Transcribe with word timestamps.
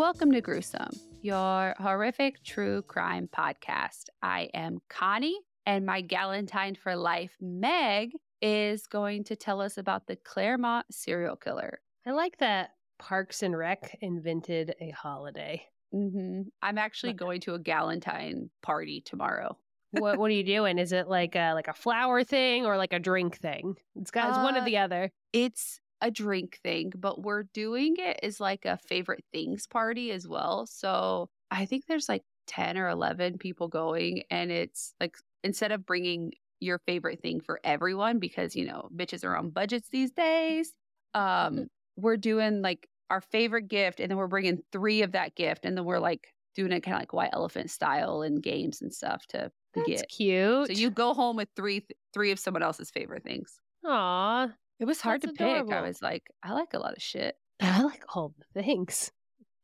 Welcome 0.00 0.32
to 0.32 0.40
Gruesome, 0.40 0.98
your 1.20 1.74
horrific 1.78 2.42
true 2.42 2.80
crime 2.80 3.28
podcast. 3.30 4.04
I 4.22 4.48
am 4.54 4.78
Connie, 4.88 5.38
and 5.66 5.84
my 5.84 6.00
Galentine 6.00 6.74
for 6.74 6.96
life, 6.96 7.36
Meg, 7.38 8.12
is 8.40 8.86
going 8.86 9.24
to 9.24 9.36
tell 9.36 9.60
us 9.60 9.76
about 9.76 10.06
the 10.06 10.16
Claremont 10.16 10.86
serial 10.90 11.36
killer. 11.36 11.80
I 12.06 12.12
like 12.12 12.38
that 12.38 12.70
Parks 12.98 13.42
and 13.42 13.54
Rec 13.54 13.98
invented 14.00 14.74
a 14.80 14.88
holiday. 14.88 15.66
hmm 15.92 16.44
I'm 16.62 16.78
actually 16.78 17.12
going 17.12 17.42
to 17.42 17.52
a 17.52 17.58
Galentine 17.60 18.48
party 18.62 19.02
tomorrow. 19.04 19.58
what 19.90 20.18
What 20.18 20.30
are 20.30 20.34
you 20.34 20.44
doing? 20.44 20.78
Is 20.78 20.92
it 20.92 21.08
like 21.08 21.36
a 21.36 21.52
like 21.52 21.68
a 21.68 21.74
flower 21.74 22.24
thing 22.24 22.64
or 22.64 22.78
like 22.78 22.94
a 22.94 22.98
drink 22.98 23.36
thing? 23.36 23.74
It's 23.96 24.10
got 24.10 24.30
it's 24.30 24.38
one 24.38 24.56
or 24.56 24.62
Uh, 24.62 24.64
the 24.64 24.78
other. 24.78 25.12
It's 25.34 25.78
a 26.02 26.10
drink 26.10 26.58
thing, 26.62 26.92
but 26.96 27.22
we're 27.22 27.44
doing 27.54 27.96
it 27.98 28.20
as 28.22 28.40
like 28.40 28.64
a 28.64 28.78
favorite 28.78 29.24
things 29.32 29.66
party 29.66 30.10
as 30.12 30.26
well. 30.26 30.66
So 30.66 31.28
I 31.50 31.66
think 31.66 31.86
there's 31.86 32.08
like 32.08 32.22
10 32.46 32.78
or 32.78 32.88
11 32.88 33.38
people 33.38 33.68
going, 33.68 34.22
and 34.30 34.50
it's 34.50 34.94
like 35.00 35.16
instead 35.42 35.72
of 35.72 35.86
bringing 35.86 36.32
your 36.60 36.78
favorite 36.86 37.20
thing 37.22 37.40
for 37.40 37.58
everyone 37.64 38.18
because 38.18 38.54
you 38.54 38.66
know 38.66 38.88
bitches 38.94 39.24
are 39.24 39.34
on 39.34 39.48
budgets 39.48 39.88
these 39.88 40.10
days 40.10 40.74
um 41.14 41.66
we're 41.96 42.18
doing 42.18 42.60
like 42.60 42.86
our 43.08 43.20
favorite 43.22 43.66
gift 43.66 43.98
and 43.98 44.10
then 44.10 44.18
we're 44.18 44.26
bringing 44.26 44.58
three 44.70 45.02
of 45.02 45.12
that 45.12 45.34
gift 45.34 45.64
and 45.64 45.76
then 45.76 45.84
we're 45.86 45.98
like 45.98 46.28
doing 46.54 46.70
it 46.72 46.82
kind 46.82 46.94
of 46.94 47.00
like 47.00 47.12
white 47.12 47.30
elephant 47.32 47.70
style 47.70 48.22
and 48.22 48.42
games 48.42 48.82
and 48.82 48.92
stuff 48.92 49.24
to, 49.26 49.38
to 49.38 49.50
That's 49.74 49.88
get 49.88 50.08
cute. 50.08 50.66
so 50.66 50.72
you 50.74 50.90
go 50.90 51.14
home 51.14 51.36
with 51.36 51.48
three 51.56 51.86
three 52.12 52.30
of 52.30 52.38
someone 52.38 52.62
else's 52.62 52.90
favorite 52.90 53.24
things 53.24 53.58
Aw, 53.86 54.48
it 54.80 54.86
was 54.86 55.00
hard 55.00 55.22
That's 55.22 55.36
to 55.36 55.44
pick 55.44 55.72
i 55.72 55.80
was 55.82 56.02
like 56.02 56.24
i 56.42 56.52
like 56.52 56.74
a 56.74 56.78
lot 56.78 56.96
of 56.96 57.02
shit 57.02 57.36
I 57.62 57.82
like 57.82 58.02
all 58.14 58.32
the 58.54 58.62
things. 58.62 59.12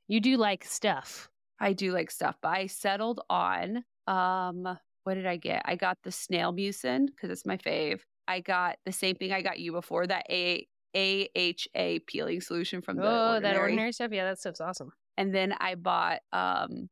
You 0.07 0.21
do 0.21 0.37
like 0.37 0.65
stuff. 0.65 1.29
i 1.59 1.73
do 1.73 1.93
like 1.93 2.11
stuff 2.11 2.37
but 2.43 2.51
i 2.51 2.67
settled 2.67 3.21
on 3.29 3.83
um 4.07 4.79
what 5.05 5.15
did 5.15 5.27
i 5.27 5.37
get 5.37 5.63
i 5.65 5.77
got 5.77 5.99
the 6.05 6.13
snail 6.13 6.53
mucin 6.53 7.07
because 7.07 7.31
it's 7.31 7.47
my 7.47 7.57
fave 7.57 8.01
i 8.29 8.41
got 8.41 8.77
the 8.85 8.93
same 8.93 9.17
thing 9.17 9.33
i 9.33 9.41
got 9.43 9.59
you 9.59 9.73
before 9.73 10.07
that 10.07 10.27
a 10.31 10.67
AHA 10.97 11.99
peeling 12.07 12.41
solution 12.41 12.81
from 12.81 12.97
the 12.97 13.03
oh, 13.03 13.33
ordinary. 13.35 13.41
that 13.41 13.61
ordinary 13.61 13.93
stuff. 13.93 14.13
Yeah, 14.13 14.25
that 14.25 14.39
stuff's 14.39 14.61
awesome. 14.63 14.93
and 15.19 15.35
then 15.35 15.53
I 15.61 15.75
bought 15.75 16.21
um 16.33 16.89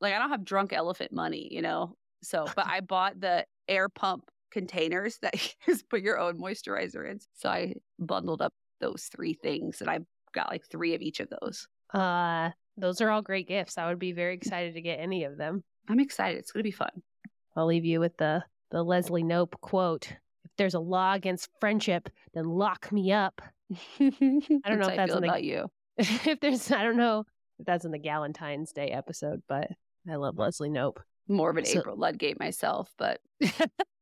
like 0.00 0.12
I 0.12 0.18
don't 0.18 0.30
have 0.30 0.44
drunk 0.44 0.72
elephant 0.72 1.12
money, 1.12 1.48
you 1.50 1.62
know. 1.62 1.96
So, 2.22 2.46
but 2.54 2.66
I 2.66 2.80
bought 2.80 3.20
the 3.20 3.46
air 3.68 3.88
pump 3.88 4.24
containers 4.56 5.18
that 5.20 5.34
you 5.42 5.50
just 5.66 5.88
put 5.90 6.00
your 6.00 6.18
own 6.18 6.38
moisturizer 6.40 7.08
in. 7.10 7.20
So 7.34 7.50
I 7.50 7.74
bundled 7.98 8.40
up 8.40 8.54
those 8.80 9.10
three 9.14 9.34
things 9.34 9.82
and 9.82 9.90
I 9.90 9.98
got 10.32 10.50
like 10.50 10.64
three 10.66 10.94
of 10.94 11.02
each 11.02 11.20
of 11.20 11.28
those. 11.40 11.68
Uh, 11.92 12.50
those 12.78 13.02
are 13.02 13.10
all 13.10 13.20
great 13.20 13.46
gifts. 13.48 13.76
I 13.76 13.86
would 13.88 13.98
be 13.98 14.12
very 14.12 14.34
excited 14.34 14.74
to 14.74 14.80
get 14.80 14.98
any 14.98 15.24
of 15.24 15.36
them. 15.36 15.62
I'm 15.90 16.00
excited. 16.00 16.38
It's 16.38 16.52
going 16.52 16.60
to 16.60 16.68
be 16.68 16.70
fun. 16.70 17.02
I'll 17.54 17.66
leave 17.66 17.84
you 17.84 18.00
with 18.00 18.16
the 18.16 18.42
the 18.70 18.82
Leslie 18.82 19.22
Knope 19.22 19.52
quote. 19.60 20.08
If 20.44 20.50
there's 20.56 20.74
a 20.74 20.80
law 20.80 21.12
against 21.12 21.50
friendship, 21.60 22.08
then 22.32 22.44
lock 22.46 22.90
me 22.90 23.12
up. 23.12 23.40
I 24.00 24.10
don't 24.18 24.78
know 24.80 24.88
if 24.88 24.96
that's 24.96 25.10
feel 25.10 25.16
in 25.18 25.22
the- 25.22 25.28
about 25.28 25.44
you. 25.44 25.66
if 25.98 26.40
there's, 26.40 26.70
I 26.72 26.82
don't 26.82 26.96
know 26.96 27.24
if 27.58 27.66
that's 27.66 27.84
in 27.84 27.90
the 27.90 27.98
Galentine's 27.98 28.72
Day 28.72 28.88
episode, 28.88 29.42
but 29.48 29.68
I 30.10 30.16
love 30.16 30.38
Leslie 30.38 30.70
Knope. 30.70 30.98
More 31.28 31.50
of 31.50 31.56
an 31.56 31.64
So- 31.64 31.78
April 31.80 31.96
Ludgate 31.96 32.38
myself, 32.40 32.90
but 32.98 33.20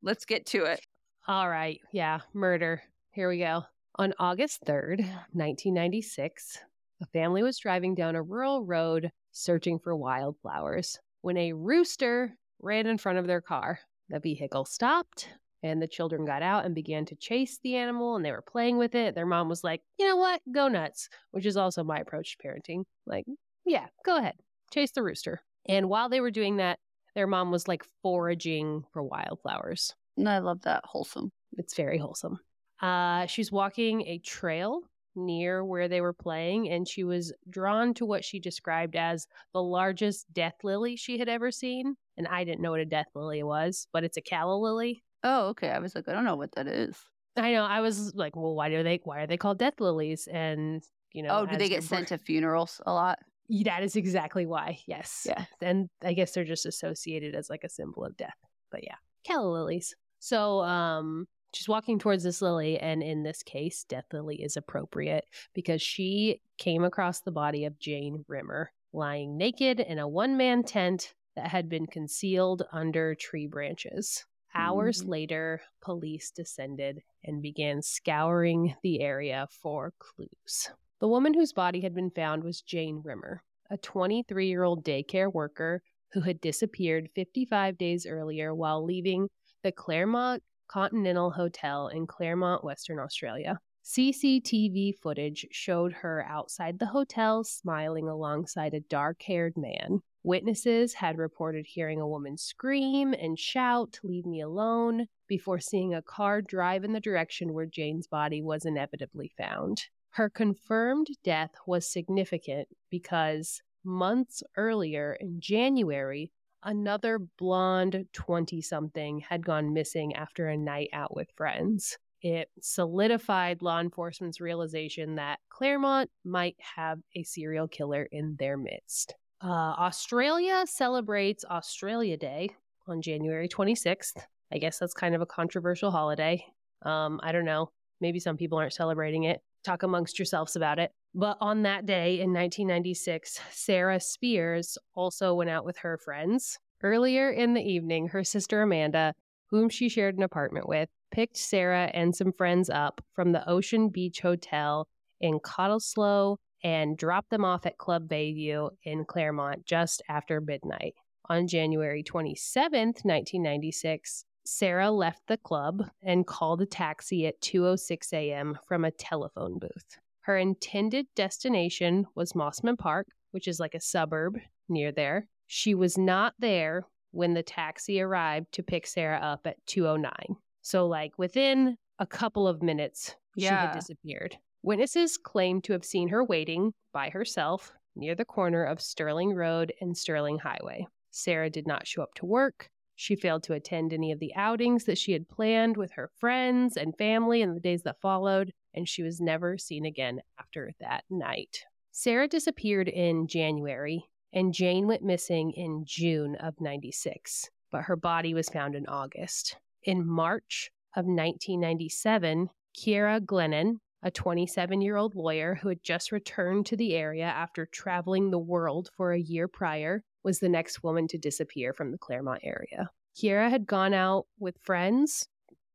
let's 0.05 0.27
get 0.27 0.47
to 0.47 0.65
it. 0.65 0.81
All 1.27 1.48
right. 1.48 1.81
Yeah. 1.92 2.20
Murder. 2.35 2.83
Here 3.13 3.29
we 3.29 3.39
go. 3.39 3.65
On 3.97 4.13
August 4.19 4.65
3rd, 4.67 5.01
1996, 5.33 6.59
a 7.01 7.07
family 7.07 7.42
was 7.42 7.59
driving 7.59 7.95
down 7.95 8.14
a 8.14 8.23
rural 8.23 8.64
road 8.64 9.11
searching 9.33 9.79
for 9.79 9.97
wildflowers 9.97 10.98
when 11.23 11.37
a 11.37 11.53
rooster 11.53 12.37
ran 12.61 12.87
in 12.87 12.98
front 12.98 13.19
of 13.19 13.27
their 13.27 13.41
car. 13.41 13.79
The 14.11 14.20
vehicle 14.20 14.67
stopped 14.67 15.29
and 15.63 15.81
the 15.81 15.89
children 15.89 16.27
got 16.27 16.43
out 16.43 16.67
and 16.67 16.75
began 16.75 17.07
to 17.07 17.17
chase 17.17 17.59
the 17.63 17.77
animal 17.77 18.17
and 18.17 18.25
they 18.25 18.33
were 18.33 18.43
playing 18.43 18.77
with 18.77 18.95
it. 18.95 19.14
Their 19.14 19.27
mom 19.27 19.48
was 19.48 19.64
like, 19.64 19.81
you 19.98 20.07
know 20.07 20.17
what? 20.17 20.43
Go 20.53 20.69
nuts, 20.69 21.09
which 21.31 21.47
is 21.47 21.57
also 21.57 21.83
my 21.83 21.98
approach 21.98 22.37
to 22.37 22.47
parenting. 22.47 22.85
Like, 23.07 23.25
yeah, 23.64 23.87
go 24.05 24.19
ahead. 24.19 24.35
Chase 24.73 24.91
the 24.91 25.03
rooster. 25.03 25.41
And 25.67 25.89
while 25.89 26.11
they 26.11 26.20
were 26.20 26.31
doing 26.31 26.59
that, 26.59 26.79
their 27.14 27.27
mom 27.27 27.51
was 27.51 27.69
like 27.69 27.85
foraging 28.02 28.85
for 28.92 29.02
wildflowers. 29.02 29.95
And 30.17 30.29
I 30.29 30.39
love 30.39 30.63
that 30.63 30.83
wholesome. 30.85 31.30
It's 31.57 31.75
very 31.75 31.98
wholesome. 31.98 32.39
Uh, 32.80 33.27
she's 33.27 33.52
walking 33.52 34.02
a 34.02 34.19
trail 34.19 34.83
near 35.17 35.64
where 35.64 35.89
they 35.89 36.01
were 36.01 36.13
playing, 36.13 36.69
and 36.70 36.89
she 36.89 37.05
was 37.05 37.33
drawn 37.48 37.95
to 37.95 38.05
what 38.05 38.25
she 38.25 38.41
described 38.41 38.97
as 38.97 39.27
the 39.52 39.63
largest 39.63 40.33
death 40.33 40.55
lily 40.63 40.97
she 40.97 41.19
had 41.19 41.29
ever 41.29 41.51
seen. 41.51 41.95
And 42.17 42.27
I 42.27 42.45
didn't 42.45 42.61
know 42.61 42.73
what 42.73 42.80
a 42.80 42.85
death 42.85 43.07
lily 43.14 43.42
was, 43.42 43.86
but 43.92 44.05
it's 44.05 44.17
a 44.17 44.23
calla 44.23 44.57
lily. 44.57 45.05
Oh, 45.23 45.48
okay. 45.48 45.70
I 45.70 45.79
was 45.79 45.95
like, 45.95 46.08
I 46.08 46.13
don't 46.13 46.25
know 46.25 46.36
what 46.36 46.52
that 46.52 46.67
is. 46.67 46.96
I 47.36 47.52
know. 47.52 47.64
I 47.64 47.81
was 47.81 48.14
like, 48.14 48.36
well, 48.36 48.55
why 48.55 48.69
do 48.69 48.83
they? 48.83 49.01
Why 49.02 49.23
are 49.23 49.27
they 49.27 49.36
called 49.36 49.58
death 49.58 49.81
lilies? 49.81 50.29
And 50.31 50.83
you 51.13 51.23
know, 51.23 51.31
oh, 51.31 51.46
do 51.46 51.57
they 51.57 51.69
get 51.69 51.83
sent 51.83 52.08
to 52.08 52.19
funerals 52.19 52.81
a 52.86 52.92
lot? 52.92 53.19
That 53.65 53.83
is 53.83 53.97
exactly 53.97 54.47
why. 54.47 54.81
Yes. 54.87 55.27
Yeah. 55.29 55.45
And 55.61 55.89
I 56.03 56.13
guess 56.15 56.33
they're 56.33 56.45
just 56.45 56.67
associated 56.67 57.35
as 57.35 57.51
like 57.51 57.65
a 57.65 57.69
symbol 57.69 58.05
of 58.05 58.17
death. 58.17 58.37
But 58.71 58.85
yeah, 58.85 58.97
calla 59.27 59.47
lilies. 59.49 59.95
So 60.19 60.61
um 60.63 61.27
she's 61.53 61.69
walking 61.69 61.99
towards 61.99 62.25
this 62.25 62.43
lily 62.43 62.79
and 62.79 63.03
in 63.03 63.23
this 63.23 63.43
case 63.43 63.85
death 63.85 64.07
lily 64.13 64.43
is 64.43 64.57
appropriate 64.57 65.25
because 65.55 65.81
she 65.81 66.41
came 66.59 66.83
across 66.83 67.21
the 67.21 67.31
body 67.31 67.65
of 67.65 67.79
Jane 67.79 68.25
Rimmer 68.27 68.73
lying 68.93 69.37
naked 69.37 69.79
in 69.81 69.99
a 69.99 70.09
one-man 70.09 70.63
tent 70.65 71.15
that 71.37 71.49
had 71.49 71.69
been 71.69 71.87
concealed 71.87 72.63
under 72.73 73.15
tree 73.15 73.47
branches. 73.47 74.25
Hours 74.55 75.03
Mhm. 75.03 75.09
later, 75.09 75.63
police 75.81 76.31
descended 76.31 77.03
and 77.25 77.43
began 77.43 77.83
scouring 77.83 78.77
the 78.83 79.01
area 79.01 79.49
for 79.51 79.93
clues. 79.99 80.71
The 81.05 81.09
woman 81.09 81.35
whose 81.35 81.53
body 81.53 81.83
had 81.83 81.95
been 81.95 82.09
found 82.09 82.42
was 82.42 82.63
Jane 82.63 83.03
Rimmer, 83.05 83.42
a 83.69 83.77
23 83.77 84.48
year 84.48 84.63
old 84.63 84.83
daycare 84.83 85.31
worker 85.31 85.83
who 86.13 86.23
had 86.23 86.41
disappeared 86.41 87.11
55 87.15 87.77
days 87.77 88.07
earlier 88.07 88.55
while 88.55 88.83
leaving 88.83 89.29
the 89.63 89.70
Claremont 89.70 90.43
Continental 90.67 91.33
Hotel 91.33 91.89
in 91.89 92.07
Claremont, 92.07 92.64
Western 92.64 92.98
Australia. 92.98 93.61
CCTV 93.85 94.95
footage 94.97 95.47
showed 95.51 95.93
her 95.93 96.25
outside 96.27 96.79
the 96.79 96.87
hotel 96.87 97.45
smiling 97.45 98.09
alongside 98.09 98.73
a 98.73 98.81
dark 98.81 99.20
haired 99.25 99.59
man. 99.59 100.01
Witnesses 100.23 100.95
had 100.95 101.19
reported 101.19 101.67
hearing 101.69 102.01
a 102.01 102.09
woman 102.09 102.39
scream 102.39 103.13
and 103.13 103.39
shout, 103.39 103.98
Leave 104.03 104.25
me 104.25 104.41
alone, 104.41 105.09
before 105.29 105.61
seeing 105.61 105.93
a 105.93 106.01
car 106.01 106.41
drive 106.41 106.83
in 106.83 106.95
the 106.95 106.98
direction 106.98 107.53
where 107.53 107.67
Jane's 107.67 108.07
body 108.07 108.41
was 108.41 108.64
inevitably 108.64 109.31
found. 109.37 109.83
Her 110.14 110.30
confirmed 110.30 111.08
death 111.25 111.51
was 111.67 111.91
significant 111.92 112.69
because 112.89 113.61
months 113.83 114.45
earlier 114.57 115.14
in 115.14 115.41
January, 115.41 116.30
another 116.63 117.19
blonde 117.19 118.07
20 118.13 118.63
something 118.63 119.19
had 119.29 119.45
gone 119.45 119.73
missing 119.73 120.14
after 120.14 120.47
a 120.47 120.57
night 120.57 120.91
out 120.92 121.17
with 121.17 121.33
friends. 121.35 121.98
It 122.23 122.48
solidified 122.61 123.61
law 123.61 123.80
enforcement's 123.80 124.41
realization 124.41 125.17
that 125.17 125.41
Claremont 125.48 126.08
might 126.25 126.55
have 126.77 127.01
a 127.17 127.25
serial 127.25 127.67
killer 127.67 128.06
in 128.12 128.37
their 128.38 128.56
midst. 128.56 129.16
Uh, 129.43 129.49
Australia 129.49 130.62
celebrates 130.69 131.44
Australia 131.44 132.16
Day 132.16 132.50
on 132.87 133.02
January 133.02 133.49
26th. 133.49 134.14
I 134.52 134.58
guess 134.58 134.78
that's 134.78 134.94
kind 134.94 135.16
of 135.16 135.22
a 135.22 135.26
controversial 135.26 135.90
holiday. 135.90 136.46
Um, 136.82 137.19
I 137.20 137.32
don't 137.32 137.44
know. 137.44 137.72
Maybe 138.00 138.20
some 138.20 138.37
people 138.37 138.58
aren't 138.58 138.75
celebrating 138.75 139.25
it. 139.25 139.43
Talk 139.64 139.82
amongst 139.82 140.19
yourselves 140.19 140.56
about 140.56 140.78
it. 140.78 140.93
But 141.14 141.38
on 141.40 141.62
that 141.62 141.87
day 141.87 142.20
in 142.20 142.32
1996, 142.32 143.40
Sarah 143.50 144.00
Spiers 144.00 144.76
also 144.94 145.34
went 145.34 145.50
out 145.50 145.64
with 145.64 145.78
her 145.78 145.99
friends. 145.99 146.58
Earlier 146.82 147.31
in 147.31 147.55
the 147.55 147.62
evening, 147.62 148.08
her 148.08 148.25
sister 148.25 148.62
Amanda, 148.62 149.14
whom 149.50 149.69
she 149.69 149.88
shared 149.88 150.16
an 150.16 150.22
apartment 150.22 150.69
with, 150.69 150.88
picked 151.11 151.37
Sarah 151.37 151.90
and 151.94 152.14
some 152.14 152.32
friends 152.32 152.69
up 152.69 153.00
from 153.14 153.32
the 153.32 153.49
Ocean 153.49 153.88
Beach 153.88 154.20
Hotel 154.20 154.87
in 155.20 155.38
Cottesloe 155.38 156.37
and 156.62 156.99
dropped 156.99 157.31
them 157.31 157.44
off 157.44 157.64
at 157.64 157.78
Club 157.78 158.08
Bayview 158.08 158.70
in 158.82 159.05
Claremont 159.05 159.64
just 159.64 160.02
after 160.08 160.40
midnight. 160.40 160.94
On 161.31 161.46
January 161.46 162.02
27th, 162.02 163.05
1996, 163.05 164.25
Sarah 164.44 164.91
left 164.91 165.26
the 165.26 165.38
club 165.38 165.88
and 166.02 166.26
called 166.26 166.61
a 166.61 166.67
taxi 166.67 167.26
at 167.26 167.41
2:06 167.41 168.12
a.m. 168.12 168.58
from 168.67 168.85
a 168.85 168.91
telephone 168.91 169.58
booth. 169.58 169.99
Her 170.20 170.37
intended 170.37 171.06
destination 171.14 172.06
was 172.14 172.32
Mosman 172.32 172.79
Park, 172.79 173.08
which 173.31 173.49
is 173.49 173.61
like 173.61 173.75
a 173.75 173.81
suburb 173.81 174.38
near 174.69 174.93
there. 174.93 175.29
She 175.46 175.75
was 175.75 175.99
not 175.99 176.35
there 176.38 176.87
when 177.11 177.35
the 177.35 177.43
taxi 177.43 178.00
arrived 178.00 178.52
to 178.52 178.62
pick 178.62 178.87
Sarah 178.87 179.19
up 179.19 179.46
at 179.46 179.64
2:09. 179.67 180.37
So 180.62 180.87
like 180.87 181.19
within 181.19 181.76
a 181.99 182.06
couple 182.06 182.49
of 182.49 182.62
minutes 182.62 183.17
she 183.38 183.44
had 183.44 183.73
disappeared. 183.73 184.37
Witnesses 184.62 185.19
claimed 185.19 185.64
to 185.64 185.73
have 185.75 185.85
seen 185.85 186.08
her 186.08 186.25
waiting 186.25 186.73
by 186.93 187.11
herself 187.11 187.73
near 187.97 188.14
the 188.14 188.25
corner 188.25 188.64
of 188.64 188.81
Stirling 188.81 189.35
Road 189.35 189.73
and 189.81 189.97
Stirling 189.97 190.38
Highway. 190.38 190.87
Sarah 191.11 191.50
did 191.50 191.67
not 191.67 191.87
show 191.87 192.02
up 192.02 192.14
to 192.14 192.26
work. 192.26 192.70
She 192.96 193.17
failed 193.17 193.43
to 193.44 193.55
attend 193.55 193.93
any 193.93 194.12
of 194.12 194.20
the 194.20 194.35
outings 194.35 194.85
that 194.85 194.99
she 194.99 195.12
had 195.12 195.29
planned 195.29 195.76
with 195.76 195.93
her 195.93 196.11
friends 196.17 196.76
and 196.76 196.96
family 196.96 197.43
in 197.43 197.55
the 197.55 197.61
days 197.61 197.82
that 197.82 198.00
followed, 198.00 198.52
and 198.73 198.88
she 198.88 199.02
was 199.02 199.20
never 199.20 199.58
seen 199.58 199.85
again 199.85 200.20
after 200.38 200.73
that 200.81 201.05
night. 201.11 201.64
Sarah 201.91 202.29
disappeared 202.29 202.88
in 202.88 203.26
January, 203.26 204.05
and 204.32 204.55
Jane 204.55 204.87
went 204.87 205.02
missing 205.02 205.52
in 205.52 205.85
June 205.87 206.37
of 206.37 206.61
96, 206.61 207.50
but 207.70 207.82
her 207.82 207.96
body 207.96 208.35
was 208.35 208.49
found 208.49 208.75
in 208.75 208.87
August. 208.87 209.56
In 209.82 210.06
March 210.06 210.70
of 210.97 211.05
1997, 211.05 212.49
Ciara 212.75 213.20
Glennon, 213.20 213.81
a 214.02 214.11
27 214.11 214.81
year 214.81 214.97
old 214.97 215.14
lawyer 215.14 215.55
who 215.56 215.69
had 215.69 215.82
just 215.82 216.12
returned 216.12 216.67
to 216.67 216.76
the 216.76 216.94
area 216.94 217.25
after 217.25 217.67
traveling 217.67 218.31
the 218.31 218.38
world 218.38 218.90
for 218.97 219.12
a 219.12 219.20
year 219.20 219.49
prior, 219.49 220.05
was 220.25 220.41
the 220.41 220.49
next 220.49 220.82
woman 220.82 221.06
to 221.09 221.19
disappear 221.19 221.73
from 221.73 221.93
the 221.93 221.99
Claremont 221.99 222.41
area. 222.43 222.91
Ciara 223.15 223.50
had 223.50 223.67
gone 223.67 223.94
out 223.94 224.26
with 224.38 224.59
friends. 224.62 225.29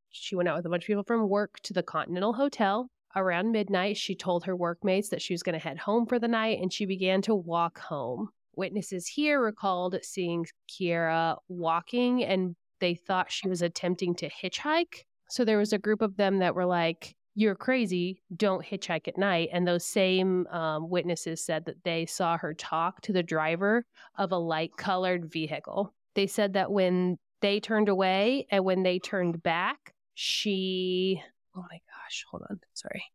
She 0.10 0.36
went 0.36 0.50
out 0.50 0.57
with 0.57 0.66
a 0.66 0.69
bunch 0.69 0.84
of 0.84 0.88
people 0.88 1.04
from 1.04 1.30
work 1.30 1.60
to 1.63 1.74
the 1.74 1.84
Continental 1.84 2.34
Hotel. 2.34 2.90
Around 3.16 3.51
midnight, 3.51 3.98
she 3.98 4.16
told 4.16 4.44
her 4.44 4.56
workmates 4.56 5.10
that 5.10 5.22
she 5.22 5.34
was 5.34 5.44
going 5.44 5.54
to 5.54 5.60
head 5.60 5.78
home 5.78 6.06
for 6.06 6.19
the 6.19 6.28
night 6.28 6.60
and 6.62 6.72
she 6.72 6.86
began 6.86 7.22
to 7.24 7.36
walk 7.36 7.80
home. 7.80 8.30
Witnesses 8.56 9.07
here 9.07 9.42
recalled 9.42 9.98
seeing 10.04 10.46
Ciara 10.68 11.38
walking 11.48 12.24
and 12.24 12.56
they 12.80 12.96
thought 12.96 13.31
she 13.31 13.48
was 13.48 13.62
attempting 13.62 14.16
to 14.16 14.30
hitchhike. 14.30 15.04
So 15.30 15.46
there 15.46 15.57
was 15.57 15.74
a 15.74 15.78
group 15.78 16.01
of 16.01 16.18
them 16.18 16.40
that 16.40 16.56
were 16.56 16.66
like, 16.66 17.16
You're 17.39 17.56
crazy, 17.56 18.21
don't 18.36 18.65
hitchhike 18.65 19.07
at 19.07 19.18
night. 19.18 19.47
And 19.53 19.65
those 19.65 19.86
same 19.86 20.45
um, 20.47 20.89
witnesses 20.89 21.41
said 21.41 21.63
that 21.68 21.81
they 21.86 22.06
saw 22.06 22.38
her 22.38 22.53
talk 22.53 23.00
to 23.03 23.13
the 23.13 23.24
driver 23.24 23.86
of 24.18 24.33
a 24.33 24.38
light 24.38 24.75
colored 24.75 25.31
vehicle. 25.31 25.94
They 26.15 26.27
said 26.27 26.51
that 26.51 26.69
when 26.69 27.18
they 27.39 27.62
turned 27.62 27.88
away 27.88 28.45
and 28.51 28.65
when 28.65 28.83
they 28.83 29.00
turned 29.00 29.41
back, 29.41 29.94
she. 30.15 31.24
Oh 31.56 31.62
my 31.62 31.80
gosh, 31.88 32.25
hold 32.30 32.44
on. 32.50 32.59
Sorry. 32.74 33.06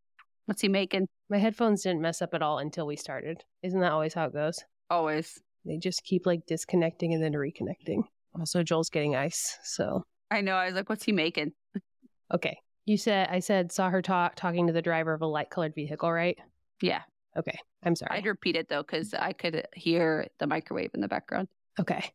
What's 0.47 0.63
he 0.63 0.69
making? 0.69 1.07
My 1.29 1.37
headphones 1.37 1.83
didn't 1.83 2.01
mess 2.01 2.23
up 2.23 2.33
at 2.33 2.41
all 2.41 2.61
until 2.61 2.87
we 2.87 2.97
started. 2.97 3.45
Isn't 3.63 3.81
that 3.81 3.93
always 3.93 4.15
how 4.15 4.25
it 4.25 4.33
goes? 4.33 4.59
Always. 4.89 5.39
They 5.67 5.77
just 5.77 6.03
keep 6.03 6.25
like 6.25 6.47
disconnecting 6.47 7.13
and 7.13 7.23
then 7.23 7.35
reconnecting. 7.35 8.05
Also, 8.41 8.63
Joel's 8.63 8.89
getting 8.89 9.17
ice. 9.17 9.59
So, 9.65 10.07
I 10.31 10.41
know. 10.41 10.55
I 10.55 10.65
was 10.65 10.75
like, 10.75 10.89
what's 10.89 11.05
he 11.05 11.13
making? 11.13 11.53
okay. 12.33 12.57
You 12.87 12.99
said, 12.99 13.29
I 13.31 13.41
said, 13.41 13.73
saw 13.73 13.91
her 13.91 14.03
talk, 14.03 14.37
talking 14.37 14.67
to 14.67 14.73
the 14.73 14.83
driver 14.83 15.15
of 15.15 15.23
a 15.23 15.27
light 15.27 15.51
colored 15.51 15.75
vehicle, 15.75 16.13
right? 16.13 16.39
Yeah. 16.83 17.03
Okay. 17.37 17.59
I'm 17.83 17.97
sorry. 17.97 18.19
I'd 18.19 18.27
repeat 18.27 18.57
it 18.57 18.69
though, 18.69 18.83
because 18.83 19.15
I 19.15 19.33
could 19.33 19.67
hear 19.75 20.29
the 20.39 20.47
microwave 20.47 20.91
in 20.95 21.01
the 21.01 21.09
background. 21.09 21.49
Okay. 21.81 22.13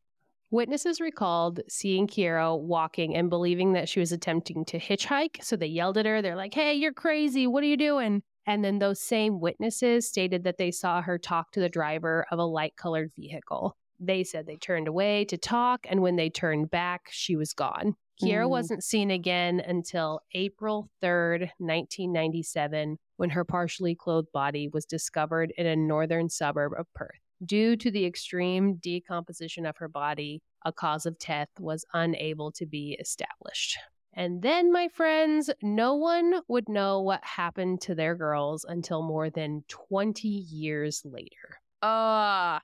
Witnesses 0.52 1.00
recalled 1.00 1.60
seeing 1.68 2.08
Ciara 2.08 2.56
walking 2.56 3.16
and 3.16 3.30
believing 3.30 3.74
that 3.74 3.88
she 3.88 4.00
was 4.00 4.12
attempting 4.12 4.66
to 4.66 4.80
hitchhike. 4.80 5.44
So 5.44 5.56
they 5.56 5.68
yelled 5.68 5.98
at 5.98 6.06
her. 6.06 6.22
They're 6.22 6.36
like, 6.36 6.54
hey, 6.54 6.74
you're 6.74 6.94
crazy. 6.94 7.46
What 7.46 7.64
are 7.64 7.68
you 7.68 7.78
doing? 7.78 8.24
And 8.48 8.66
then 8.66 8.80
those 8.80 9.00
same 9.00 9.40
witnesses 9.40 10.08
stated 10.08 10.44
that 10.46 10.58
they 10.58 10.72
saw 10.72 11.02
her 11.04 11.20
talk 11.20 11.52
to 11.52 11.60
the 11.60 11.70
driver 11.70 12.26
of 12.32 12.40
a 12.40 12.44
light 12.44 12.76
colored 12.78 13.12
vehicle. 13.16 13.76
They 14.00 14.24
said 14.24 14.48
they 14.48 14.56
turned 14.56 14.88
away 14.88 15.26
to 15.26 15.38
talk, 15.38 15.86
and 15.88 16.02
when 16.02 16.16
they 16.16 16.30
turned 16.30 16.72
back, 16.72 17.10
she 17.12 17.36
was 17.36 17.54
gone. 17.54 17.96
Ciara 18.22 18.46
Mm. 18.46 18.50
wasn't 18.50 18.84
seen 18.84 19.12
again 19.12 19.60
until 19.60 20.22
April 20.34 20.90
3rd, 21.02 21.52
1997, 21.60 22.98
when 23.18 23.30
her 23.30 23.44
partially 23.46 23.96
clothed 23.96 24.32
body 24.32 24.68
was 24.68 24.86
discovered 24.86 25.52
in 25.58 25.66
a 25.66 25.76
northern 25.76 26.30
suburb 26.30 26.74
of 26.78 26.92
Perth. 26.94 27.20
Due 27.46 27.76
to 27.78 27.90
the 27.90 28.06
extreme 28.06 28.76
decomposition 28.76 29.66
of 29.66 29.78
her 29.78 29.88
body, 29.88 30.42
a 30.66 30.74
cause 30.74 31.06
of 31.06 31.18
death 31.20 31.48
was 31.60 31.86
unable 31.94 32.52
to 32.52 32.66
be 32.66 32.98
established. 33.00 33.78
And 34.14 34.42
then, 34.42 34.72
my 34.74 34.90
friends, 34.90 35.50
no 35.62 35.94
one 35.96 36.42
would 36.50 36.68
know 36.68 37.00
what 37.02 37.24
happened 37.24 37.80
to 37.82 37.96
their 37.96 38.16
girls 38.16 38.66
until 38.66 39.02
more 39.04 39.30
than 39.30 39.64
20 39.70 40.28
years 40.28 41.02
later. 41.06 41.62
Ah, 41.82 42.62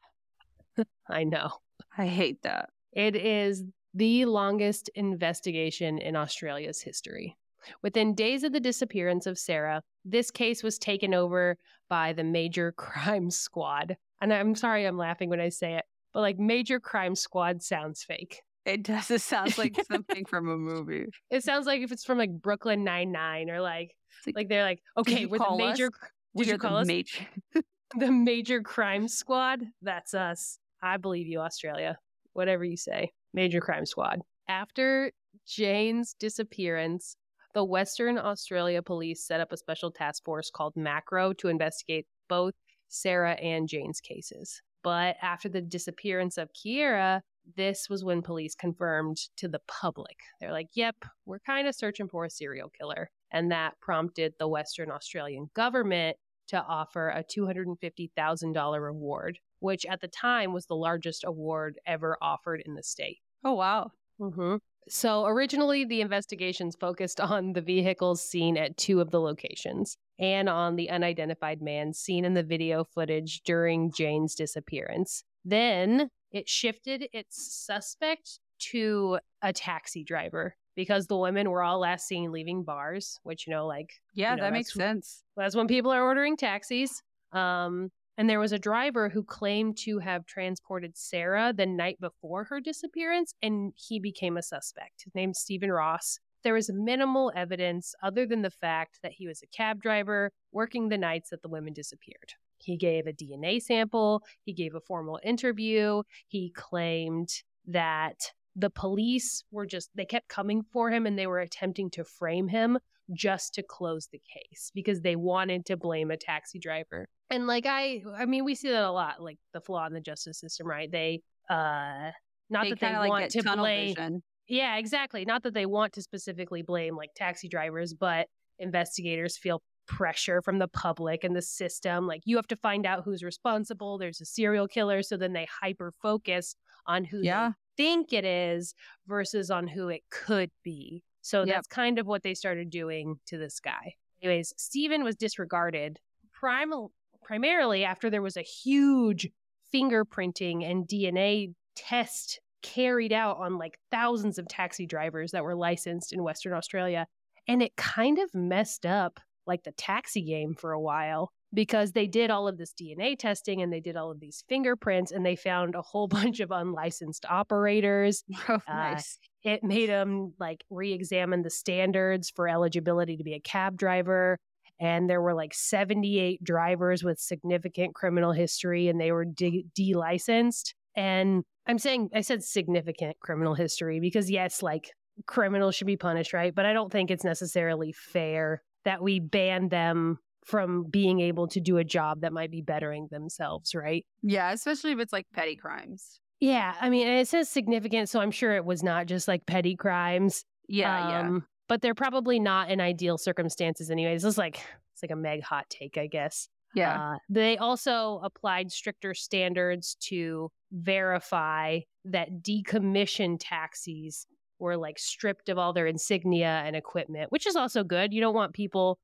I 1.07 1.23
know. 1.23 1.51
I 1.97 2.07
hate 2.07 2.41
that. 2.41 2.69
It 2.91 3.15
is 3.15 3.63
the 3.95 4.25
longest 4.25 4.89
investigation 4.93 5.97
in 5.97 6.15
Australia's 6.15 6.81
history. 6.81 7.37
Within 7.81 8.13
days 8.13 8.43
of 8.43 8.51
the 8.51 8.59
disappearance 8.59 9.25
of 9.25 9.39
Sarah, 9.39 9.81
this 10.03 10.29
case 10.29 10.61
was 10.61 10.77
taken 10.77 11.13
over 11.13 11.57
by 11.89 12.13
the 12.13 12.23
Major 12.23 12.71
Crime 12.77 13.31
Squad. 13.31 13.97
And 14.21 14.33
I'm 14.33 14.53
sorry 14.53 14.85
I'm 14.85 14.97
laughing 14.97 15.29
when 15.29 15.39
I 15.39 15.49
say 15.49 15.75
it, 15.75 15.85
but 16.13 16.19
like 16.21 16.37
Major 16.37 16.79
Crime 16.79 17.15
Squad 17.15 17.63
sounds 17.63 18.03
fake. 18.03 18.41
It 18.65 18.83
does. 18.83 19.09
It 19.11 19.21
sounds 19.21 19.57
like 19.57 19.75
something 19.91 20.25
from 20.25 20.49
a 20.49 20.57
movie. 20.57 21.05
It 21.31 21.43
sounds 21.43 21.65
like 21.65 21.81
if 21.81 21.91
it's 21.91 22.03
from 22.03 22.17
like 22.17 22.31
Brooklyn 22.31 22.83
Nine 22.83 23.11
Nine 23.11 23.49
or 23.49 23.61
like 23.61 23.95
like, 24.25 24.35
like 24.35 24.49
they're 24.49 24.63
like 24.63 24.81
okay 24.97 25.25
we're 25.27 25.37
the 25.37 25.45
us? 25.45 25.57
major 25.57 25.91
we 26.33 26.45
did 26.45 26.53
you 26.53 26.57
call 26.57 26.73
the 26.73 26.79
us 26.79 26.87
major. 26.87 27.27
the 27.97 28.11
Major 28.11 28.61
Crime 28.61 29.07
Squad? 29.07 29.61
That's 29.81 30.13
us. 30.13 30.57
I 30.81 30.97
believe 30.97 31.27
you, 31.27 31.39
Australia. 31.39 31.97
Whatever 32.33 32.65
you 32.65 32.75
say, 32.75 33.11
Major 33.35 33.59
Crime 33.59 33.85
Squad. 33.85 34.21
After 34.47 35.11
Jane's 35.45 36.13
disappearance, 36.13 37.17
the 37.53 37.63
Western 37.63 38.17
Australia 38.17 38.81
Police 38.81 39.23
set 39.23 39.41
up 39.41 39.51
a 39.51 39.57
special 39.57 39.91
task 39.91 40.23
force 40.23 40.49
called 40.49 40.75
Macro 40.75 41.33
to 41.33 41.49
investigate 41.49 42.07
both 42.27 42.53
Sarah 42.87 43.33
and 43.33 43.67
Jane's 43.67 43.99
cases. 43.99 44.61
But 44.83 45.17
after 45.21 45.49
the 45.49 45.61
disappearance 45.61 46.37
of 46.37 46.53
Ciara, 46.53 47.21
this 47.57 47.89
was 47.89 48.03
when 48.03 48.21
police 48.21 48.55
confirmed 48.55 49.17
to 49.37 49.47
the 49.47 49.61
public. 49.67 50.17
They're 50.39 50.51
like, 50.51 50.69
yep, 50.73 50.95
we're 51.25 51.39
kind 51.39 51.67
of 51.67 51.75
searching 51.75 52.07
for 52.07 52.25
a 52.25 52.29
serial 52.29 52.69
killer. 52.69 53.09
And 53.31 53.51
that 53.51 53.79
prompted 53.81 54.33
the 54.39 54.47
Western 54.47 54.91
Australian 54.91 55.49
government 55.53 56.17
to 56.47 56.61
offer 56.61 57.09
a 57.09 57.23
$250,000 57.23 58.81
reward, 58.81 59.39
which 59.59 59.85
at 59.85 60.01
the 60.01 60.07
time 60.07 60.53
was 60.53 60.65
the 60.65 60.75
largest 60.75 61.23
award 61.25 61.79
ever 61.85 62.17
offered 62.21 62.61
in 62.65 62.75
the 62.75 62.83
state. 62.83 63.19
Oh 63.45 63.53
wow. 63.53 63.91
Mm-hmm. 64.19 64.55
So 64.89 65.25
originally, 65.25 65.85
the 65.85 66.01
investigations 66.01 66.75
focused 66.75 67.19
on 67.21 67.53
the 67.53 67.61
vehicles 67.61 68.21
seen 68.21 68.57
at 68.57 68.75
two 68.75 68.99
of 68.99 69.11
the 69.11 69.21
locations 69.21 69.97
and 70.19 70.49
on 70.49 70.75
the 70.75 70.89
unidentified 70.89 71.61
man 71.61 71.93
seen 71.93 72.25
in 72.25 72.33
the 72.33 72.43
video 72.43 72.83
footage 72.83 73.41
during 73.45 73.91
Jane's 73.91 74.35
disappearance. 74.35 75.23
Then 75.43 76.09
it 76.31 76.49
shifted 76.49 77.07
its 77.13 77.55
suspect 77.65 78.39
to 78.57 79.19
a 79.41 79.53
taxi 79.53 80.03
driver 80.03 80.55
because 80.75 81.07
the 81.07 81.17
women 81.17 81.49
were 81.49 81.61
all 81.61 81.79
last 81.79 82.07
seen 82.07 82.31
leaving 82.31 82.63
bars, 82.63 83.19
which, 83.23 83.47
you 83.47 83.53
know, 83.53 83.67
like 83.67 83.91
Yeah, 84.13 84.31
You 84.31 84.37
know, 84.37 84.43
that 84.43 84.53
makes 84.53 84.73
sense. 84.73 85.23
that's 85.37 85.55
when 85.55 85.67
people 85.67 85.91
are 85.91 86.01
ordering 86.03 86.35
taxis. 86.35 87.01
Um, 87.31 87.91
and 88.17 88.29
there 88.29 88.39
was 88.39 88.51
a 88.51 88.59
driver 88.59 89.09
who 89.09 89.23
claimed 89.23 89.77
to 89.77 89.99
have 89.99 90.25
transported 90.25 90.97
Sarah 90.97 91.53
the 91.55 91.65
night 91.65 91.99
before 91.99 92.45
her 92.45 92.61
disappearance, 92.61 93.33
and 93.41 93.73
he 93.75 93.99
became 93.99 94.37
a 94.37 94.41
suspect. 94.41 95.03
His 95.03 95.15
name's 95.15 95.39
Stephen 95.39 95.71
Ross. 95.71 96.19
There 96.43 96.53
was 96.53 96.71
minimal 96.71 97.31
evidence 97.35 97.95
other 98.03 98.25
than 98.25 98.41
the 98.41 98.51
fact 98.51 98.99
that 99.01 99.13
he 99.13 99.27
was 99.27 99.41
a 99.41 99.47
cab 99.47 99.81
driver 99.81 100.31
working 100.51 100.89
the 100.89 100.97
nights 100.97 101.31
that 101.31 101.41
the 101.41 101.49
women 101.49 101.73
disappeared. 101.73 102.33
He 102.59 102.77
gave 102.77 103.07
a 103.07 103.13
DNA 103.13 103.61
sample, 103.61 104.23
he 104.43 104.53
gave 104.53 104.75
a 104.75 104.79
formal 104.79 105.19
interview, 105.23 106.03
he 106.27 106.51
claimed 106.51 107.29
that 107.67 108.31
the 108.55 108.69
police 108.69 109.43
were 109.51 109.65
just, 109.65 109.89
they 109.95 110.05
kept 110.05 110.29
coming 110.29 110.63
for 110.71 110.89
him 110.89 111.05
and 111.05 111.17
they 111.17 111.27
were 111.27 111.39
attempting 111.39 111.89
to 111.91 112.05
frame 112.05 112.47
him 112.47 112.77
just 113.13 113.53
to 113.55 113.63
close 113.63 114.07
the 114.11 114.21
case 114.33 114.71
because 114.73 115.01
they 115.01 115.15
wanted 115.15 115.65
to 115.67 115.77
blame 115.77 116.11
a 116.11 116.17
taxi 116.17 116.59
driver. 116.59 117.07
And 117.29 117.47
like 117.47 117.65
I 117.65 118.03
I 118.17 118.25
mean 118.25 118.45
we 118.45 118.55
see 118.55 118.69
that 118.69 118.83
a 118.83 118.91
lot 118.91 119.21
like 119.21 119.37
the 119.53 119.61
flaw 119.61 119.85
in 119.87 119.93
the 119.93 120.01
justice 120.01 120.39
system, 120.39 120.67
right? 120.67 120.91
They 120.91 121.21
uh 121.49 122.11
not 122.49 122.63
they 122.63 122.69
that 122.71 122.79
they 122.79 122.97
like 122.97 123.09
want 123.09 123.31
to 123.31 123.43
blame 123.43 123.87
vision. 123.95 124.23
Yeah, 124.47 124.77
exactly. 124.77 125.25
Not 125.25 125.43
that 125.43 125.53
they 125.53 125.65
want 125.65 125.93
to 125.93 126.01
specifically 126.01 126.61
blame 126.61 126.95
like 126.95 127.09
taxi 127.15 127.47
drivers, 127.47 127.93
but 127.93 128.27
investigators 128.59 129.37
feel 129.37 129.61
pressure 129.87 130.41
from 130.41 130.57
the 130.59 130.67
public 130.67 131.23
and 131.23 131.35
the 131.35 131.41
system 131.41 132.07
like 132.07 132.21
you 132.25 132.35
have 132.37 132.47
to 132.47 132.55
find 132.55 132.85
out 132.85 133.03
who's 133.03 133.23
responsible. 133.23 133.97
There's 133.97 134.21
a 134.21 134.25
serial 134.25 134.67
killer, 134.67 135.03
so 135.03 135.15
then 135.17 135.33
they 135.33 135.47
hyper 135.61 135.93
focus 136.01 136.55
on 136.87 137.03
who 137.05 137.21
Yeah. 137.21 137.49
they 137.77 137.83
think 137.83 138.13
it 138.13 138.25
is 138.25 138.73
versus 139.07 139.51
on 139.51 139.67
who 139.67 139.89
it 139.89 140.01
could 140.09 140.49
be. 140.63 141.03
So 141.25 141.39
Yep. 141.39 141.55
that's 141.55 141.67
kind 141.67 141.97
of 141.97 142.05
what 142.05 142.21
they 142.21 142.35
started 142.35 142.69
doing 142.69 143.19
to 143.25 143.37
this 143.39 143.59
guy. 143.59 143.95
Anyways, 144.21 144.53
Stephen 144.57 145.03
was 145.03 145.15
disregarded 145.15 145.99
prim- 146.31 146.89
primarily 147.23 147.83
after 147.83 148.11
there 148.11 148.21
was 148.21 148.37
a 148.37 148.43
huge 148.43 149.27
fingerprinting 149.73 150.63
and 150.69 150.87
DNA 150.87 151.55
test 151.75 152.39
carried 152.61 153.11
out 153.11 153.37
on 153.37 153.57
like 153.57 153.79
thousands 153.89 154.37
of 154.37 154.47
taxi 154.47 154.85
drivers 154.85 155.31
that 155.31 155.43
were 155.43 155.55
licensed 155.55 156.13
in 156.13 156.21
Western 156.23 156.53
Australia. 156.53 157.07
And 157.47 157.63
it 157.63 157.75
kind 157.75 158.19
of 158.19 158.29
messed 158.35 158.85
up 158.85 159.19
like 159.47 159.63
the 159.63 159.71
taxi 159.71 160.21
game 160.21 160.53
for 160.53 160.73
a 160.73 160.79
while 160.81 161.31
because 161.51 161.93
they 161.93 162.05
did 162.05 162.29
all 162.29 162.47
of 162.47 162.59
this 162.59 162.73
DNA 162.79 163.17
testing 163.17 163.63
and 163.63 163.73
they 163.73 163.79
did 163.79 163.95
all 163.95 164.11
of 164.11 164.19
these 164.19 164.43
fingerprints 164.47 165.11
and 165.11 165.25
they 165.25 165.35
found 165.35 165.73
a 165.73 165.81
whole 165.81 166.07
bunch 166.19 166.39
of 166.39 166.51
unlicensed 166.51 167.25
operators. 167.27 168.23
Oh, 168.47 168.59
nice. 168.67 169.17
Uh, 169.19 169.25
it 169.45 169.63
made 169.63 169.89
them 169.89 170.33
like 170.39 170.65
re 170.69 170.91
examine 170.91 171.43
the 171.43 171.51
standards 171.51 172.31
for 172.35 172.49
eligibility 172.49 173.15
to 173.15 173.23
be 173.23 173.35
a 173.35 173.39
cab 173.39 173.77
driver. 173.77 174.39
And 174.81 175.09
there 175.09 175.21
were 175.21 175.35
like 175.35 175.53
78 175.53 176.43
drivers 176.43 177.03
with 177.03 177.19
significant 177.19 177.93
criminal 177.95 178.33
history 178.33 178.89
and 178.89 178.99
they 178.99 179.11
were 179.11 179.23
de 179.23 179.93
licensed. 179.93 180.73
And 180.97 181.43
I'm 181.67 181.77
saying, 181.77 182.09
I 182.13 182.21
said 182.21 182.43
significant 182.43 183.17
criminal 183.19 183.53
history 183.53 183.99
because, 183.99 184.29
yes, 184.29 184.63
like 184.63 184.91
criminals 185.27 185.75
should 185.75 185.87
be 185.87 185.95
punished, 185.95 186.33
right? 186.33 186.53
But 186.53 186.65
I 186.65 186.73
don't 186.73 186.91
think 186.91 187.11
it's 187.11 187.23
necessarily 187.23 187.93
fair 187.93 188.63
that 188.83 189.01
we 189.01 189.19
ban 189.19 189.69
them 189.69 190.17
from 190.45 190.85
being 190.89 191.19
able 191.19 191.47
to 191.49 191.59
do 191.59 191.77
a 191.77 191.83
job 191.83 192.21
that 192.21 192.33
might 192.33 192.51
be 192.51 192.61
bettering 192.61 193.07
themselves, 193.11 193.73
right? 193.75 194.05
Yeah, 194.21 194.51
especially 194.51 194.91
if 194.91 194.99
it's 194.99 195.13
like 195.13 195.27
petty 195.33 195.55
crimes. 195.55 196.19
Yeah, 196.39 196.75
I 196.79 196.89
mean, 196.89 197.07
it 197.07 197.27
says 197.27 197.49
significant, 197.49 198.09
so 198.09 198.19
I'm 198.19 198.31
sure 198.31 198.55
it 198.55 198.65
was 198.65 198.83
not 198.83 199.05
just 199.05 199.27
like 199.27 199.45
petty 199.45 199.75
crimes. 199.75 200.43
Yeah, 200.67 201.19
um, 201.19 201.35
yeah. 201.35 201.39
But 201.67 201.81
they're 201.81 201.95
probably 201.95 202.39
not 202.39 202.69
in 202.69 202.79
ideal 202.79 203.17
circumstances, 203.17 203.89
anyways. 203.89 204.23
This 204.23 204.33
is 204.33 204.37
like 204.37 204.57
it's 204.93 205.03
like 205.03 205.11
a 205.11 205.15
meg 205.15 205.41
hot 205.43 205.69
take, 205.69 205.97
I 205.97 206.07
guess. 206.07 206.49
Yeah. 206.75 207.13
Uh, 207.13 207.17
they 207.29 207.57
also 207.57 208.19
applied 208.23 208.71
stricter 208.71 209.13
standards 209.13 209.95
to 210.01 210.51
verify 210.71 211.79
that 212.03 212.43
decommissioned 212.43 213.37
taxis 213.39 214.27
were 214.59 214.77
like 214.77 214.99
stripped 214.99 215.49
of 215.49 215.57
all 215.57 215.73
their 215.73 215.87
insignia 215.87 216.63
and 216.65 216.75
equipment, 216.75 217.31
which 217.31 217.47
is 217.47 217.55
also 217.55 217.83
good. 217.83 218.13
You 218.13 218.21
don't 218.21 218.35
want 218.35 218.53
people 218.53 218.99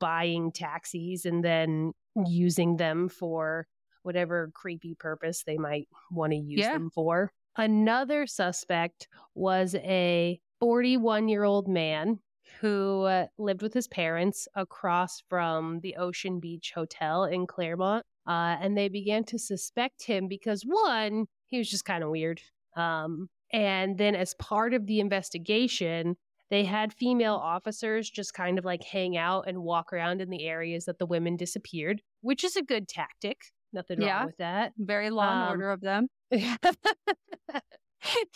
buying 0.00 0.52
taxis 0.52 1.24
and 1.24 1.44
then 1.44 1.92
using 2.26 2.76
them 2.76 3.08
for 3.08 3.66
whatever 4.08 4.50
creepy 4.54 4.94
purpose 4.94 5.42
they 5.44 5.58
might 5.58 5.86
want 6.10 6.32
to 6.32 6.38
use 6.38 6.60
yeah. 6.60 6.72
them 6.72 6.88
for. 6.88 7.30
Another 7.58 8.26
suspect 8.26 9.06
was 9.34 9.74
a 9.74 10.40
41 10.60 11.28
year 11.28 11.44
old 11.44 11.68
man 11.68 12.20
who 12.62 13.02
uh, 13.02 13.26
lived 13.36 13.60
with 13.60 13.74
his 13.74 13.86
parents 13.86 14.48
across 14.54 15.22
from 15.28 15.80
the 15.80 15.96
Ocean 15.96 16.40
Beach 16.40 16.72
Hotel 16.74 17.24
in 17.24 17.46
Claremont. 17.46 18.06
Uh, 18.26 18.56
and 18.62 18.78
they 18.78 18.88
began 18.88 19.24
to 19.24 19.38
suspect 19.38 20.04
him 20.04 20.26
because, 20.26 20.62
one, 20.62 21.26
he 21.48 21.58
was 21.58 21.68
just 21.68 21.84
kind 21.84 22.02
of 22.02 22.08
weird. 22.08 22.40
Um, 22.74 23.28
and 23.52 23.98
then, 23.98 24.14
as 24.14 24.32
part 24.34 24.72
of 24.72 24.86
the 24.86 25.00
investigation, 25.00 26.16
they 26.48 26.64
had 26.64 26.94
female 26.94 27.34
officers 27.34 28.08
just 28.08 28.32
kind 28.32 28.58
of 28.58 28.64
like 28.64 28.82
hang 28.82 29.18
out 29.18 29.44
and 29.46 29.58
walk 29.62 29.92
around 29.92 30.22
in 30.22 30.30
the 30.30 30.46
areas 30.46 30.86
that 30.86 30.98
the 30.98 31.06
women 31.06 31.36
disappeared, 31.36 32.00
which 32.22 32.42
is 32.42 32.56
a 32.56 32.62
good 32.62 32.88
tactic. 32.88 33.36
Nothing 33.72 34.00
yeah, 34.00 34.18
wrong 34.18 34.26
with 34.26 34.36
that. 34.38 34.72
Very 34.78 35.10
law 35.10 35.30
and 35.30 35.42
um, 35.42 35.50
order 35.50 35.70
of 35.70 35.80
them. 35.80 36.08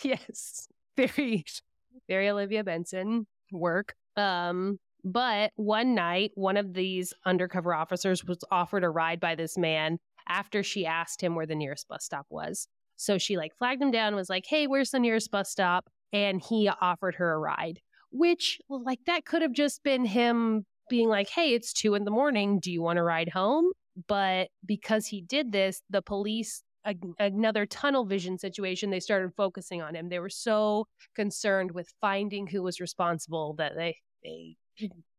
yes. 0.03 0.67
Very, 0.95 1.43
very 2.07 2.29
Olivia 2.29 2.63
Benson 2.63 3.25
work. 3.51 3.95
Um, 4.15 4.79
but 5.03 5.51
one 5.55 5.95
night, 5.95 6.31
one 6.35 6.55
of 6.55 6.73
these 6.73 7.13
undercover 7.25 7.73
officers 7.73 8.23
was 8.23 8.39
offered 8.51 8.83
a 8.83 8.89
ride 8.89 9.19
by 9.19 9.35
this 9.35 9.57
man 9.57 9.97
after 10.29 10.63
she 10.63 10.85
asked 10.85 11.21
him 11.21 11.35
where 11.35 11.45
the 11.45 11.55
nearest 11.55 11.87
bus 11.87 12.05
stop 12.05 12.25
was. 12.29 12.67
So 12.95 13.17
she 13.17 13.35
like 13.37 13.55
flagged 13.57 13.81
him 13.81 13.91
down, 13.91 14.15
was 14.15 14.29
like, 14.29 14.45
"Hey, 14.47 14.67
where's 14.67 14.91
the 14.91 14.99
nearest 14.99 15.31
bus 15.31 15.49
stop?" 15.49 15.89
And 16.13 16.41
he 16.41 16.69
offered 16.69 17.15
her 17.15 17.33
a 17.33 17.39
ride 17.39 17.81
which 18.13 18.61
like 18.69 18.99
that 19.07 19.25
could 19.25 19.41
have 19.41 19.51
just 19.51 19.83
been 19.83 20.05
him 20.05 20.65
being 20.89 21.09
like, 21.09 21.29
hey, 21.29 21.53
it's 21.53 21.73
two 21.73 21.95
in 21.95 22.05
the 22.05 22.11
morning. 22.11 22.59
Do 22.59 22.71
you 22.71 22.81
want 22.81 22.97
to 22.97 23.03
ride 23.03 23.29
home? 23.29 23.71
But 24.07 24.49
because 24.65 25.07
he 25.07 25.21
did 25.21 25.51
this, 25.51 25.81
the 25.89 26.01
police, 26.01 26.63
a- 26.85 26.95
another 27.19 27.65
tunnel 27.65 28.05
vision 28.05 28.37
situation, 28.37 28.89
they 28.89 28.99
started 28.99 29.33
focusing 29.35 29.81
on 29.81 29.95
him. 29.95 30.09
They 30.09 30.19
were 30.19 30.29
so 30.29 30.87
concerned 31.15 31.71
with 31.71 31.93
finding 32.01 32.47
who 32.47 32.63
was 32.63 32.79
responsible 32.79 33.53
that 33.57 33.73
they, 33.75 33.97
they 34.23 34.55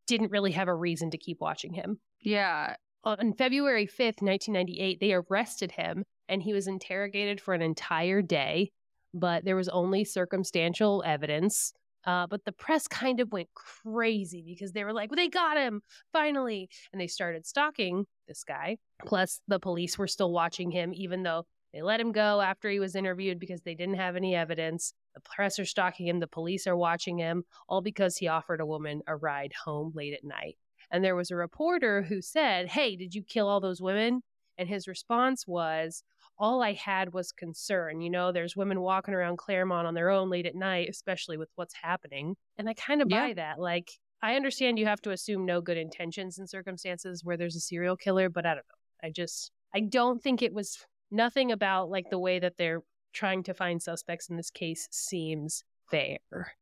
didn't 0.07 0.31
really 0.31 0.51
have 0.51 0.67
a 0.67 0.75
reason 0.75 1.11
to 1.11 1.17
keep 1.17 1.39
watching 1.39 1.73
him. 1.73 1.99
Yeah. 2.21 2.75
On 3.03 3.33
February 3.33 3.85
5th, 3.85 4.21
1998, 4.21 4.99
they 4.99 5.13
arrested 5.13 5.71
him 5.71 6.03
and 6.27 6.41
he 6.41 6.53
was 6.53 6.67
interrogated 6.67 7.39
for 7.39 7.53
an 7.53 7.61
entire 7.61 8.21
day, 8.21 8.71
but 9.13 9.45
there 9.45 9.55
was 9.55 9.69
only 9.69 10.03
circumstantial 10.03 11.03
evidence. 11.05 11.71
Uh, 12.05 12.27
but 12.27 12.45
the 12.45 12.51
press 12.51 12.87
kind 12.87 13.19
of 13.19 13.31
went 13.31 13.49
crazy 13.53 14.43
because 14.45 14.73
they 14.73 14.83
were 14.83 14.93
like, 14.93 15.09
well, 15.09 15.15
they 15.15 15.27
got 15.27 15.57
him 15.57 15.81
finally. 16.13 16.69
And 16.91 17.01
they 17.01 17.07
started 17.07 17.45
stalking 17.45 18.05
this 18.27 18.43
guy. 18.43 18.77
Plus, 19.05 19.41
the 19.47 19.59
police 19.59 19.97
were 19.97 20.07
still 20.07 20.31
watching 20.31 20.71
him, 20.71 20.91
even 20.93 21.23
though 21.23 21.45
they 21.73 21.81
let 21.81 21.99
him 21.99 22.11
go 22.11 22.39
after 22.41 22.69
he 22.69 22.79
was 22.79 22.95
interviewed 22.95 23.39
because 23.39 23.61
they 23.61 23.75
didn't 23.75 23.95
have 23.95 24.15
any 24.15 24.33
evidence. 24.35 24.93
The 25.13 25.21
press 25.21 25.59
are 25.59 25.65
stalking 25.65 26.07
him. 26.07 26.19
The 26.19 26.27
police 26.27 26.67
are 26.67 26.77
watching 26.77 27.17
him, 27.17 27.43
all 27.67 27.81
because 27.81 28.17
he 28.17 28.27
offered 28.27 28.61
a 28.61 28.65
woman 28.65 29.01
a 29.07 29.15
ride 29.15 29.53
home 29.65 29.91
late 29.93 30.13
at 30.13 30.23
night. 30.23 30.57
And 30.91 31.03
there 31.03 31.15
was 31.15 31.31
a 31.31 31.35
reporter 31.35 32.03
who 32.03 32.21
said, 32.21 32.67
Hey, 32.67 32.95
did 32.95 33.13
you 33.13 33.23
kill 33.23 33.49
all 33.49 33.59
those 33.59 33.81
women? 33.81 34.21
And 34.57 34.69
his 34.69 34.87
response 34.87 35.45
was, 35.45 36.03
all 36.37 36.61
I 36.61 36.73
had 36.73 37.13
was 37.13 37.31
concern. 37.31 38.01
You 38.01 38.09
know, 38.09 38.31
there's 38.31 38.55
women 38.55 38.81
walking 38.81 39.13
around 39.13 39.37
Claremont 39.37 39.87
on 39.87 39.93
their 39.93 40.09
own 40.09 40.29
late 40.29 40.45
at 40.45 40.55
night, 40.55 40.89
especially 40.89 41.37
with 41.37 41.49
what's 41.55 41.73
happening. 41.81 42.35
And 42.57 42.69
I 42.69 42.73
kind 42.73 43.01
of 43.01 43.09
buy 43.09 43.27
yeah. 43.27 43.33
that. 43.35 43.59
Like, 43.59 43.91
I 44.21 44.35
understand 44.35 44.79
you 44.79 44.85
have 44.85 45.01
to 45.01 45.11
assume 45.11 45.45
no 45.45 45.61
good 45.61 45.77
intentions 45.77 46.39
in 46.39 46.47
circumstances 46.47 47.23
where 47.23 47.37
there's 47.37 47.55
a 47.55 47.61
serial 47.61 47.95
killer, 47.95 48.29
but 48.29 48.45
I 48.45 48.49
don't 48.49 48.57
know. 48.57 49.07
I 49.07 49.11
just, 49.11 49.51
I 49.73 49.81
don't 49.81 50.21
think 50.21 50.41
it 50.41 50.53
was 50.53 50.77
nothing 51.11 51.51
about 51.51 51.89
like 51.89 52.09
the 52.09 52.19
way 52.19 52.39
that 52.39 52.57
they're 52.57 52.81
trying 53.13 53.43
to 53.43 53.53
find 53.53 53.81
suspects 53.81 54.29
in 54.29 54.35
this 54.35 54.49
case 54.49 54.87
seems 54.91 55.63
fair. 55.91 56.17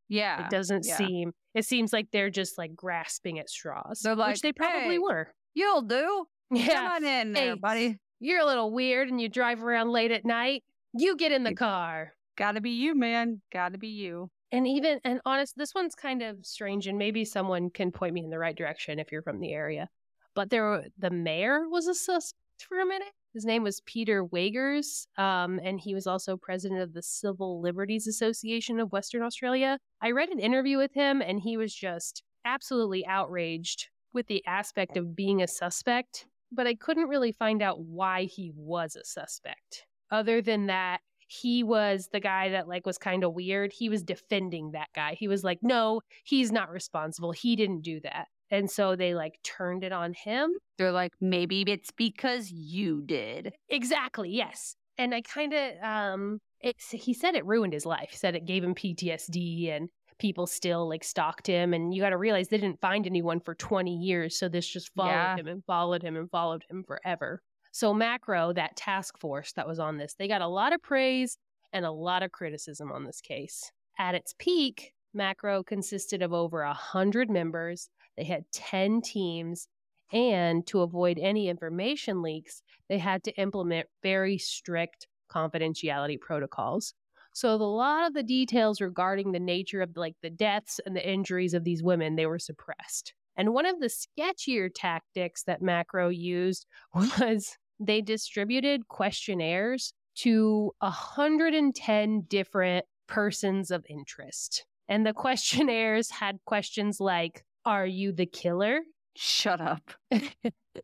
Yeah. 0.09 0.45
It 0.45 0.51
doesn't 0.51 0.85
yeah. 0.85 0.97
seem, 0.97 1.31
it 1.55 1.65
seems 1.65 1.93
like 1.93 2.07
they're 2.11 2.29
just 2.29 2.57
like 2.57 2.75
grasping 2.75 3.39
at 3.39 3.49
straws. 3.49 4.01
They're 4.03 4.15
like, 4.15 4.33
which 4.33 4.41
they 4.41 4.51
probably 4.51 4.95
hey, 4.95 4.99
were. 4.99 5.33
You'll 5.53 5.83
do. 5.83 6.25
Yeah. 6.51 6.73
Come 6.73 6.85
on 6.85 7.05
in 7.05 7.33
there, 7.33 7.53
hey, 7.53 7.59
buddy 7.59 7.99
you're 8.23 8.39
a 8.39 8.45
little 8.45 8.71
weird 8.71 9.09
and 9.09 9.19
you 9.19 9.27
drive 9.27 9.63
around 9.63 9.89
late 9.89 10.11
at 10.11 10.23
night. 10.23 10.63
You 10.93 11.17
get 11.17 11.31
in 11.31 11.43
the 11.43 11.53
car. 11.53 12.13
Gotta 12.37 12.61
be 12.61 12.71
you, 12.71 12.95
man. 12.95 13.41
Gotta 13.51 13.77
be 13.77 13.89
you. 13.89 14.29
And 14.51 14.67
even, 14.67 14.99
and 15.03 15.19
honest, 15.25 15.57
this 15.57 15.73
one's 15.75 15.95
kind 15.95 16.21
of 16.21 16.37
strange, 16.45 16.87
and 16.87 16.97
maybe 16.97 17.25
someone 17.25 17.69
can 17.69 17.91
point 17.91 18.13
me 18.13 18.23
in 18.23 18.29
the 18.29 18.39
right 18.39 18.55
direction 18.55 18.99
if 18.99 19.11
you're 19.11 19.23
from 19.23 19.39
the 19.39 19.51
area. 19.51 19.89
But 20.35 20.51
there, 20.51 20.85
the 20.97 21.09
mayor 21.09 21.67
was 21.67 21.87
a 21.87 21.95
suspect 21.95 22.37
for 22.69 22.79
a 22.79 22.85
minute. 22.85 23.09
His 23.33 23.45
name 23.45 23.63
was 23.63 23.81
Peter 23.81 24.23
Weygers, 24.23 25.07
um, 25.17 25.59
and 25.63 25.79
he 25.79 25.95
was 25.95 26.05
also 26.05 26.37
president 26.37 26.81
of 26.81 26.93
the 26.93 27.01
Civil 27.01 27.61
Liberties 27.61 28.07
Association 28.07 28.79
of 28.79 28.91
Western 28.91 29.23
Australia. 29.23 29.79
I 30.01 30.11
read 30.11 30.29
an 30.29 30.39
interview 30.39 30.77
with 30.77 30.93
him, 30.93 31.21
and 31.21 31.39
he 31.41 31.57
was 31.57 31.73
just 31.73 32.23
absolutely 32.45 33.05
outraged 33.07 33.89
with 34.13 34.27
the 34.27 34.45
aspect 34.45 34.97
of 34.97 35.15
being 35.15 35.41
a 35.41 35.47
suspect 35.47 36.27
but 36.55 36.67
I 36.67 36.75
couldn't 36.75 37.07
really 37.09 37.31
find 37.31 37.61
out 37.61 37.79
why 37.81 38.23
he 38.23 38.51
was 38.55 38.95
a 38.95 39.03
suspect. 39.05 39.85
Other 40.11 40.41
than 40.41 40.67
that, 40.67 40.99
he 41.27 41.63
was 41.63 42.09
the 42.11 42.19
guy 42.19 42.49
that 42.49 42.67
like 42.67 42.85
was 42.85 42.97
kind 42.97 43.23
of 43.23 43.33
weird. 43.33 43.73
He 43.73 43.89
was 43.89 44.03
defending 44.03 44.71
that 44.71 44.89
guy. 44.95 45.15
He 45.15 45.27
was 45.27 45.43
like, 45.43 45.59
"No, 45.61 46.01
he's 46.23 46.51
not 46.51 46.71
responsible. 46.71 47.31
He 47.31 47.55
didn't 47.55 47.81
do 47.81 47.99
that." 48.01 48.27
And 48.51 48.69
so 48.69 48.95
they 48.95 49.15
like 49.15 49.39
turned 49.43 49.83
it 49.83 49.91
on 49.91 50.13
him. 50.13 50.51
They're 50.77 50.91
like, 50.91 51.13
"Maybe 51.19 51.61
it's 51.61 51.91
because 51.91 52.51
you 52.51 53.01
did." 53.01 53.53
Exactly. 53.69 54.29
Yes. 54.29 54.75
And 54.97 55.15
I 55.15 55.21
kind 55.21 55.53
of 55.53 55.71
um 55.83 56.39
it's 56.61 56.91
he 56.91 57.13
said 57.13 57.35
it 57.35 57.45
ruined 57.45 57.73
his 57.73 57.85
life. 57.85 58.09
He 58.11 58.17
said 58.17 58.35
it 58.35 58.45
gave 58.45 58.63
him 58.63 58.75
PTSD 58.75 59.69
and 59.71 59.89
people 60.23 60.47
still 60.47 60.87
like 60.87 61.03
stalked 61.03 61.47
him 61.47 61.73
and 61.73 61.93
you 61.93 62.01
got 62.01 62.11
to 62.11 62.17
realize 62.17 62.47
they 62.47 62.57
didn't 62.57 62.79
find 62.79 63.05
anyone 63.05 63.41
for 63.41 63.53
20 63.55 63.93
years 63.93 64.39
so 64.39 64.47
this 64.47 64.65
just 64.65 64.89
followed 64.95 65.09
yeah. 65.09 65.35
him 65.35 65.47
and 65.47 65.65
followed 65.65 66.01
him 66.01 66.15
and 66.15 66.31
followed 66.31 66.63
him 66.69 66.81
forever. 66.87 67.41
So 67.73 67.93
macro 67.93 68.53
that 68.53 68.77
task 68.77 69.19
force 69.19 69.51
that 69.57 69.67
was 69.67 69.79
on 69.79 69.97
this 69.97 70.15
they 70.17 70.29
got 70.29 70.41
a 70.41 70.47
lot 70.47 70.71
of 70.71 70.81
praise 70.81 71.37
and 71.73 71.83
a 71.83 71.91
lot 71.91 72.23
of 72.23 72.31
criticism 72.31 72.89
on 72.89 73.03
this 73.03 73.19
case. 73.19 73.69
At 73.99 74.15
its 74.15 74.33
peak 74.39 74.93
macro 75.13 75.61
consisted 75.61 76.21
of 76.21 76.31
over 76.31 76.61
a 76.61 76.67
100 76.67 77.29
members. 77.29 77.89
They 78.15 78.23
had 78.23 78.45
10 78.53 79.01
teams 79.01 79.67
and 80.13 80.65
to 80.67 80.83
avoid 80.83 81.19
any 81.19 81.49
information 81.49 82.21
leaks 82.21 82.61
they 82.87 82.97
had 82.97 83.25
to 83.25 83.33
implement 83.33 83.87
very 84.01 84.37
strict 84.37 85.07
confidentiality 85.29 86.17
protocols 86.17 86.93
so 87.33 87.53
a 87.53 87.57
lot 87.57 88.07
of 88.07 88.13
the 88.13 88.23
details 88.23 88.79
regarding 88.79 89.31
the 89.31 89.39
nature 89.39 89.81
of 89.81 89.97
like 89.97 90.15
the 90.21 90.29
deaths 90.29 90.79
and 90.85 90.95
the 90.95 91.07
injuries 91.07 91.53
of 91.53 91.63
these 91.63 91.83
women, 91.83 92.15
they 92.15 92.27
were 92.27 92.39
suppressed. 92.39 93.13
And 93.35 93.53
one 93.53 93.65
of 93.65 93.79
the 93.79 93.89
sketchier 93.89 94.69
tactics 94.73 95.43
that 95.43 95.61
Macro 95.61 96.09
used 96.09 96.67
was 96.93 97.57
they 97.79 98.01
distributed 98.01 98.87
questionnaires 98.87 99.93
to 100.15 100.71
110 100.79 102.21
different 102.27 102.85
persons 103.07 103.71
of 103.71 103.85
interest. 103.89 104.65
And 104.87 105.05
the 105.05 105.13
questionnaires 105.13 106.11
had 106.11 106.37
questions 106.45 106.99
like, 106.99 107.43
Are 107.65 107.87
you 107.87 108.11
the 108.11 108.25
killer? 108.25 108.79
Shut 109.15 109.59
up. 109.59 109.91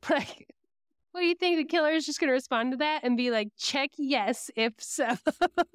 like, 0.10 0.48
What 1.12 1.22
do 1.22 1.28
you 1.28 1.36
think? 1.36 1.58
The 1.58 1.66
killer 1.66 1.92
is 1.92 2.06
just 2.06 2.20
going 2.20 2.30
to 2.30 2.34
respond 2.34 2.72
to 2.72 2.78
that 2.78 3.04
and 3.04 3.18
be 3.18 3.32
like, 3.32 3.50
check 3.58 3.92
yes, 3.98 4.51
if 4.56 4.74
so. 4.80 5.10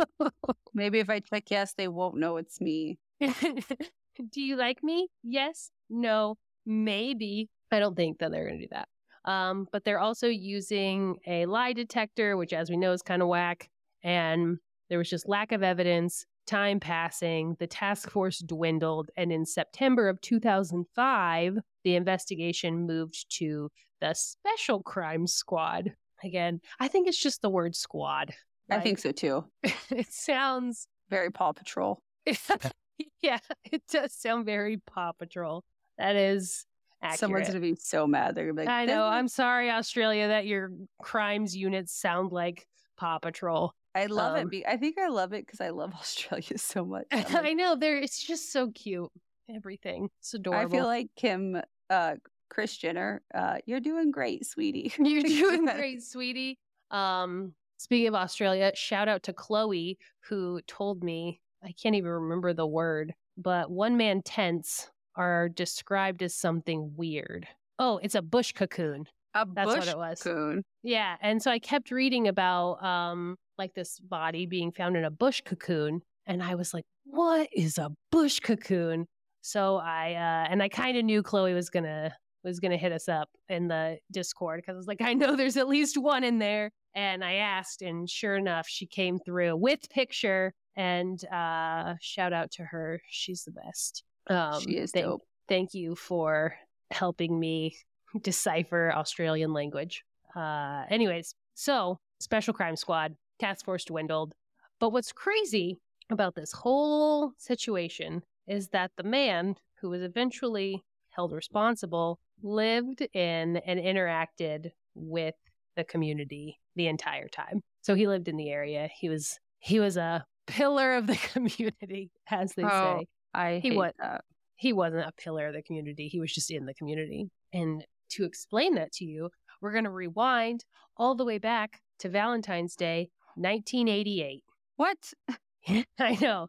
Maybe 0.74 1.00
if 1.00 1.10
I 1.10 1.20
check 1.20 1.50
yes, 1.50 1.74
they 1.76 1.88
won't 1.88 2.16
know 2.16 2.36
it's 2.36 2.60
me. 2.60 2.98
do 3.20 4.40
you 4.40 4.56
like 4.56 4.82
me? 4.82 5.08
Yes, 5.22 5.70
no, 5.90 6.36
maybe. 6.66 7.48
I 7.70 7.80
don't 7.80 7.96
think 7.96 8.18
that 8.18 8.30
they're 8.30 8.46
going 8.46 8.60
to 8.60 8.66
do 8.66 8.72
that. 8.72 8.88
Um, 9.30 9.66
but 9.72 9.84
they're 9.84 9.98
also 9.98 10.28
using 10.28 11.16
a 11.26 11.46
lie 11.46 11.72
detector, 11.72 12.36
which, 12.36 12.52
as 12.52 12.70
we 12.70 12.76
know, 12.76 12.92
is 12.92 13.02
kind 13.02 13.22
of 13.22 13.28
whack. 13.28 13.70
And 14.02 14.58
there 14.88 14.98
was 14.98 15.08
just 15.08 15.28
lack 15.28 15.50
of 15.52 15.62
evidence, 15.62 16.26
time 16.46 16.80
passing, 16.80 17.56
the 17.58 17.66
task 17.66 18.10
force 18.10 18.38
dwindled. 18.38 19.10
And 19.16 19.32
in 19.32 19.44
September 19.46 20.08
of 20.08 20.20
2005, 20.20 21.58
the 21.84 21.94
investigation 21.96 22.86
moved 22.86 23.26
to 23.38 23.70
the 24.00 24.14
Special 24.14 24.82
Crime 24.82 25.26
Squad. 25.26 25.94
Again, 26.22 26.60
I 26.80 26.88
think 26.88 27.08
it's 27.08 27.20
just 27.20 27.42
the 27.42 27.50
word 27.50 27.74
squad. 27.76 28.34
Like, 28.68 28.80
I 28.80 28.82
think 28.82 28.98
so 28.98 29.12
too. 29.12 29.44
it 29.90 30.06
sounds 30.10 30.86
very 31.10 31.30
Paw 31.30 31.52
Patrol. 31.52 32.02
yeah, 33.22 33.38
it 33.70 33.82
does 33.90 34.12
sound 34.14 34.46
very 34.46 34.78
Paw 34.78 35.12
Patrol. 35.12 35.64
That 35.98 36.16
is 36.16 36.64
accurate. 37.02 37.18
Someone's 37.20 37.48
gonna 37.48 37.60
be 37.60 37.76
so 37.76 38.06
mad. 38.06 38.34
They're 38.34 38.46
gonna 38.46 38.54
be 38.54 38.66
like, 38.66 38.68
I 38.68 38.86
know. 38.86 39.04
I'm 39.04 39.28
sorry, 39.28 39.70
Australia, 39.70 40.28
that 40.28 40.46
your 40.46 40.70
crimes 41.02 41.54
units 41.56 41.92
sound 41.92 42.32
like 42.32 42.66
Paw 42.96 43.18
Patrol. 43.18 43.74
I 43.94 44.06
love 44.06 44.36
um, 44.36 44.50
it. 44.52 44.64
I 44.66 44.76
think 44.76 44.98
I 44.98 45.08
love 45.08 45.32
it 45.32 45.46
because 45.46 45.60
I 45.60 45.70
love 45.70 45.94
Australia 45.98 46.58
so 46.58 46.84
much. 46.84 47.06
Like, 47.12 47.34
I 47.34 47.52
know. 47.52 47.76
There, 47.76 47.98
it's 47.98 48.22
just 48.22 48.52
so 48.52 48.70
cute. 48.70 49.10
Everything. 49.54 50.08
It's 50.20 50.34
adorable. 50.34 50.74
I 50.74 50.78
feel 50.78 50.86
like 50.86 51.08
Kim, 51.16 51.60
uh, 51.90 52.14
Kris 52.48 52.76
Jenner. 52.76 53.22
Uh, 53.34 53.58
you're 53.66 53.80
doing 53.80 54.10
great, 54.10 54.46
sweetie. 54.46 54.92
you're 54.98 55.22
doing 55.22 55.66
great, 55.66 56.02
sweetie. 56.02 56.58
Um, 56.90 57.52
speaking 57.76 58.08
of 58.08 58.14
Australia, 58.14 58.72
shout 58.74 59.08
out 59.08 59.22
to 59.24 59.32
Chloe 59.32 59.98
who 60.20 60.60
told 60.66 61.04
me 61.04 61.40
I 61.62 61.72
can't 61.72 61.94
even 61.94 62.10
remember 62.10 62.52
the 62.52 62.66
word, 62.66 63.14
but 63.36 63.70
one 63.70 63.96
man 63.96 64.22
tents 64.22 64.90
are 65.16 65.48
described 65.48 66.22
as 66.22 66.34
something 66.34 66.92
weird. 66.96 67.46
Oh, 67.78 67.98
it's 68.02 68.14
a 68.14 68.22
bush 68.22 68.52
cocoon. 68.52 69.06
A 69.34 69.46
That's 69.52 69.74
bush 69.74 69.78
what 69.80 69.88
it 69.88 69.96
was. 69.96 70.22
cocoon. 70.22 70.64
Yeah, 70.82 71.16
and 71.20 71.42
so 71.42 71.50
I 71.50 71.58
kept 71.58 71.90
reading 71.90 72.28
about 72.28 72.82
um 72.84 73.36
like 73.58 73.74
this 73.74 73.98
body 74.00 74.46
being 74.46 74.72
found 74.72 74.96
in 74.96 75.04
a 75.04 75.10
bush 75.10 75.42
cocoon, 75.44 76.02
and 76.26 76.42
I 76.42 76.54
was 76.54 76.74
like, 76.74 76.84
"What 77.04 77.48
is 77.52 77.78
a 77.78 77.90
bush 78.10 78.40
cocoon?" 78.40 79.06
So 79.40 79.76
I 79.76 80.12
uh 80.14 80.50
and 80.50 80.62
I 80.62 80.68
kind 80.68 80.96
of 80.96 81.04
knew 81.04 81.22
Chloe 81.22 81.54
was 81.54 81.70
gonna 81.70 82.14
was 82.42 82.60
gonna 82.60 82.76
hit 82.76 82.92
us 82.92 83.08
up 83.08 83.28
in 83.48 83.68
the 83.68 83.98
Discord 84.12 84.58
because 84.58 84.74
I 84.74 84.76
was 84.76 84.86
like, 84.86 85.00
I 85.00 85.14
know 85.14 85.36
there's 85.36 85.56
at 85.56 85.68
least 85.68 85.96
one 85.96 86.24
in 86.24 86.38
there, 86.38 86.70
and 86.94 87.24
I 87.24 87.34
asked, 87.34 87.82
and 87.82 88.08
sure 88.08 88.36
enough, 88.36 88.66
she 88.68 88.86
came 88.86 89.18
through 89.18 89.56
with 89.56 89.88
picture. 89.90 90.52
And 90.76 91.24
uh, 91.32 91.94
shout 92.00 92.32
out 92.32 92.50
to 92.52 92.64
her; 92.64 93.00
she's 93.08 93.44
the 93.44 93.52
best. 93.52 94.02
Um, 94.28 94.60
she 94.60 94.76
is 94.76 94.90
thank, 94.90 95.06
dope. 95.06 95.22
Thank 95.48 95.72
you 95.72 95.94
for 95.94 96.54
helping 96.90 97.38
me 97.38 97.76
decipher 98.22 98.92
Australian 98.92 99.52
language. 99.52 100.04
Uh, 100.34 100.84
anyways, 100.90 101.34
so 101.54 101.98
Special 102.20 102.54
Crime 102.54 102.76
Squad, 102.76 103.14
task 103.38 103.64
force 103.64 103.84
dwindled. 103.84 104.34
But 104.80 104.90
what's 104.90 105.12
crazy 105.12 105.78
about 106.10 106.34
this 106.34 106.52
whole 106.52 107.32
situation 107.38 108.22
is 108.46 108.68
that 108.68 108.90
the 108.96 109.02
man 109.02 109.54
who 109.80 109.90
was 109.90 110.02
eventually 110.02 110.82
held 111.10 111.32
responsible 111.32 112.18
lived 112.42 113.00
in 113.12 113.56
and 113.58 113.80
interacted 113.80 114.70
with 114.94 115.34
the 115.76 115.84
community 115.84 116.58
the 116.76 116.86
entire 116.86 117.28
time. 117.28 117.62
So 117.82 117.94
he 117.94 118.06
lived 118.06 118.28
in 118.28 118.36
the 118.36 118.50
area. 118.50 118.88
He 118.94 119.08
was 119.08 119.38
he 119.58 119.80
was 119.80 119.96
a 119.96 120.24
pillar 120.46 120.94
of 120.94 121.06
the 121.06 121.16
community, 121.32 122.10
as 122.30 122.52
they 122.54 122.64
oh, 122.64 122.98
say. 123.00 123.06
I 123.32 123.60
he 123.62 123.72
was 123.72 123.92
that. 123.98 124.22
he 124.56 124.72
wasn't 124.72 125.06
a 125.06 125.12
pillar 125.12 125.48
of 125.48 125.54
the 125.54 125.62
community. 125.62 126.08
He 126.08 126.20
was 126.20 126.32
just 126.32 126.50
in 126.50 126.66
the 126.66 126.74
community. 126.74 127.28
And 127.52 127.84
to 128.10 128.24
explain 128.24 128.74
that 128.74 128.92
to 128.92 129.04
you, 129.04 129.30
we're 129.60 129.72
going 129.72 129.84
to 129.84 129.90
rewind 129.90 130.64
all 130.96 131.14
the 131.14 131.24
way 131.24 131.38
back 131.38 131.80
to 132.00 132.08
Valentine's 132.08 132.76
Day, 132.76 133.08
1988. 133.36 134.42
What? 134.76 135.12
I 135.98 136.18
know. 136.20 136.48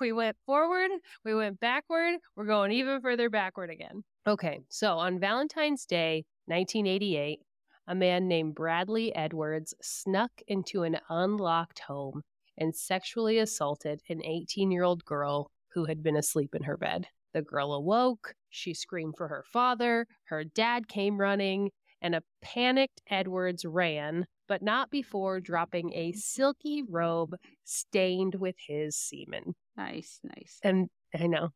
We 0.00 0.12
went 0.12 0.36
forward, 0.44 0.90
we 1.24 1.34
went 1.34 1.60
backward, 1.60 2.16
we're 2.34 2.46
going 2.46 2.72
even 2.72 3.00
further 3.00 3.30
backward 3.30 3.70
again. 3.70 4.02
Okay, 4.26 4.58
so 4.68 4.98
on 4.98 5.20
Valentine's 5.20 5.86
Day, 5.86 6.24
1988, 6.46 7.38
a 7.86 7.94
man 7.94 8.26
named 8.26 8.56
Bradley 8.56 9.14
Edwards 9.14 9.74
snuck 9.80 10.32
into 10.48 10.82
an 10.82 10.98
unlocked 11.08 11.78
home 11.78 12.22
and 12.56 12.74
sexually 12.74 13.38
assaulted 13.38 14.00
an 14.08 14.20
18 14.24 14.72
year 14.72 14.82
old 14.82 15.04
girl 15.04 15.50
who 15.74 15.84
had 15.84 16.02
been 16.02 16.16
asleep 16.16 16.54
in 16.56 16.64
her 16.64 16.76
bed. 16.76 17.06
The 17.32 17.42
girl 17.42 17.72
awoke, 17.72 18.34
she 18.50 18.74
screamed 18.74 19.14
for 19.16 19.28
her 19.28 19.44
father, 19.46 20.06
her 20.24 20.42
dad 20.42 20.88
came 20.88 21.18
running, 21.18 21.70
and 22.00 22.14
a 22.14 22.22
panicked 22.42 23.02
Edwards 23.10 23.64
ran, 23.64 24.26
but 24.46 24.62
not 24.62 24.90
before 24.90 25.40
dropping 25.40 25.92
a 25.94 26.12
silky 26.12 26.82
robe 26.88 27.34
stained 27.64 28.34
with 28.36 28.56
his 28.66 28.96
semen. 28.96 29.54
Nice, 29.76 30.20
nice. 30.24 30.58
And 30.62 30.88
I 31.18 31.26
know, 31.26 31.50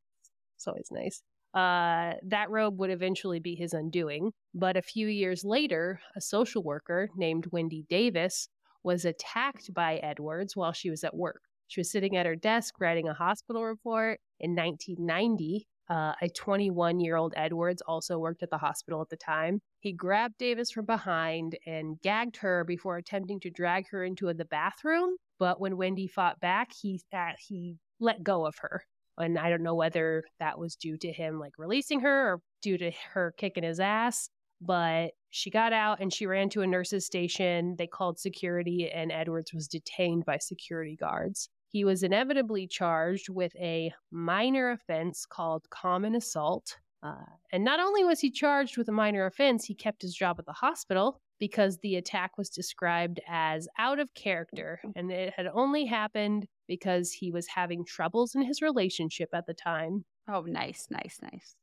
it's 0.56 0.66
always 0.66 0.88
nice. 0.90 1.22
Uh, 1.54 2.14
that 2.26 2.50
robe 2.50 2.78
would 2.78 2.90
eventually 2.90 3.38
be 3.38 3.54
his 3.54 3.74
undoing, 3.74 4.32
but 4.54 4.76
a 4.76 4.82
few 4.82 5.06
years 5.06 5.44
later, 5.44 6.00
a 6.16 6.20
social 6.20 6.62
worker 6.62 7.10
named 7.14 7.46
Wendy 7.52 7.84
Davis 7.88 8.48
was 8.82 9.04
attacked 9.04 9.72
by 9.74 9.96
Edwards 9.96 10.56
while 10.56 10.72
she 10.72 10.90
was 10.90 11.04
at 11.04 11.14
work. 11.14 11.42
She 11.68 11.80
was 11.80 11.90
sitting 11.90 12.16
at 12.16 12.26
her 12.26 12.36
desk 12.36 12.74
writing 12.80 13.08
a 13.08 13.14
hospital 13.14 13.64
report. 13.64 14.20
In 14.40 14.56
1990, 14.56 15.66
uh, 15.92 16.14
a 16.22 16.28
21 16.30 17.00
year 17.00 17.16
old 17.16 17.34
Edwards 17.36 17.82
also 17.82 18.18
worked 18.18 18.42
at 18.42 18.48
the 18.48 18.56
hospital 18.56 19.02
at 19.02 19.10
the 19.10 19.16
time. 19.16 19.60
He 19.80 19.92
grabbed 19.92 20.38
Davis 20.38 20.70
from 20.70 20.86
behind 20.86 21.58
and 21.66 22.00
gagged 22.00 22.38
her 22.38 22.64
before 22.64 22.96
attempting 22.96 23.40
to 23.40 23.50
drag 23.50 23.90
her 23.90 24.02
into 24.02 24.32
the 24.32 24.46
bathroom. 24.46 25.16
But 25.38 25.60
when 25.60 25.76
Wendy 25.76 26.06
fought 26.06 26.40
back, 26.40 26.70
he 26.72 27.02
uh, 27.12 27.32
he 27.38 27.76
let 28.00 28.24
go 28.24 28.46
of 28.46 28.56
her. 28.60 28.84
And 29.18 29.38
I 29.38 29.50
don't 29.50 29.62
know 29.62 29.74
whether 29.74 30.24
that 30.40 30.58
was 30.58 30.76
due 30.76 30.96
to 30.96 31.12
him 31.12 31.38
like 31.38 31.52
releasing 31.58 32.00
her 32.00 32.32
or 32.32 32.40
due 32.62 32.78
to 32.78 32.90
her 33.12 33.34
kicking 33.36 33.64
his 33.64 33.78
ass. 33.78 34.30
But 34.62 35.10
she 35.28 35.50
got 35.50 35.74
out 35.74 36.00
and 36.00 36.10
she 36.10 36.24
ran 36.24 36.48
to 36.50 36.62
a 36.62 36.66
nurse's 36.66 37.04
station. 37.04 37.74
They 37.76 37.86
called 37.86 38.18
security, 38.18 38.88
and 38.90 39.12
Edwards 39.12 39.52
was 39.52 39.68
detained 39.68 40.24
by 40.24 40.38
security 40.38 40.96
guards. 40.96 41.50
He 41.72 41.84
was 41.84 42.02
inevitably 42.02 42.66
charged 42.66 43.30
with 43.30 43.56
a 43.56 43.92
minor 44.10 44.70
offense 44.72 45.24
called 45.24 45.68
common 45.70 46.14
assault. 46.14 46.76
Uh, 47.02 47.24
and 47.50 47.64
not 47.64 47.80
only 47.80 48.04
was 48.04 48.20
he 48.20 48.30
charged 48.30 48.76
with 48.76 48.88
a 48.88 48.92
minor 48.92 49.24
offense, 49.24 49.64
he 49.64 49.74
kept 49.74 50.02
his 50.02 50.14
job 50.14 50.36
at 50.38 50.44
the 50.44 50.52
hospital 50.52 51.18
because 51.40 51.78
the 51.78 51.96
attack 51.96 52.36
was 52.36 52.50
described 52.50 53.20
as 53.26 53.66
out 53.78 53.98
of 53.98 54.12
character 54.14 54.80
and 54.94 55.10
it 55.10 55.32
had 55.34 55.46
only 55.52 55.86
happened 55.86 56.46
because 56.68 57.10
he 57.10 57.32
was 57.32 57.46
having 57.48 57.84
troubles 57.84 58.34
in 58.34 58.42
his 58.42 58.60
relationship 58.60 59.30
at 59.32 59.46
the 59.46 59.54
time. 59.54 60.04
Oh, 60.28 60.42
nice, 60.42 60.86
nice, 60.90 61.18
nice. 61.22 61.56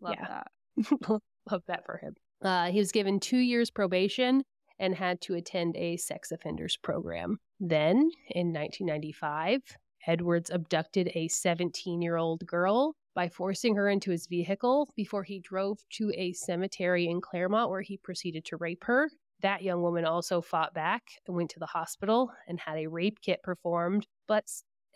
Love 0.00 0.16
that. 0.20 0.46
Love 1.50 1.62
that 1.66 1.84
for 1.84 1.98
him. 1.98 2.14
Uh, 2.40 2.70
he 2.70 2.78
was 2.78 2.92
given 2.92 3.20
two 3.20 3.38
years 3.38 3.70
probation 3.70 4.44
and 4.78 4.94
had 4.94 5.20
to 5.22 5.34
attend 5.34 5.76
a 5.76 5.96
sex 5.96 6.32
offenders 6.32 6.76
program. 6.76 7.38
Then, 7.60 8.10
in 8.30 8.52
1995, 8.52 9.60
Edwards 10.06 10.50
abducted 10.50 11.10
a 11.14 11.28
17 11.28 12.02
year 12.02 12.16
old 12.16 12.46
girl 12.46 12.94
by 13.14 13.28
forcing 13.28 13.76
her 13.76 13.88
into 13.88 14.10
his 14.10 14.26
vehicle 14.26 14.90
before 14.96 15.22
he 15.22 15.40
drove 15.40 15.78
to 15.90 16.12
a 16.16 16.32
cemetery 16.32 17.06
in 17.06 17.20
Claremont 17.20 17.70
where 17.70 17.80
he 17.80 17.96
proceeded 17.96 18.44
to 18.46 18.56
rape 18.56 18.84
her. 18.84 19.10
That 19.40 19.62
young 19.62 19.82
woman 19.82 20.04
also 20.04 20.40
fought 20.40 20.74
back 20.74 21.02
and 21.26 21.36
went 21.36 21.50
to 21.50 21.60
the 21.60 21.66
hospital 21.66 22.30
and 22.48 22.58
had 22.58 22.78
a 22.78 22.86
rape 22.88 23.20
kit 23.20 23.42
performed, 23.42 24.06
but 24.26 24.44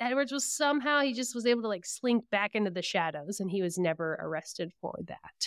Edwards 0.00 0.32
was 0.32 0.44
somehow 0.44 1.00
he 1.00 1.12
just 1.12 1.34
was 1.34 1.46
able 1.46 1.62
to 1.62 1.68
like 1.68 1.84
slink 1.84 2.24
back 2.30 2.54
into 2.54 2.70
the 2.70 2.82
shadows 2.82 3.40
and 3.40 3.50
he 3.50 3.62
was 3.62 3.78
never 3.78 4.18
arrested 4.20 4.72
for 4.80 4.96
that. 5.06 5.46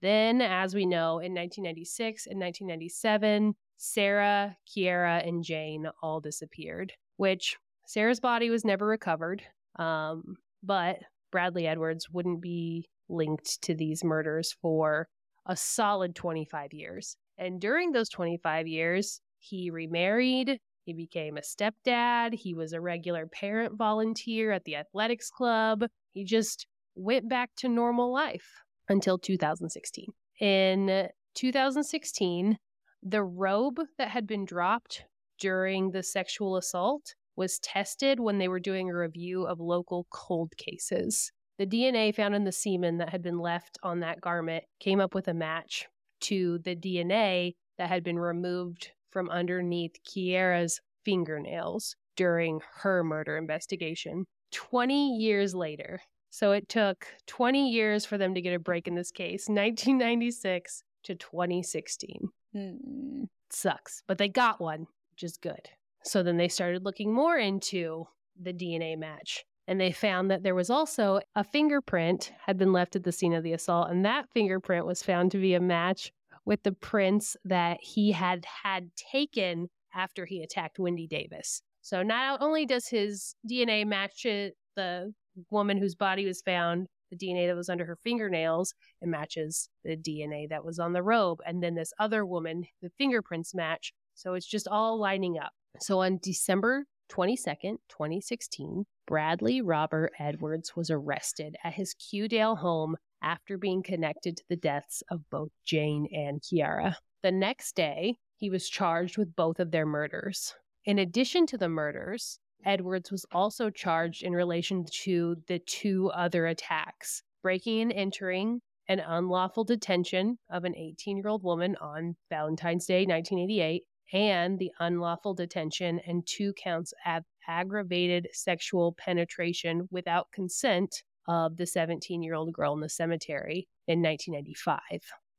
Then, 0.00 0.40
as 0.40 0.74
we 0.74 0.86
know, 0.86 1.18
in 1.18 1.34
1996 1.34 2.26
and 2.26 2.40
1997, 2.40 3.54
Sarah, 3.76 4.56
Ciara, 4.66 5.18
and 5.18 5.42
Jane 5.42 5.86
all 6.02 6.20
disappeared, 6.20 6.92
which 7.16 7.56
Sarah's 7.86 8.20
body 8.20 8.48
was 8.48 8.64
never 8.64 8.86
recovered. 8.86 9.42
Um, 9.78 10.36
but 10.62 10.98
Bradley 11.30 11.66
Edwards 11.66 12.08
wouldn't 12.10 12.40
be 12.40 12.86
linked 13.08 13.60
to 13.62 13.74
these 13.74 14.04
murders 14.04 14.54
for 14.62 15.08
a 15.46 15.56
solid 15.56 16.14
25 16.14 16.72
years. 16.72 17.16
And 17.36 17.60
during 17.60 17.92
those 17.92 18.08
25 18.08 18.68
years, 18.68 19.20
he 19.38 19.70
remarried, 19.70 20.60
he 20.84 20.92
became 20.92 21.36
a 21.36 21.40
stepdad, 21.40 22.34
he 22.34 22.54
was 22.54 22.72
a 22.72 22.80
regular 22.80 23.26
parent 23.26 23.76
volunteer 23.76 24.52
at 24.52 24.64
the 24.64 24.76
athletics 24.76 25.30
club. 25.30 25.84
He 26.12 26.24
just 26.24 26.66
went 26.94 27.28
back 27.28 27.50
to 27.56 27.68
normal 27.68 28.12
life 28.12 28.48
until 28.92 29.18
2016. 29.18 30.06
In 30.40 31.08
2016, 31.34 32.58
The 33.02 33.24
robe 33.24 33.80
that 33.98 34.10
had 34.10 34.28
been 34.28 34.44
dropped 34.44 35.04
during 35.40 35.90
the 35.90 36.04
sexual 36.04 36.56
assault 36.56 37.16
was 37.34 37.58
tested 37.58 38.20
when 38.20 38.38
they 38.38 38.46
were 38.46 38.60
doing 38.60 38.88
a 38.88 38.96
review 38.96 39.44
of 39.44 39.58
local 39.58 40.06
cold 40.10 40.56
cases. 40.56 41.32
The 41.58 41.66
DNA 41.66 42.14
found 42.14 42.34
in 42.34 42.44
the 42.44 42.52
semen 42.52 42.98
that 42.98 43.08
had 43.08 43.22
been 43.22 43.38
left 43.38 43.78
on 43.82 44.00
that 44.00 44.20
garment 44.20 44.64
came 44.78 45.00
up 45.00 45.14
with 45.14 45.26
a 45.28 45.34
match 45.34 45.86
to 46.20 46.58
the 46.58 46.76
DNA 46.76 47.54
that 47.78 47.88
had 47.88 48.04
been 48.04 48.18
removed 48.18 48.92
from 49.10 49.28
underneath 49.30 49.96
Ciara's 50.04 50.80
fingernails 51.04 51.96
during 52.16 52.60
her 52.82 53.02
murder 53.02 53.36
investigation. 53.36 54.26
20 54.52 55.16
years 55.16 55.54
later. 55.54 56.00
So 56.32 56.52
it 56.52 56.66
took 56.70 57.06
20 57.26 57.70
years 57.70 58.06
for 58.06 58.16
them 58.16 58.34
to 58.34 58.40
get 58.40 58.54
a 58.54 58.58
break 58.58 58.88
in 58.88 58.94
this 58.94 59.10
case, 59.10 59.50
1996 59.50 60.82
to 61.04 61.14
2016. 61.14 62.30
Hmm. 62.54 63.24
Sucks, 63.50 64.02
but 64.08 64.16
they 64.16 64.30
got 64.30 64.58
one, 64.58 64.86
which 65.10 65.24
is 65.24 65.36
good. 65.36 65.68
So 66.04 66.22
then 66.22 66.38
they 66.38 66.48
started 66.48 66.86
looking 66.86 67.12
more 67.12 67.36
into 67.36 68.06
the 68.40 68.54
DNA 68.54 68.96
match. 68.96 69.44
And 69.68 69.78
they 69.78 69.92
found 69.92 70.30
that 70.30 70.42
there 70.42 70.54
was 70.54 70.70
also 70.70 71.20
a 71.36 71.44
fingerprint 71.44 72.32
had 72.46 72.56
been 72.56 72.72
left 72.72 72.96
at 72.96 73.04
the 73.04 73.12
scene 73.12 73.34
of 73.34 73.44
the 73.44 73.52
assault, 73.52 73.90
and 73.90 74.02
that 74.06 74.30
fingerprint 74.32 74.86
was 74.86 75.02
found 75.02 75.32
to 75.32 75.38
be 75.38 75.52
a 75.52 75.60
match 75.60 76.12
with 76.46 76.62
the 76.62 76.72
prints 76.72 77.36
that 77.44 77.78
he 77.82 78.10
had 78.10 78.46
had 78.64 78.88
taken 78.96 79.68
after 79.94 80.24
he 80.24 80.42
attacked 80.42 80.78
Wendy 80.78 81.06
Davis. 81.06 81.60
So 81.82 82.02
not 82.02 82.40
only 82.40 82.64
does 82.64 82.88
his 82.88 83.34
DNA 83.46 83.86
match 83.86 84.24
it, 84.24 84.56
the 84.76 85.12
woman 85.50 85.78
whose 85.78 85.94
body 85.94 86.24
was 86.26 86.42
found, 86.42 86.86
the 87.10 87.16
DNA 87.16 87.46
that 87.46 87.56
was 87.56 87.68
under 87.68 87.84
her 87.84 87.98
fingernails, 88.02 88.74
it 89.00 89.08
matches 89.08 89.68
the 89.84 89.96
DNA 89.96 90.48
that 90.48 90.64
was 90.64 90.78
on 90.78 90.92
the 90.92 91.02
robe. 91.02 91.40
And 91.46 91.62
then 91.62 91.74
this 91.74 91.92
other 91.98 92.24
woman, 92.24 92.64
the 92.80 92.90
fingerprints 92.98 93.54
match. 93.54 93.92
So 94.14 94.34
it's 94.34 94.46
just 94.46 94.68
all 94.68 94.98
lining 94.98 95.38
up. 95.38 95.52
So 95.80 96.00
on 96.00 96.18
December 96.22 96.84
22nd, 97.10 97.76
2016, 97.88 98.84
Bradley 99.06 99.60
Robert 99.60 100.12
Edwards 100.18 100.74
was 100.74 100.90
arrested 100.90 101.56
at 101.64 101.74
his 101.74 101.94
Kewdale 101.94 102.56
home 102.56 102.96
after 103.22 103.58
being 103.58 103.82
connected 103.82 104.36
to 104.36 104.44
the 104.48 104.56
deaths 104.56 105.02
of 105.10 105.20
both 105.30 105.50
Jane 105.64 106.08
and 106.12 106.42
Ciara. 106.42 106.96
The 107.22 107.32
next 107.32 107.76
day, 107.76 108.16
he 108.36 108.50
was 108.50 108.68
charged 108.68 109.18
with 109.18 109.36
both 109.36 109.60
of 109.60 109.70
their 109.70 109.86
murders. 109.86 110.54
In 110.84 110.98
addition 110.98 111.46
to 111.46 111.58
the 111.58 111.68
murders, 111.68 112.38
Edwards 112.64 113.10
was 113.10 113.26
also 113.32 113.70
charged 113.70 114.22
in 114.22 114.32
relation 114.32 114.84
to 115.04 115.36
the 115.48 115.58
two 115.60 116.10
other 116.10 116.46
attacks 116.46 117.22
breaking 117.42 117.80
and 117.82 117.92
entering, 117.92 118.60
an 118.88 119.00
unlawful 119.00 119.64
detention 119.64 120.38
of 120.50 120.64
an 120.64 120.76
18 120.76 121.16
year 121.16 121.28
old 121.28 121.42
woman 121.42 121.76
on 121.80 122.16
Valentine's 122.30 122.86
Day, 122.86 123.04
1988, 123.04 123.82
and 124.12 124.58
the 124.58 124.70
unlawful 124.80 125.34
detention 125.34 126.00
and 126.06 126.26
two 126.26 126.52
counts 126.54 126.92
of 127.06 127.24
aggravated 127.48 128.28
sexual 128.32 128.92
penetration 128.92 129.88
without 129.90 130.30
consent 130.32 131.02
of 131.28 131.56
the 131.56 131.66
17 131.66 132.22
year 132.22 132.34
old 132.34 132.52
girl 132.52 132.74
in 132.74 132.80
the 132.80 132.88
cemetery 132.88 133.68
in 133.86 134.02
1995. 134.02 134.78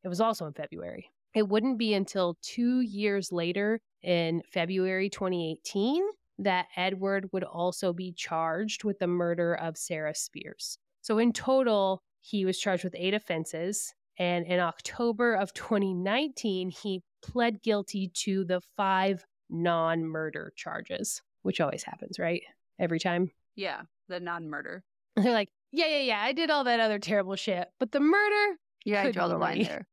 It 0.04 0.08
was 0.08 0.22
also 0.22 0.46
in 0.46 0.54
February. 0.54 1.10
It 1.34 1.48
wouldn't 1.48 1.78
be 1.78 1.94
until 1.94 2.38
two 2.42 2.82
years 2.82 3.32
later, 3.32 3.80
in 4.04 4.42
February 4.52 5.10
2018, 5.10 6.04
that 6.40 6.68
Edward 6.76 7.30
would 7.32 7.44
also 7.44 7.94
be 7.94 8.12
charged 8.12 8.84
with 8.84 9.00
the 9.00 9.08
murder 9.08 9.54
of 9.56 9.78
Sarah 9.78 10.16
Spiers. 10.16 10.78
So, 11.02 11.18
in 11.18 11.34
total, 11.34 12.02
he 12.22 12.46
was 12.46 12.60
charged 12.60 12.84
with 12.84 12.96
eight 12.98 13.14
offenses. 13.14 13.94
And 14.18 14.46
in 14.46 14.60
October 14.60 15.34
of 15.34 15.54
2019, 15.54 16.70
he 16.70 17.02
pled 17.24 17.62
guilty 17.64 18.12
to 18.14 18.46
the 18.46 18.62
five 18.78 19.26
non 19.50 20.04
murder 20.06 20.54
charges, 20.56 21.22
which 21.42 21.60
always 21.60 21.84
happens, 21.84 22.20
right? 22.20 22.44
Every 22.80 23.00
time. 23.00 23.32
Yeah, 23.56 23.82
the 24.08 24.20
non 24.20 24.50
murder. 24.50 24.84
They're 25.16 25.34
like, 25.34 25.50
yeah, 25.72 25.88
yeah, 25.88 26.02
yeah, 26.02 26.22
I 26.22 26.34
did 26.34 26.50
all 26.50 26.64
that 26.66 26.80
other 26.80 27.00
terrible 27.00 27.36
shit, 27.36 27.68
but 27.80 27.92
the 27.92 28.00
murder. 28.00 28.58
Yeah, 28.86 29.04
I 29.04 29.12
draw 29.12 29.28
the 29.28 29.38
line 29.38 29.64
there. 29.64 29.88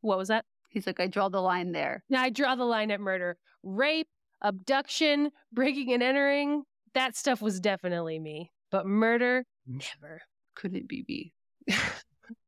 What 0.00 0.18
was 0.18 0.28
that? 0.28 0.44
He's 0.70 0.86
like, 0.86 1.00
I 1.00 1.06
draw 1.06 1.28
the 1.28 1.40
line 1.40 1.72
there. 1.72 2.04
Now 2.08 2.22
I 2.22 2.30
draw 2.30 2.54
the 2.54 2.64
line 2.64 2.90
at 2.90 3.00
murder. 3.00 3.38
Rape, 3.62 4.08
abduction, 4.42 5.30
breaking 5.52 5.92
and 5.92 6.02
entering, 6.02 6.64
that 6.94 7.16
stuff 7.16 7.42
was 7.42 7.60
definitely 7.60 8.18
me. 8.18 8.50
But 8.70 8.86
murder, 8.86 9.44
mm. 9.68 9.82
never. 9.94 10.22
Couldn't 10.54 10.88
be 10.88 11.04
me. 11.08 11.32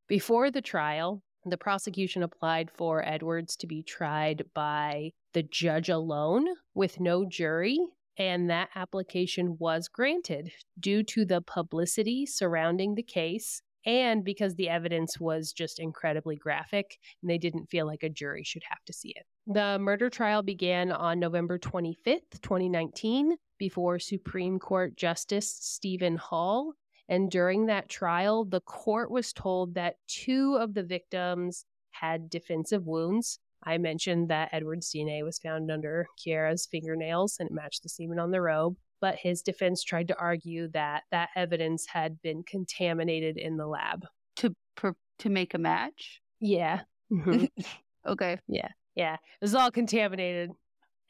Before 0.08 0.50
the 0.50 0.62
trial, 0.62 1.22
the 1.44 1.58
prosecution 1.58 2.22
applied 2.22 2.70
for 2.70 3.06
Edwards 3.06 3.56
to 3.56 3.66
be 3.66 3.82
tried 3.82 4.44
by 4.54 5.12
the 5.34 5.42
judge 5.42 5.88
alone 5.88 6.46
with 6.74 7.00
no 7.00 7.26
jury, 7.26 7.78
and 8.16 8.50
that 8.50 8.70
application 8.74 9.56
was 9.58 9.88
granted 9.88 10.50
due 10.80 11.02
to 11.04 11.24
the 11.24 11.40
publicity 11.42 12.26
surrounding 12.26 12.94
the 12.94 13.02
case 13.02 13.62
and 13.88 14.22
because 14.22 14.54
the 14.54 14.68
evidence 14.68 15.18
was 15.18 15.52
just 15.52 15.80
incredibly 15.80 16.36
graphic 16.36 16.98
and 17.22 17.30
they 17.30 17.38
didn't 17.38 17.70
feel 17.70 17.86
like 17.86 18.02
a 18.02 18.08
jury 18.08 18.44
should 18.44 18.62
have 18.68 18.84
to 18.84 18.92
see 18.92 19.14
it. 19.16 19.24
The 19.46 19.78
murder 19.80 20.10
trial 20.10 20.42
began 20.42 20.92
on 20.92 21.18
November 21.18 21.58
25th, 21.58 22.40
2019, 22.42 23.36
before 23.58 23.98
Supreme 23.98 24.58
Court 24.58 24.94
Justice 24.96 25.50
Stephen 25.60 26.16
Hall 26.16 26.74
and 27.08 27.30
during 27.30 27.66
that 27.66 27.88
trial, 27.88 28.44
the 28.44 28.60
court 28.60 29.10
was 29.10 29.32
told 29.32 29.74
that 29.74 29.96
two 30.06 30.58
of 30.60 30.74
the 30.74 30.82
victims 30.82 31.64
had 31.90 32.28
defensive 32.28 32.86
wounds. 32.86 33.38
I 33.64 33.78
mentioned 33.78 34.28
that 34.28 34.50
Edward's 34.52 34.92
DNA 34.92 35.24
was 35.24 35.38
found 35.38 35.70
under 35.70 36.06
Ciara's 36.18 36.68
fingernails 36.70 37.38
and 37.40 37.48
it 37.48 37.54
matched 37.54 37.82
the 37.82 37.88
semen 37.88 38.18
on 38.18 38.30
the 38.30 38.42
robe. 38.42 38.76
But 39.00 39.16
his 39.16 39.42
defense 39.42 39.84
tried 39.84 40.08
to 40.08 40.18
argue 40.18 40.68
that 40.68 41.04
that 41.10 41.30
evidence 41.36 41.86
had 41.86 42.20
been 42.22 42.42
contaminated 42.42 43.36
in 43.36 43.56
the 43.56 43.66
lab. 43.66 44.06
To 44.36 44.54
per- 44.76 44.94
to 45.20 45.28
make 45.28 45.54
a 45.54 45.58
match. 45.58 46.20
Yeah. 46.40 46.82
Mhm. 47.10 47.48
Okay. 48.06 48.38
Yeah. 48.48 48.68
Yeah, 48.94 49.14
it 49.14 49.20
was 49.42 49.54
all 49.54 49.70
contaminated. 49.70 50.50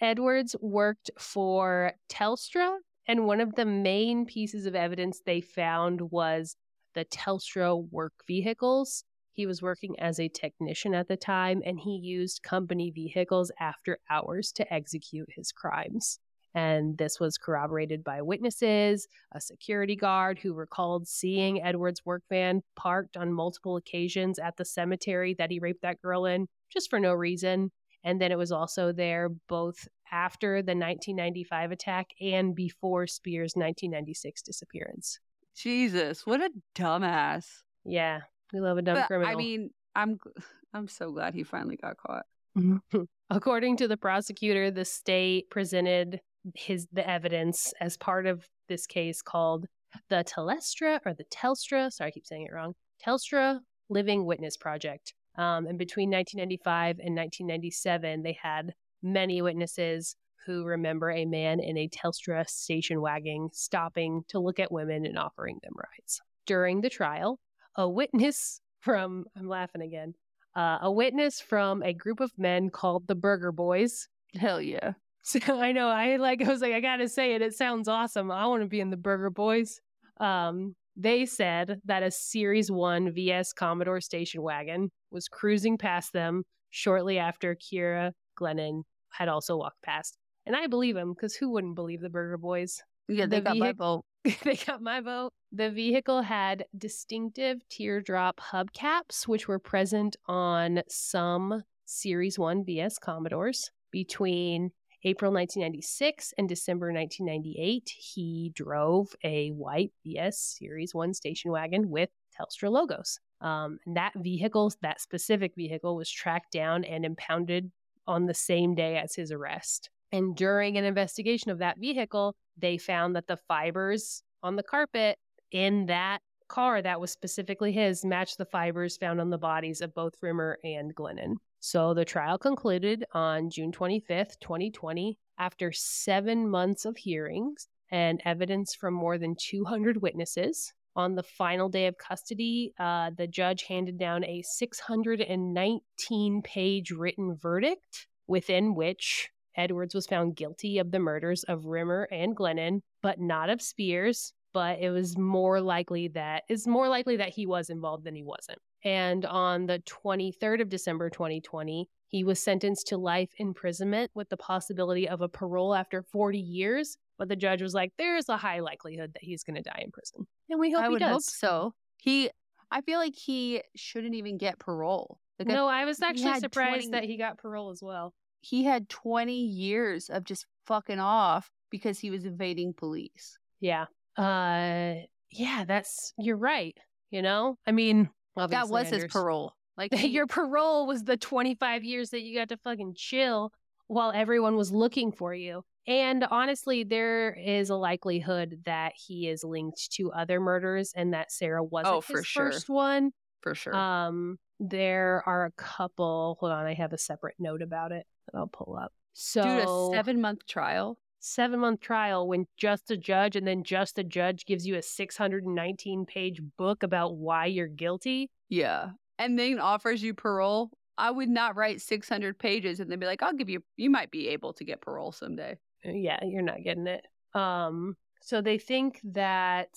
Edwards 0.01 0.55
worked 0.61 1.11
for 1.19 1.93
Telstra, 2.11 2.77
and 3.07 3.27
one 3.27 3.41
of 3.41 3.55
the 3.55 3.65
main 3.65 4.27
pieces 4.27 4.67
of 4.67 4.75
evidence 4.75 5.21
they 5.25 5.41
found 5.41 6.11
was 6.11 6.57
the 6.95 7.05
Telstra 7.05 7.77
work 7.91 8.13
vehicles. 8.27 9.05
He 9.33 9.47
was 9.47 9.63
working 9.63 9.99
as 10.01 10.19
a 10.19 10.29
technician 10.29 10.95
at 10.95 11.09
the 11.09 11.17
time, 11.17 11.63
and 11.65 11.79
he 11.79 11.97
used 11.97 12.43
company 12.43 12.91
vehicles 12.91 13.53
after 13.61 13.99
hours 14.11 14.51
to 14.53 14.73
execute 14.75 15.29
his 15.35 15.53
crimes. 15.53 16.19
And 16.59 16.99
this 16.99 17.21
was 17.21 17.39
corroborated 17.39 18.03
by 18.03 18.21
witnesses, 18.21 19.07
a 19.31 19.41
security 19.41 19.95
guard 19.95 20.41
who 20.41 20.55
recalled 20.55 21.07
seeing 21.07 21.63
Edwards' 21.63 22.05
work 22.05 22.25
van 22.29 22.63
parked 22.75 23.17
on 23.17 23.33
multiple 23.33 23.77
occasions 23.77 24.41
at 24.41 24.57
the 24.57 24.65
cemetery 24.65 25.35
that 25.35 25.53
he 25.53 25.61
raped 25.61 25.83
that 25.83 26.03
girl 26.03 26.27
in, 26.27 26.49
just 26.69 26.91
for 26.91 26.99
no 26.99 27.13
reason. 27.15 27.71
And 28.03 28.21
then 28.21 28.33
it 28.33 28.39
was 28.39 28.51
also 28.51 28.91
there 28.91 29.29
both 29.49 29.87
after 30.11 30.57
the 30.63 30.75
1995 30.75 31.71
attack 31.71 32.09
and 32.21 32.57
before 32.57 33.07
Spiers' 33.07 33.53
1996 33.55 34.43
disappearance. 34.43 35.21
Jesus, 35.55 36.27
what 36.27 36.41
a 36.41 36.51
dumbass. 36.75 37.47
Yeah, 37.85 38.23
we 38.53 38.59
love 38.59 38.79
a 38.79 38.83
dumb 38.83 38.97
But, 38.97 39.07
criminal. 39.07 39.33
I 39.33 39.37
mean, 39.37 39.71
I'm 39.95 40.19
I'm 40.75 40.89
so 40.89 41.13
glad 41.13 41.35
he 41.35 41.45
finally 41.45 41.77
got 41.77 41.97
caught. 41.99 42.27
According 43.31 43.77
to 43.77 43.87
the 43.87 43.97
prosecutor, 43.97 44.73
the 44.73 44.85
state 44.85 45.51
presented 45.51 46.21
his 46.55 46.87
the 46.93 47.09
evidence 47.09 47.73
as 47.81 47.97
part 47.97 48.27
of 48.27 48.47
this 48.69 48.87
case 48.87 49.23
called 49.23 49.67
the 50.09 50.25
Telestra 50.25 51.01
or 51.05 51.15
the 51.15 51.25
Telstra. 51.25 51.91
Sorry, 51.93 52.09
I 52.09 52.11
keep 52.11 52.27
saying 52.27 52.47
it 52.47 52.55
wrong. 52.55 52.75
Telstra 53.05 53.61
Living 53.89 54.25
Witness 54.25 54.57
Project. 54.57 55.15
Um, 55.37 55.67
and 55.67 55.79
between 55.79 56.11
1995 56.11 56.99
and 56.99 57.17
1997, 57.17 58.23
they 58.23 58.37
had 58.41 58.75
many 59.03 59.41
witnesses 59.41 60.17
who 60.47 60.65
remember 60.65 61.11
a 61.11 61.25
man 61.25 61.61
in 61.61 61.77
a 61.77 61.89
Telstra 61.89 62.49
station 62.49 63.01
wagon 63.01 63.51
stopping 63.53 64.23
to 64.29 64.39
look 64.39 64.59
at 64.59 64.73
women 64.73 65.07
and 65.07 65.19
offering 65.19 65.59
them 65.63 65.75
rides. 65.77 66.21
During 66.47 66.81
the 66.81 66.91
trial, 66.91 67.39
a 67.77 67.89
witness 67.89 68.61
from, 68.81 69.27
I'm 69.37 69.49
laughing 69.49 69.83
again, 69.83 70.15
uh, 70.57 70.79
a 70.83 70.91
witness 70.91 71.41
from 71.41 71.83
a 71.83 71.93
group 71.93 72.21
of 72.21 72.33
men 72.37 72.71
called 72.71 73.07
the 73.07 73.15
Burger 73.15 73.53
Boys. 73.53 74.09
Hell 74.35 74.61
yeah. 74.61 74.93
So 75.25 75.61
I 75.61 75.73
know 75.73 75.89
I 75.89 76.17
like 76.17 76.43
I 76.47 76.49
was 76.49 76.63
like 76.63 76.73
I 76.73 76.81
gotta 76.81 77.09
say 77.09 77.35
it. 77.35 77.43
It 77.43 77.55
sounds 77.55 77.87
awesome. 77.87 78.31
I 78.31 78.47
want 78.47 78.63
to 78.63 78.69
be 78.69 78.81
in 78.81 78.91
the 78.91 78.97
Burger 78.97 79.31
Boys. 79.31 79.81
Um, 80.21 80.75
they 80.97 81.27
said 81.27 81.81
that 81.85 82.03
a 82.03 82.11
Series 82.11 82.71
One 82.71 83.13
VS 83.13 83.53
Commodore 83.53 84.01
station 84.01 84.43
wagon 84.43 84.91
was 85.11 85.29
cruising 85.29 85.77
past 85.79 86.13
them 86.13 86.45
shortly 86.71 87.19
after 87.19 87.55
Ciara 87.55 88.13
Glennon 88.39 88.83
had 89.11 89.29
also 89.29 89.57
walked 89.57 89.83
past. 89.83 90.17
And 90.47 90.57
I 90.57 90.67
believe 90.67 90.97
him 90.97 91.13
because 91.13 91.35
who 91.35 91.51
wouldn't 91.51 91.75
believe 91.75 92.01
the 92.01 92.09
Burger 92.09 92.39
Boys? 92.39 92.83
Yeah, 93.09 93.27
they 93.27 93.39
The 93.39 93.45
got 93.45 93.57
my 93.59 93.73
vote. 93.73 94.05
they 94.45 94.57
got 94.57 94.83
my 94.83 95.01
vote. 95.01 95.33
The 95.53 95.71
vehicle 95.71 96.23
had 96.23 96.65
distinctive 96.77 97.61
teardrop 97.69 98.41
hubcaps, 98.41 99.27
which 99.27 99.49
were 99.49 99.59
present 99.59 100.17
on 100.27 100.83
some 100.89 101.63
Series 101.85 102.39
1 102.39 102.65
VS 102.65 102.99
Commodores. 102.99 103.71
Between 103.91 104.73
April 105.05 105.33
1996 105.33 106.35
and 106.39 106.49
December 106.49 106.93
1998, 106.93 107.89
he 107.89 108.51
drove 108.55 109.09
a 109.23 109.51
white 109.51 109.93
VS 110.05 110.57
Series 110.59 110.95
1 110.95 111.15
station 111.15 111.53
wagon 111.53 111.89
with 111.89 112.11
Telstra 112.39 112.71
logos. 112.71 113.21
Um, 113.41 113.79
and 113.87 113.97
that 113.97 114.13
vehicle, 114.17 114.73
that 114.83 115.01
specific 115.01 115.55
vehicle, 115.57 115.95
was 115.95 116.11
tracked 116.11 116.53
down 116.53 116.85
and 116.85 117.05
impounded 117.05 117.71
on 118.07 118.27
the 118.27 118.35
same 118.35 118.75
day 118.75 118.97
as 118.97 119.15
his 119.15 119.31
arrest. 119.31 119.91
And 120.11 120.35
during 120.35 120.77
an 120.77 120.85
investigation 120.85 121.51
of 121.51 121.59
that 121.59 121.79
vehicle, 121.79 122.35
they 122.57 122.79
found 122.79 123.15
that 123.15 123.27
the 123.27 123.37
fibers 123.37 124.23
on 124.43 124.57
the 124.57 124.63
carpet 124.63 125.19
in 125.53 125.87
that 125.87 126.21
car 126.49 126.81
that 126.83 127.01
was 127.01 127.13
specifically 127.13 127.73
his 127.73 128.05
matched 128.05 128.39
the 128.39 128.45
fibers 128.47 128.97
found 128.97 129.21
on 129.21 129.31
the 129.31 129.39
bodies 129.39 129.81
of 129.81 129.95
both 129.95 130.15
Rimmer 130.23 130.59
and 130.65 130.95
Glennon. 130.95 131.37
So 131.61 131.93
the 131.93 132.05
trial 132.05 132.39
concluded 132.39 133.05
on 133.13 133.51
June 133.51 133.73
25th, 133.73 134.39
2020, 134.41 135.19
after 135.39 135.73
seven 135.73 136.49
months 136.49 136.85
of 136.85 136.97
hearings 136.97 137.67
and 137.91 138.21
evidence 138.25 138.75
from 138.75 138.95
more 138.95 139.19
than 139.19 139.37
200 139.39 140.01
witnesses. 140.03 140.73
On 140.95 141.15
the 141.15 141.23
final 141.23 141.69
day 141.69 141.87
of 141.87 141.99
custody, 141.99 142.73
uh, 142.79 143.11
the 143.17 143.27
judge 143.27 143.65
handed 143.65 143.99
down 143.99 144.25
a 144.25 144.43
619 144.43 146.43
page 146.43 146.91
written 146.91 147.37
verdict 147.37 148.07
within 148.27 148.75
which 148.75 149.29
Edwards 149.57 149.95
was 149.95 150.07
found 150.07 150.37
guilty 150.37 150.79
of 150.79 150.91
the 150.91 150.99
murders 150.99 151.45
of 151.45 151.67
Rimmer 151.67 152.09
and 152.11 152.37
Glennon, 152.37 152.83
but 153.03 153.21
not 153.21 153.51
of 153.51 153.63
Spiers. 153.63 154.33
But 154.53 154.81
it 154.81 154.91
was 154.91 155.19
more 155.19 155.61
likely 155.61 156.09
that 156.09 156.45
it's 156.49 156.67
more 156.67 156.89
likely 156.89 157.17
that 157.17 157.29
he 157.29 157.47
was 157.47 157.71
involved 157.71 158.05
than 158.05 158.15
he 158.15 158.23
wasn't. 158.23 158.59
And 158.85 159.25
on 159.27 159.67
the 159.67 159.81
23rd 159.81 160.61
of 160.63 160.69
December 160.69 161.11
2020, 161.11 161.89
he 162.09 162.25
was 162.25 162.43
sentenced 162.43 162.87
to 162.89 162.97
life 162.97 163.31
imprisonment 163.39 164.11
with 164.15 164.29
the 164.31 164.37
possibility 164.37 165.09
of 165.09 165.21
a 165.21 165.29
parole 165.29 165.75
after 165.75 166.03
40 166.03 166.39
years. 166.39 166.97
But 167.19 167.29
the 167.29 167.37
judge 167.37 167.61
was 167.61 167.75
like, 167.75 167.93
there 167.99 168.17
is 168.17 168.29
a 168.29 168.37
high 168.37 168.61
likelihood 168.61 169.13
that 169.15 169.23
he's 169.25 169.43
going 169.43 169.57
to 169.57 169.63
die 169.63 169.83
in 169.85 169.91
prison. 169.91 170.27
And 170.49 170.61
we 170.61 170.71
hope 170.73 170.85
I 170.85 170.89
he 170.89 170.91
would 170.91 171.01
does. 171.01 171.11
hope 171.11 171.23
so. 171.25 171.75
He, 171.97 172.31
I 172.71 172.81
feel 172.83 172.99
like 172.99 173.15
he 173.17 173.63
shouldn't 173.77 174.15
even 174.15 174.39
get 174.39 174.59
parole. 174.59 175.19
Like 175.39 175.49
No, 175.49 175.67
I 175.67 175.85
was 175.85 176.01
actually 176.01 176.39
surprised 176.41 176.89
20 176.89 176.91
that 176.93 177.05
he 177.05 177.17
got 177.17 177.39
parole 177.39 177.71
as 177.71 177.83
well. 177.83 178.15
he 178.41 178.65
had 178.65 178.89
20 178.89 179.35
years 179.35 180.09
of 180.09 180.25
just 180.25 180.47
fucking 180.67 181.01
off 181.01 181.51
because 181.71 181.99
he 181.99 182.11
was 182.11 182.25
evading 182.25 182.73
police. 182.73 183.37
Yeah. 183.61 183.87
Uh 184.17 184.95
yeah, 185.31 185.65
that's 185.67 186.13
you're 186.19 186.37
right. 186.37 186.77
You 187.11 187.23
know? 187.23 187.59
I 187.67 187.73
mean, 187.73 188.11
that 188.39 188.45
obviously 188.63 188.71
was 188.73 188.93
I 188.93 188.97
his 188.97 189.13
parole. 189.13 189.55
Like 189.77 189.93
he- 189.95 190.09
Your 190.09 190.27
parole 190.27 190.87
was 190.87 191.05
the 191.05 191.17
25 191.17 191.85
years 191.85 192.11
that 192.11 192.23
you 192.23 192.37
got 192.39 192.49
to 192.51 192.57
fucking 192.59 192.95
chill 192.97 193.53
while 193.87 194.13
everyone 194.15 194.57
was 194.57 194.73
looking 194.73 195.13
for 195.13 195.35
you. 195.35 195.63
And 195.87 196.25
honestly, 196.31 196.85
there 196.85 197.33
is 197.33 197.71
a 197.71 197.77
likelihood 197.77 198.61
that 198.67 198.93
he 198.97 199.29
is 199.29 199.43
linked 199.43 199.91
to 199.93 200.13
other 200.13 200.39
murders 200.41 200.93
and 200.95 201.15
that 201.15 201.33
Sarah 201.33 201.65
wasn't 201.65 201.95
Oh, 201.97 202.01
for 202.03 202.19
his 202.19 202.27
sure. 202.27 202.53
first 202.53 202.69
one. 202.69 203.13
for 203.41 203.55
sure. 203.55 203.75
Um, 203.75 204.39
there 204.61 205.23
are 205.25 205.47
a 205.47 205.53
couple. 205.53 206.37
Hold 206.41 206.53
on, 206.53 206.67
I 206.67 206.75
have 206.75 206.93
a 206.93 206.99
separate 206.99 207.37
note 207.39 207.63
about 207.63 207.93
it 207.93 208.05
that 208.27 208.37
I'll 208.39 208.49
pull 208.49 208.77
up. 208.77 208.93
So, 209.15 209.43
Dude, 209.43 209.67
a 209.67 209.97
seven 209.97 210.21
month 210.21 210.47
trial. 210.47 210.99
Seven 211.21 211.61
month 211.61 211.81
trial 211.81 212.29
when 212.29 212.47
just 212.57 212.91
a 212.91 212.97
judge 212.97 213.37
and 213.37 213.47
then 213.47 213.63
just 213.63 213.99
a 213.99 214.05
judge 214.05 214.47
gives 214.47 214.67
you 214.67 214.77
a 214.77 214.83
619 214.83 216.07
page 216.07 216.41
book 216.57 216.83
about 216.83 217.17
why 217.17 217.47
you're 217.47 217.67
guilty. 217.67 218.31
Yeah. 218.49 218.91
And 219.19 219.39
then 219.39 219.59
offers 219.59 220.03
you 220.03 220.15
parole. 220.15 220.71
I 220.97 221.11
would 221.11 221.29
not 221.29 221.57
write 221.57 221.81
600 221.81 222.39
pages 222.39 222.81
and 222.81 222.91
then 222.91 222.99
be 222.99 223.07
like, 223.07 223.23
I'll 223.23 223.33
give 223.33 223.49
you, 223.49 223.63
you 223.77 223.91
might 223.91 224.11
be 224.11 224.29
able 224.29 224.53
to 224.55 224.65
get 224.65 224.81
parole 224.81 225.13
someday. 225.13 225.57
Uh, 225.87 225.91
Yeah, 225.91 226.19
you're 226.25 226.43
not 226.43 226.63
getting 226.65 226.87
it. 226.87 227.05
Um, 227.35 227.97
so 228.21 228.41
they 228.41 228.59
think 228.59 229.01
that 229.05 229.69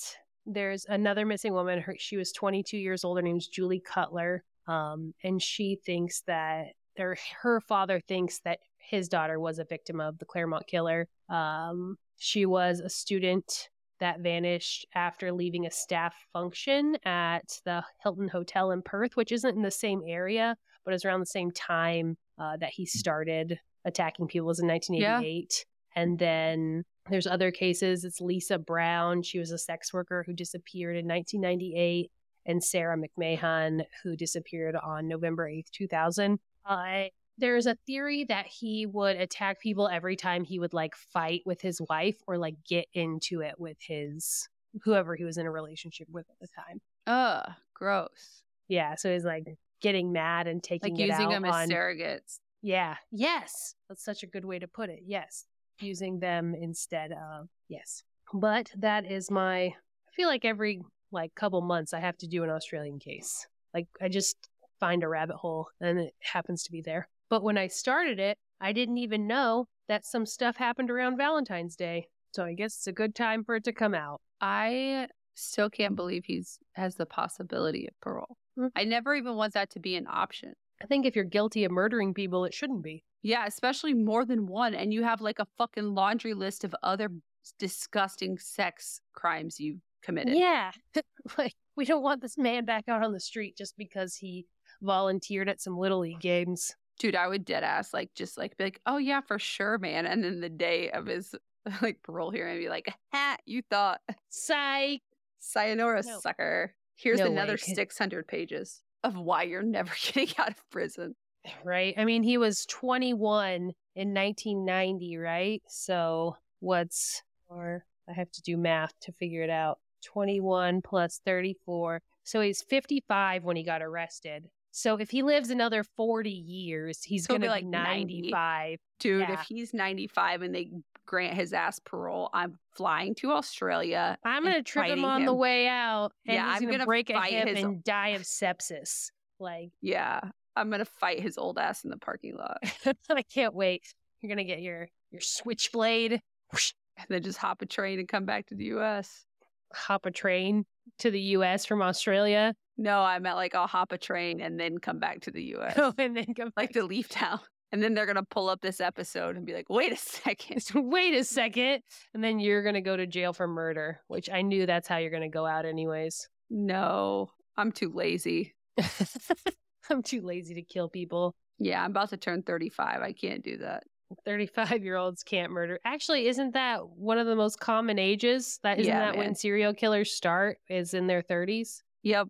there's 0.45 0.85
another 0.85 1.25
missing 1.25 1.53
woman. 1.53 1.79
Her, 1.79 1.95
she 1.99 2.17
was 2.17 2.31
22 2.31 2.77
years 2.77 3.03
old. 3.03 3.17
Her 3.17 3.21
name's 3.21 3.47
Julie 3.47 3.79
Cutler. 3.81 4.43
Um, 4.67 5.13
and 5.23 5.41
she 5.41 5.77
thinks 5.85 6.21
that 6.27 6.73
their 6.97 7.15
her 7.41 7.61
father 7.61 7.99
thinks 7.99 8.39
that 8.39 8.59
his 8.81 9.07
daughter 9.07 9.39
was 9.39 9.59
a 9.59 9.65
victim 9.65 9.99
of 9.99 10.17
the 10.17 10.25
Claremont 10.25 10.67
killer. 10.67 11.07
Um, 11.29 11.97
she 12.17 12.45
was 12.45 12.79
a 12.79 12.89
student 12.89 13.69
that 13.99 14.19
vanished 14.19 14.85
after 14.95 15.31
leaving 15.31 15.65
a 15.65 15.71
staff 15.71 16.13
function 16.33 16.97
at 17.05 17.59
the 17.65 17.83
Hilton 18.01 18.27
Hotel 18.27 18.71
in 18.71 18.81
Perth, 18.81 19.15
which 19.15 19.31
isn't 19.31 19.55
in 19.55 19.61
the 19.61 19.71
same 19.71 20.01
area, 20.07 20.55
but 20.83 20.93
is 20.93 21.05
around 21.05 21.19
the 21.19 21.25
same 21.27 21.51
time 21.51 22.17
uh, 22.39 22.57
that 22.57 22.71
he 22.73 22.85
started 22.85 23.59
attacking 23.85 24.27
people. 24.27 24.47
It 24.47 24.53
was 24.53 24.59
in 24.59 24.67
1988. 24.67 25.65
And 25.95 26.17
then 26.17 26.83
there's 27.09 27.27
other 27.27 27.51
cases. 27.51 28.03
It's 28.03 28.21
Lisa 28.21 28.57
Brown. 28.57 29.23
She 29.23 29.39
was 29.39 29.51
a 29.51 29.57
sex 29.57 29.93
worker 29.93 30.23
who 30.25 30.33
disappeared 30.33 30.97
in 30.97 31.07
1998, 31.07 32.09
and 32.45 32.63
Sarah 32.63 32.97
McMahon, 32.97 33.83
who 34.03 34.15
disappeared 34.15 34.75
on 34.75 35.07
November 35.07 35.49
8th, 35.49 35.69
2000. 35.71 36.39
Uh, 36.65 37.03
there's 37.37 37.65
a 37.65 37.75
theory 37.87 38.23
that 38.25 38.45
he 38.47 38.85
would 38.85 39.15
attack 39.17 39.59
people 39.59 39.87
every 39.87 40.15
time 40.15 40.43
he 40.43 40.59
would 40.59 40.73
like 40.73 40.95
fight 40.95 41.41
with 41.45 41.61
his 41.61 41.81
wife 41.89 42.17
or 42.27 42.37
like 42.37 42.55
get 42.67 42.85
into 42.93 43.41
it 43.41 43.55
with 43.57 43.77
his 43.79 44.47
whoever 44.83 45.15
he 45.15 45.23
was 45.23 45.37
in 45.37 45.45
a 45.45 45.51
relationship 45.51 46.07
with 46.11 46.25
at 46.29 46.39
the 46.39 46.47
time. 46.47 46.81
Ugh, 47.07 47.55
gross. 47.73 48.43
Yeah, 48.67 48.95
so 48.95 49.11
he's 49.11 49.25
like 49.25 49.45
getting 49.81 50.11
mad 50.11 50.47
and 50.47 50.61
taking 50.63 50.93
Like 50.93 51.01
it 51.01 51.07
using 51.07 51.25
out 51.25 51.31
them 51.31 51.45
as 51.45 51.55
on 51.55 51.69
surrogates. 51.69 52.39
yeah. 52.61 52.95
Yes. 53.11 53.75
That's 53.89 54.03
such 54.05 54.23
a 54.23 54.27
good 54.27 54.45
way 54.45 54.59
to 54.59 54.67
put 54.67 54.89
it. 54.89 55.01
Yes. 55.05 55.45
Using 55.79 56.19
them 56.19 56.53
instead 56.53 57.11
of 57.11 57.49
yes. 57.67 58.03
But 58.33 58.71
that 58.77 59.09
is 59.11 59.31
my 59.31 59.63
I 59.63 60.11
feel 60.15 60.27
like 60.27 60.45
every 60.45 60.81
like 61.11 61.33
couple 61.35 61.59
months 61.61 61.93
I 61.93 61.99
have 61.99 62.17
to 62.19 62.27
do 62.27 62.43
an 62.43 62.49
Australian 62.49 62.99
case. 62.99 63.47
Like 63.73 63.87
I 64.01 64.07
just 64.07 64.37
find 64.79 65.03
a 65.03 65.07
rabbit 65.07 65.35
hole 65.37 65.67
and 65.81 65.99
it 65.99 66.13
happens 66.21 66.63
to 66.63 66.71
be 66.71 66.81
there. 66.81 67.09
But 67.31 67.43
when 67.43 67.57
I 67.57 67.67
started 67.67 68.19
it, 68.19 68.37
I 68.59 68.73
didn't 68.73 68.97
even 68.97 69.25
know 69.25 69.69
that 69.87 70.05
some 70.05 70.25
stuff 70.25 70.57
happened 70.57 70.91
around 70.91 71.15
Valentine's 71.15 71.77
Day. 71.77 72.09
So 72.33 72.43
I 72.43 72.53
guess 72.53 72.75
it's 72.75 72.87
a 72.87 72.91
good 72.91 73.15
time 73.15 73.45
for 73.45 73.55
it 73.55 73.63
to 73.63 73.71
come 73.71 73.93
out. 73.93 74.19
I 74.41 75.07
still 75.35 75.69
can't 75.69 75.95
believe 75.95 76.25
he's 76.25 76.59
has 76.73 76.95
the 76.95 77.05
possibility 77.05 77.87
of 77.87 77.97
parole. 78.01 78.35
Hmm. 78.57 78.67
I 78.75 78.83
never 78.83 79.15
even 79.15 79.35
want 79.35 79.53
that 79.53 79.69
to 79.71 79.79
be 79.79 79.95
an 79.95 80.07
option. 80.09 80.55
I 80.81 80.87
think 80.87 81.05
if 81.05 81.15
you're 81.15 81.23
guilty 81.23 81.63
of 81.63 81.71
murdering 81.71 82.13
people, 82.13 82.43
it 82.43 82.53
shouldn't 82.53 82.83
be. 82.83 83.05
Yeah, 83.21 83.45
especially 83.47 83.93
more 83.93 84.25
than 84.25 84.45
one. 84.45 84.75
And 84.75 84.93
you 84.93 85.03
have 85.03 85.21
like 85.21 85.39
a 85.39 85.47
fucking 85.57 85.95
laundry 85.95 86.33
list 86.33 86.65
of 86.65 86.75
other 86.83 87.11
disgusting 87.59 88.39
sex 88.39 88.99
crimes 89.13 89.57
you've 89.57 89.79
committed. 90.03 90.35
Yeah. 90.35 90.71
like, 91.37 91.55
we 91.77 91.85
don't 91.85 92.03
want 92.03 92.21
this 92.21 92.37
man 92.37 92.65
back 92.65 92.89
out 92.89 93.05
on 93.05 93.13
the 93.13 93.21
street 93.21 93.55
just 93.55 93.77
because 93.77 94.15
he 94.15 94.47
volunteered 94.81 95.47
at 95.47 95.61
some 95.61 95.77
Little 95.77 95.99
League 95.99 96.19
games. 96.19 96.75
Dude, 97.01 97.15
I 97.15 97.27
would 97.27 97.45
dead 97.45 97.63
ass 97.63 97.95
like 97.95 98.13
just 98.13 98.37
like 98.37 98.55
be 98.57 98.65
like, 98.65 98.79
oh 98.85 98.97
yeah, 98.97 99.21
for 99.21 99.39
sure, 99.39 99.79
man. 99.79 100.05
And 100.05 100.23
then 100.23 100.39
the 100.39 100.49
day 100.49 100.91
of 100.91 101.05
mm-hmm. 101.05 101.15
his 101.15 101.33
like 101.81 102.03
parole 102.03 102.29
hearing, 102.29 102.55
I'd 102.55 102.59
be 102.59 102.69
like, 102.69 102.93
ha, 103.11 103.37
you 103.47 103.63
thought. 103.71 104.01
Psych. 104.29 105.01
Sayonara, 105.39 106.03
No. 106.05 106.19
sucker. 106.19 106.75
Here's 106.95 107.17
No 107.17 107.25
another 107.25 107.57
600 107.57 108.27
pages 108.27 108.83
of 109.03 109.17
why 109.17 109.41
you're 109.41 109.63
never 109.63 109.91
getting 110.13 110.29
out 110.37 110.51
of 110.51 110.69
prison. 110.69 111.15
Right? 111.63 111.95
I 111.97 112.05
mean, 112.05 112.21
he 112.21 112.37
was 112.37 112.67
21 112.67 113.73
in 113.95 114.13
1990, 114.13 115.17
right? 115.17 115.63
So 115.67 116.35
what's, 116.59 117.23
or 117.49 117.83
I 118.07 118.13
have 118.13 118.31
to 118.33 118.43
do 118.43 118.57
math 118.57 118.93
to 119.01 119.11
figure 119.13 119.41
it 119.41 119.49
out. 119.49 119.79
21 120.05 120.83
plus 120.83 121.19
34. 121.25 122.03
So 122.23 122.41
he's 122.41 122.61
55 122.61 123.43
when 123.43 123.55
he 123.55 123.63
got 123.63 123.81
arrested. 123.81 124.49
So 124.71 124.95
if 124.95 125.09
he 125.11 125.21
lives 125.21 125.49
another 125.49 125.83
40 125.83 126.29
years, 126.31 127.03
he's 127.03 127.27
going 127.27 127.41
be 127.41 127.47
to 127.47 127.51
like 127.51 127.63
be 127.63 127.69
90. 127.69 128.21
95. 128.21 128.79
Dude, 128.99 129.21
Yeah. 129.21 129.33
if 129.33 129.41
he's 129.47 129.73
95 129.73 130.41
and 130.43 130.55
they 130.55 130.71
grant 131.05 131.33
his 131.35 131.51
ass 131.53 131.79
parole, 131.79 132.29
I'm 132.33 132.57
flying 132.75 133.15
to 133.15 133.31
Australia. 133.31 134.17
I'm 134.23 134.43
going 134.43 134.55
to 134.55 134.63
trip 134.63 134.87
him 134.87 135.03
on 135.03 135.25
the 135.25 135.33
way 135.33 135.67
out. 135.67 136.13
And 136.25 136.35
Yeah, 136.35 136.53
he's 136.53 136.61
I'm 136.61 136.67
going 136.67 136.79
to 136.79 136.85
break 136.85 137.09
a 137.09 137.21
hip 137.21 137.47
his- 137.49 137.63
and 137.63 137.83
die 137.83 138.09
of 138.09 138.21
sepsis. 138.21 139.11
Like, 139.39 139.71
Yeah. 139.81 140.21
I'm 140.55 140.69
going 140.69 140.79
to 140.79 140.85
fight 140.85 141.21
his 141.21 141.37
old 141.37 141.57
ass 141.57 141.83
in 141.85 141.89
the 141.89 141.97
parking 141.97 142.35
lot 142.35 142.57
I 143.09 143.21
can't 143.23 143.53
wait. 143.53 143.83
You're 144.21 144.27
going 144.29 144.37
to 144.37 144.43
get 144.43 144.61
your, 144.61 144.87
your 145.09 145.21
switchblade, 145.21 146.13
and 146.51 147.07
then 147.09 147.23
just 147.23 147.37
hop 147.37 147.61
a 147.61 147.65
train 147.65 147.99
and 147.99 148.07
come 148.07 148.25
back 148.25 148.47
to 148.47 148.55
the 148.55 148.65
US. 148.77 149.25
hop 149.73 150.05
a 150.05 150.11
train 150.11 150.65
to 150.99 151.11
the 151.11 151.19
U.S. 151.19 151.65
from 151.65 151.81
Australia. 151.81 152.53
No, 152.77 152.99
I 153.01 153.19
meant 153.19 153.35
like 153.35 153.55
I'll 153.55 153.67
hop 153.67 153.91
a 153.91 153.97
train 153.97 154.41
and 154.41 154.59
then 154.59 154.77
come 154.77 154.99
back 154.99 155.21
to 155.21 155.31
the 155.31 155.55
US. 155.55 155.75
Oh, 155.77 155.93
and 155.97 156.15
then 156.15 156.33
come 156.35 156.51
like 156.57 156.71
to 156.71 156.83
leave 156.83 157.09
town. 157.09 157.39
And 157.71 157.81
then 157.81 157.93
they're 157.93 158.05
going 158.05 158.17
to 158.17 158.23
pull 158.23 158.49
up 158.49 158.59
this 158.61 158.81
episode 158.81 159.37
and 159.37 159.45
be 159.45 159.53
like, 159.53 159.69
wait 159.69 159.93
a 159.93 159.97
second. 159.97 160.61
wait 160.73 161.13
a 161.13 161.23
second. 161.23 161.81
And 162.13 162.23
then 162.23 162.39
you're 162.39 162.63
going 162.63 162.75
to 162.75 162.81
go 162.81 162.97
to 162.97 163.07
jail 163.07 163.31
for 163.31 163.47
murder, 163.47 164.01
which 164.07 164.29
I 164.29 164.41
knew 164.41 164.65
that's 164.65 164.87
how 164.87 164.97
you're 164.97 165.09
going 165.09 165.21
to 165.21 165.29
go 165.29 165.45
out 165.45 165.65
anyways. 165.65 166.27
No, 166.49 167.29
I'm 167.55 167.71
too 167.71 167.91
lazy. 167.93 168.53
I'm 169.89 170.03
too 170.03 170.21
lazy 170.21 170.55
to 170.55 170.63
kill 170.63 170.89
people. 170.89 171.33
Yeah, 171.59 171.83
I'm 171.83 171.91
about 171.91 172.09
to 172.09 172.17
turn 172.17 172.43
35. 172.43 173.01
I 173.01 173.13
can't 173.13 173.43
do 173.43 173.57
that. 173.57 173.83
35 174.25 174.83
year 174.83 174.95
olds 174.95 175.23
can't 175.23 175.51
murder. 175.51 175.79
Actually, 175.85 176.27
isn't 176.27 176.53
that 176.53 176.87
one 176.87 177.17
of 177.17 177.27
the 177.27 177.35
most 177.35 177.59
common 177.59 177.99
ages? 177.99 178.59
That 178.63 178.79
isn't 178.79 178.91
Yeah, 178.91 179.11
that 179.11 179.17
when 179.17 179.35
serial 179.35 179.73
killers 179.73 180.11
start 180.11 180.59
is 180.69 180.93
in 180.93 181.07
their 181.07 181.21
30s? 181.21 181.81
Yep. 182.03 182.27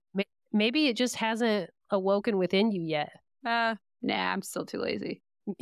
Maybe 0.54 0.88
it 0.88 0.98
just 0.98 1.16
hasn't 1.16 1.70
awoken 1.90 2.38
within 2.38 2.72
you 2.72 2.82
yet. 2.82 3.12
Uh, 3.46 3.76
nah, 4.02 4.32
I'm 4.34 4.42
still 4.42 4.66
too 4.66 4.80
lazy. 4.80 5.22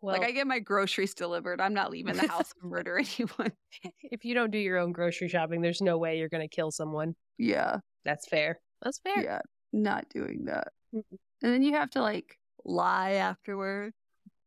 well, 0.00 0.16
like 0.16 0.22
I 0.22 0.30
get 0.30 0.46
my 0.46 0.58
groceries 0.58 1.14
delivered. 1.14 1.60
I'm 1.60 1.74
not 1.74 1.90
leaving 1.90 2.16
the 2.16 2.28
house 2.28 2.50
to 2.50 2.54
murder 2.66 2.98
anyone. 2.98 3.52
if 4.02 4.24
you 4.24 4.34
don't 4.34 4.50
do 4.50 4.58
your 4.58 4.78
own 4.78 4.92
grocery 4.92 5.28
shopping, 5.28 5.62
there's 5.62 5.80
no 5.80 5.98
way 5.98 6.18
you're 6.18 6.28
going 6.28 6.46
to 6.46 6.54
kill 6.54 6.70
someone. 6.70 7.14
Yeah. 7.38 7.78
That's 8.04 8.28
fair. 8.28 8.60
That's 8.82 8.98
fair. 8.98 9.22
Yeah. 9.22 9.40
Not 9.72 10.08
doing 10.10 10.44
that. 10.44 10.68
Mm-mm. 10.94 11.02
And 11.42 11.52
then 11.52 11.62
you 11.62 11.72
have 11.72 11.90
to 11.90 12.02
like 12.02 12.38
lie 12.64 13.12
afterward. 13.12 13.92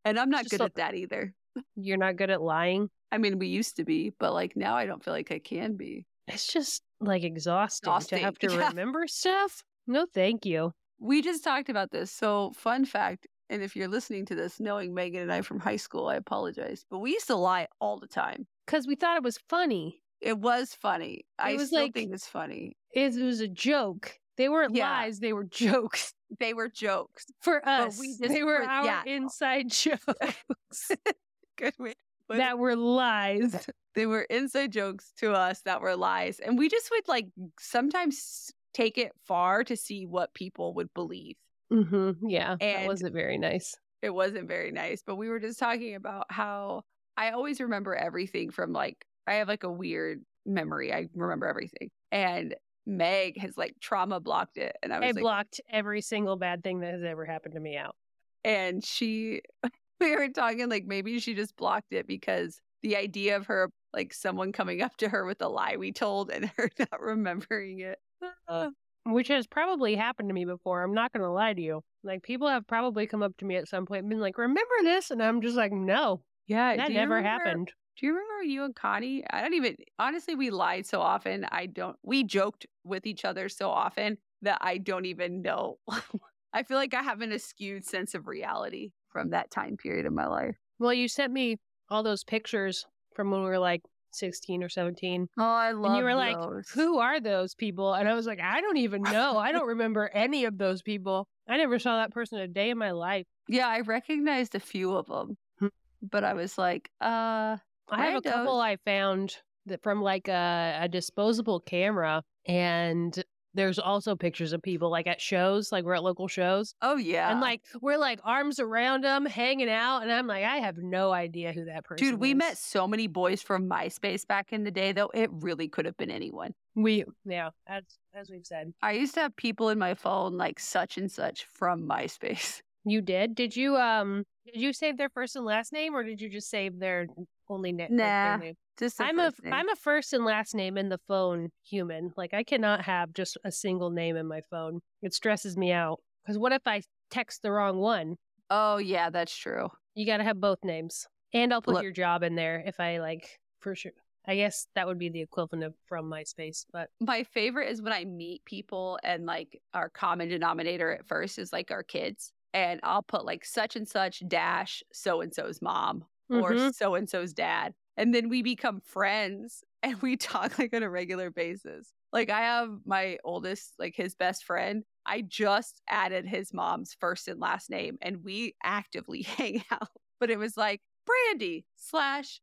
And 0.08 0.20
I'm 0.20 0.30
not 0.30 0.50
good 0.50 0.62
at 0.62 0.76
that 0.76 0.96
either. 0.96 1.34
You're 1.76 1.98
not 1.98 2.16
good 2.16 2.30
at 2.30 2.42
lying. 2.42 2.90
I 3.12 3.18
mean, 3.18 3.40
we 3.40 3.48
used 3.48 3.78
to 3.78 3.84
be, 3.86 4.14
but 4.20 4.34
like 4.34 4.56
now 4.56 4.76
I 4.76 4.86
don't 4.86 5.04
feel 5.04 5.14
like 5.14 5.32
I 5.32 5.40
can 5.40 5.76
be. 5.76 6.06
It's 6.28 6.48
just 6.48 6.84
like 7.00 7.24
exhausting, 7.24 7.88
Exhausting, 7.88 8.20
to 8.20 8.26
have 8.26 8.38
to 8.40 8.48
yeah. 8.52 8.68
remember 8.70 9.08
stuff. 9.08 9.64
No, 9.88 10.06
thank 10.14 10.46
you. 10.46 10.74
We 11.00 11.22
just 11.22 11.44
talked 11.44 11.70
about 11.70 11.92
this. 11.92 12.12
So, 12.12 12.52
fun 12.56 12.84
fact, 12.86 13.28
and 13.50 13.62
if 13.62 13.76
you're 13.76 13.88
listening 13.88 14.26
to 14.26 14.36
this 14.36 14.60
knowing 14.60 14.94
Megan 14.94 15.22
and 15.22 15.32
I 15.32 15.42
from 15.42 15.60
high 15.60 15.76
school, 15.78 16.08
I 16.08 16.16
apologize. 16.16 16.84
But 16.90 17.00
we 17.00 17.12
used 17.12 17.28
to 17.28 17.36
lie 17.36 17.68
all 17.80 17.98
the 18.00 18.08
time. 18.08 18.46
Because 18.66 18.88
we 18.88 18.96
thought 18.96 19.16
it 19.18 19.24
was 19.24 19.40
funny. 19.48 20.02
It 20.20 20.38
was 20.38 20.74
funny. 20.74 21.26
I 21.40 21.54
was 21.54 21.68
still 21.68 21.84
like- 21.84 21.94
think 21.94 22.14
it's 22.14 22.28
funny. 22.28 22.76
It 22.94 23.14
was 23.16 23.40
a 23.40 23.48
joke. 23.48 24.18
They 24.36 24.50
weren't 24.50 24.76
Yeah. 24.76 24.90
lies, 24.90 25.20
they 25.20 25.34
were 25.34 25.44
jokes. 25.50 26.14
They 26.40 26.54
were 26.54 26.70
jokes. 26.70 27.26
For 27.42 27.62
But 27.64 27.70
us, 27.88 28.00
we 28.00 28.08
just 28.10 28.22
they 28.34 28.44
were 28.44 28.60
were- 28.60 28.64
our 28.64 28.86
yeah. 28.86 29.04
inside 29.06 29.70
jokes 29.72 30.92
Good 31.58 31.74
way. 31.80 31.94
That 32.30 32.60
were 32.60 32.76
lies. 32.76 33.68
they 33.96 34.06
were 34.06 34.24
inside 34.24 34.72
jokes 34.74 35.12
to 35.20 35.32
us 35.34 35.62
that 35.62 35.82
were 35.82 35.96
lies. 35.96 36.40
And 36.40 36.58
we 36.58 36.68
just 36.70 36.92
would 36.92 37.08
like 37.08 37.28
sometimes 37.60 38.52
take 38.74 38.98
it 38.98 39.12
far 39.26 39.64
to 39.64 39.76
see 39.78 40.06
what 40.06 40.34
people 40.34 40.74
would 40.76 40.94
believe. 40.94 41.36
hmm 41.72 42.12
Yeah, 42.22 42.58
that 42.60 42.86
wasn't 42.86 43.14
very 43.14 43.38
nice. 43.38 43.76
it 44.02 44.10
wasn't 44.12 44.48
very 44.48 44.72
nice, 44.72 45.02
but 45.06 45.16
we 45.16 45.30
were 45.30 45.40
just 45.40 45.58
talking 45.58 45.96
about 45.96 46.26
how 46.30 46.84
I 47.16 47.32
always 47.32 47.60
remember 47.62 47.96
everything 47.96 48.52
from 48.52 48.74
like 48.74 48.98
I 49.26 49.36
have 49.36 49.48
like 49.48 49.64
a 49.64 49.72
weird 49.72 50.22
memory. 50.46 50.94
I 50.94 51.08
remember 51.16 51.48
everything. 51.48 51.90
And 52.12 52.56
Meg 52.88 53.38
has 53.40 53.58
like 53.58 53.76
trauma 53.82 54.20
blocked 54.20 54.58
it. 54.58 54.76
And 54.82 54.92
I 54.94 55.00
was 55.00 55.08
I 55.10 55.12
like 55.12 55.22
blocked 55.22 55.62
every 55.70 56.02
single 56.02 56.38
bad 56.38 56.64
thing 56.64 56.80
that 56.80 56.94
has 56.94 57.04
ever 57.04 57.26
happened 57.26 57.54
to 57.56 57.60
me 57.60 57.78
out. 57.78 57.96
and 58.44 58.84
she 58.84 59.42
we 60.00 60.16
were 60.16 60.30
talking 60.30 60.70
like 60.70 60.86
maybe 60.86 61.20
she 61.20 61.34
just 61.36 61.56
blocked 61.58 61.92
it 61.94 62.08
because 62.08 62.62
the 62.82 62.96
idea 62.96 63.36
of 63.36 63.48
her 63.48 63.70
like 63.94 64.14
someone 64.14 64.52
coming 64.52 64.82
up 64.82 64.96
to 64.98 65.10
her 65.10 65.26
with 65.26 65.42
a 65.42 65.48
lie 65.50 65.76
we 65.78 65.92
told 65.92 66.32
and 66.32 66.46
her 66.58 66.70
not 66.80 67.02
remembering 67.02 67.80
it. 67.82 68.00
Uh, 68.48 68.70
Which 69.06 69.28
has 69.30 69.48
probably 69.48 69.96
happened 69.96 70.30
to 70.30 70.34
me 70.34 70.46
before. 70.46 70.84
I'm 70.84 70.94
not 70.94 71.12
going 71.14 71.24
to 71.24 71.30
lie 71.32 71.54
to 71.54 71.62
you. 71.62 71.82
Like, 72.04 72.24
people 72.24 72.48
have 72.48 72.68
probably 72.68 73.08
come 73.08 73.24
up 73.24 73.36
to 73.38 73.46
me 73.46 73.56
at 73.56 73.68
some 73.68 73.86
point 73.86 74.02
and 74.02 74.10
been 74.10 74.20
like, 74.20 74.38
Remember 74.38 74.76
this? 74.84 75.12
And 75.12 75.22
I'm 75.22 75.42
just 75.42 75.56
like, 75.56 75.72
No, 75.72 76.22
yeah, 76.48 76.76
that 76.76 76.92
never 76.92 77.16
remember- 77.16 77.28
happened. 77.46 77.72
Do 77.98 78.06
you 78.06 78.14
remember 78.14 78.44
you 78.44 78.64
and 78.64 78.76
Connie? 78.76 79.24
I 79.30 79.42
don't 79.42 79.56
even 79.56 79.76
honestly 79.98 80.36
we 80.36 80.52
lied 80.52 80.86
so 80.86 81.02
often. 81.02 81.46
I 81.52 81.66
don't 81.66 81.98
we 82.04 82.24
joked 82.24 82.68
with 82.84 83.06
each 83.08 83.26
other 83.26 83.50
so 83.50 83.70
often 83.70 84.18
that 84.44 84.60
I 84.62 84.78
don't 84.78 85.06
even 85.06 85.42
know. 85.42 85.80
I 86.54 86.64
feel 86.64 86.78
like 86.78 86.94
I 86.94 87.02
have 87.02 87.22
an 87.22 87.38
skewed 87.40 87.86
sense 87.86 88.14
of 88.14 88.28
reality 88.28 88.92
from 89.10 89.32
that 89.32 89.52
time 89.52 89.78
period 89.78 90.06
of 90.06 90.14
my 90.14 90.28
life. 90.28 90.56
Well, 90.80 90.94
you 90.94 91.08
sent 91.08 91.34
me 91.34 91.58
all 91.90 92.04
those 92.04 92.24
pictures 92.24 92.86
from 93.16 93.32
when 93.32 93.42
we 93.42 93.48
were 93.48 93.60
like 93.60 93.82
16 94.12 94.64
or 94.64 94.70
17. 94.70 95.28
Oh, 95.38 95.44
I 95.44 95.72
love 95.72 95.92
and 95.92 95.98
you 95.98 96.04
were 96.04 96.16
like, 96.16 96.38
Who 96.74 97.00
are 97.00 97.20
those 97.20 97.56
people? 97.56 97.94
And 97.94 98.08
I 98.08 98.14
was 98.14 98.28
like, 98.28 98.40
I 98.40 98.62
don't 98.62 98.78
even 98.78 99.02
know. 99.02 99.38
I 99.38 99.52
don't 99.52 99.68
remember 99.68 100.10
any 100.14 100.46
of 100.46 100.58
those 100.58 100.82
people. 100.82 101.28
I 101.48 101.58
never 101.58 101.80
saw 101.80 101.98
that 101.98 102.12
person 102.12 102.40
a 102.40 102.48
day 102.48 102.70
in 102.70 102.78
my 102.78 102.92
life. 102.92 103.26
Yeah, 103.48 103.68
I 103.68 103.82
recognized 103.82 104.54
a 104.54 104.60
few 104.60 104.96
of 104.96 105.08
them. 105.08 105.38
Hmm. 105.60 105.68
But 106.02 106.24
I 106.24 106.34
was 106.34 106.58
like, 106.58 106.90
uh 107.02 107.58
I 107.90 108.08
have 108.08 108.18
a 108.18 108.22
couple 108.22 108.60
I 108.60 108.78
found 108.78 109.38
that 109.66 109.82
from 109.84 110.02
like 110.02 110.28
a, 110.28 110.80
a 110.82 110.88
disposable 110.88 111.60
camera, 111.60 112.24
and 112.46 113.24
there's 113.54 113.80
also 113.80 114.16
pictures 114.16 114.54
of 114.54 114.62
people 114.62 114.90
like 114.90 115.08
at 115.08 115.20
shows, 115.20 115.72
like 115.72 115.84
we're 115.84 115.96
at 115.96 116.04
local 116.04 116.28
shows, 116.28 116.76
oh 116.82 116.96
yeah. 116.96 117.32
and 117.32 117.42
like 117.42 117.62
we're 117.82 117.98
like 117.98 118.20
arms 118.24 118.60
around 118.60 119.04
them, 119.04 119.26
hanging 119.26 119.70
out, 119.70 120.04
and 120.04 120.12
I'm 120.12 120.28
like, 120.28 120.44
I 120.44 120.58
have 120.58 120.78
no 120.78 121.12
idea 121.12 121.52
who 121.52 121.66
that 121.66 121.84
person. 121.84 122.06
Dude, 122.06 122.20
we 122.20 122.32
is. 122.32 122.38
met 122.38 122.58
so 122.58 122.88
many 122.88 123.08
boys 123.08 123.42
from 123.42 123.68
MySpace 123.70 124.26
back 124.26 124.54
in 124.54 124.64
the 124.64 124.72
day, 124.72 124.92
though 124.92 125.10
it 125.14 125.30
really 125.34 125.68
could 125.68 125.86
have 125.86 125.98
been 125.98 126.12
anyone. 126.12 126.54
We 126.76 127.04
yeah, 127.26 127.50
as 127.68 127.84
as 128.14 128.30
we've 128.30 128.46
said, 128.46 128.74
I 128.82 128.94
used 128.94 129.16
to 129.16 129.22
have 129.22 129.36
people 129.36 129.70
in 129.70 129.80
my 129.80 129.96
phone 129.96 130.38
like 130.38 130.60
such 130.60 130.98
and 130.98 131.12
such 131.12 131.46
from 131.52 131.88
MySpace. 131.88 132.62
you 132.86 133.02
did. 133.02 133.36
Did 133.36 133.56
you 133.56 133.76
um? 133.76 134.24
Did 134.46 134.62
you 134.62 134.72
save 134.72 134.98
their 134.98 135.10
first 135.10 135.36
and 135.36 135.44
last 135.44 135.74
name, 135.74 135.96
or 135.96 136.04
did 136.04 136.22
you 136.22 136.30
just 136.30 136.50
save 136.50 136.80
their 136.80 137.08
only 137.50 137.72
na- 137.72 137.84
like, 137.86 137.98
their 137.98 138.38
Nah. 138.38 138.52
Just 138.80 139.02
I'm 139.02 139.18
a 139.18 139.32
first 139.32 139.44
name. 139.44 139.54
am 139.54 139.70
a 139.70 139.76
first 139.76 140.14
and 140.14 140.24
last 140.24 140.54
name 140.54 140.78
in 140.78 140.90
the 140.90 141.00
phone 141.08 141.50
human. 141.64 142.14
Like 142.16 142.34
I 142.34 142.44
cannot 142.44 142.82
have 142.86 143.12
just 143.14 143.38
a 143.44 143.52
single 143.52 143.90
name 143.90 144.16
in 144.16 144.28
my 144.28 144.42
phone. 144.52 144.82
It 145.02 145.14
stresses 145.16 145.58
me 145.58 145.72
out. 145.72 146.00
Because 146.24 146.38
what 146.38 146.52
if 146.52 146.62
I 146.68 146.82
text 147.10 147.42
the 147.42 147.52
wrong 147.52 147.78
one? 147.78 148.18
Oh 148.50 148.78
yeah, 148.78 149.10
that's 149.10 149.36
true. 149.36 149.70
You 149.96 150.06
got 150.06 150.18
to 150.18 150.24
have 150.24 150.40
both 150.40 150.60
names, 150.64 151.08
and 151.34 151.52
I'll 151.52 151.62
put 151.62 151.74
Look- 151.76 151.84
your 151.84 151.92
job 151.92 152.22
in 152.22 152.36
there 152.36 152.64
if 152.66 152.80
I 152.80 153.00
like 153.00 153.40
for 153.62 153.74
sure. 153.76 153.94
I 154.30 154.36
guess 154.36 154.68
that 154.76 154.86
would 154.86 155.00
be 155.00 155.08
the 155.10 155.22
equivalent 155.22 155.64
of 155.64 155.74
from 155.88 156.10
MySpace, 156.12 156.66
but 156.74 156.90
My 157.00 157.24
favorite 157.24 157.70
is 157.70 157.82
when 157.82 157.94
I 157.94 158.04
meet 158.04 158.44
people 158.44 159.00
and 159.02 159.26
like 159.26 159.60
our 159.74 159.88
common 159.90 160.28
denominator 160.28 160.92
at 160.92 161.08
first 161.08 161.40
is 161.40 161.54
like 161.54 161.72
our 161.72 161.82
kids. 161.82 162.34
And 162.54 162.82
I'll 162.84 163.04
put 163.04 163.24
like 163.24 163.46
such 163.46 163.76
and 163.78 163.88
such 163.88 164.22
dash 164.28 164.84
so 164.92 165.22
and 165.22 165.34
so's 165.34 165.62
mom 165.62 166.04
or 166.32 166.58
Mhm. 166.58 166.74
so 166.74 166.96
and 166.96 167.10
so's 167.10 167.34
dad. 167.34 167.74
And 167.96 168.14
then 168.14 168.30
we 168.30 168.42
become 168.44 168.82
friends 168.82 169.64
and 169.84 170.02
we 170.02 170.18
talk 170.18 170.58
like 170.60 170.74
on 170.74 170.84
a 170.84 170.90
regular 170.90 171.30
basis. 171.32 171.94
Like 172.14 172.30
I 172.30 172.42
have 172.42 172.70
my 172.86 173.18
oldest, 173.24 173.74
like 173.80 173.96
his 173.96 174.16
best 174.16 174.44
friend. 174.44 174.84
I 175.06 175.22
just 175.22 175.82
added 175.88 176.26
his 176.26 176.54
mom's 176.54 176.96
first 177.00 177.28
and 177.28 177.40
last 177.40 177.70
name 177.70 177.98
and 178.02 178.24
we 178.24 178.56
actively 178.64 179.22
hang 179.24 179.64
out. 179.72 179.90
But 180.20 180.30
it 180.30 180.40
was 180.40 180.58
like 180.58 180.82
Brandy 181.06 181.66
slash 181.76 182.42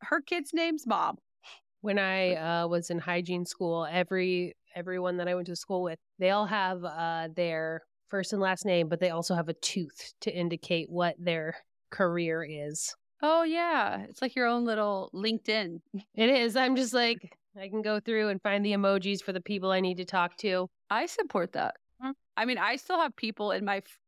her 0.00 0.20
kid's 0.20 0.52
name's 0.52 0.86
mom. 0.86 1.18
when 1.80 1.98
I 1.98 2.34
uh, 2.34 2.66
was 2.68 2.90
in 2.90 2.98
hygiene 2.98 3.44
school, 3.46 3.86
every 3.90 4.54
everyone 4.74 5.18
that 5.18 5.28
I 5.28 5.34
went 5.34 5.46
to 5.48 5.56
school 5.56 5.82
with, 5.82 5.98
they 6.18 6.30
all 6.30 6.46
have 6.46 6.82
uh, 6.84 7.28
their 7.34 7.82
first 8.08 8.32
and 8.32 8.42
last 8.42 8.64
name, 8.64 8.88
but 8.88 9.00
they 9.00 9.10
also 9.10 9.34
have 9.34 9.48
a 9.48 9.54
tooth 9.54 10.14
to 10.22 10.34
indicate 10.34 10.90
what 10.90 11.14
their 11.18 11.56
career 11.90 12.42
is. 12.44 12.94
Oh 13.26 13.42
yeah, 13.42 14.00
it's 14.08 14.20
like 14.20 14.36
your 14.36 14.46
own 14.46 14.66
little 14.66 15.10
LinkedIn. 15.14 15.80
It 16.14 16.28
is. 16.28 16.56
I'm 16.56 16.76
just 16.76 16.92
like 16.92 17.36
I 17.58 17.68
can 17.68 17.80
go 17.80 17.98
through 17.98 18.28
and 18.28 18.42
find 18.42 18.64
the 18.64 18.72
emojis 18.72 19.22
for 19.22 19.32
the 19.32 19.40
people 19.40 19.70
I 19.70 19.80
need 19.80 19.96
to 19.96 20.04
talk 20.04 20.36
to. 20.38 20.68
I 20.90 21.06
support 21.06 21.52
that. 21.52 21.76
Mm. 22.04 22.12
I 22.36 22.44
mean, 22.44 22.58
I 22.58 22.76
still 22.76 22.98
have 22.98 23.16
people 23.16 23.52
in 23.52 23.64
my 23.64 23.78
f- 23.78 23.98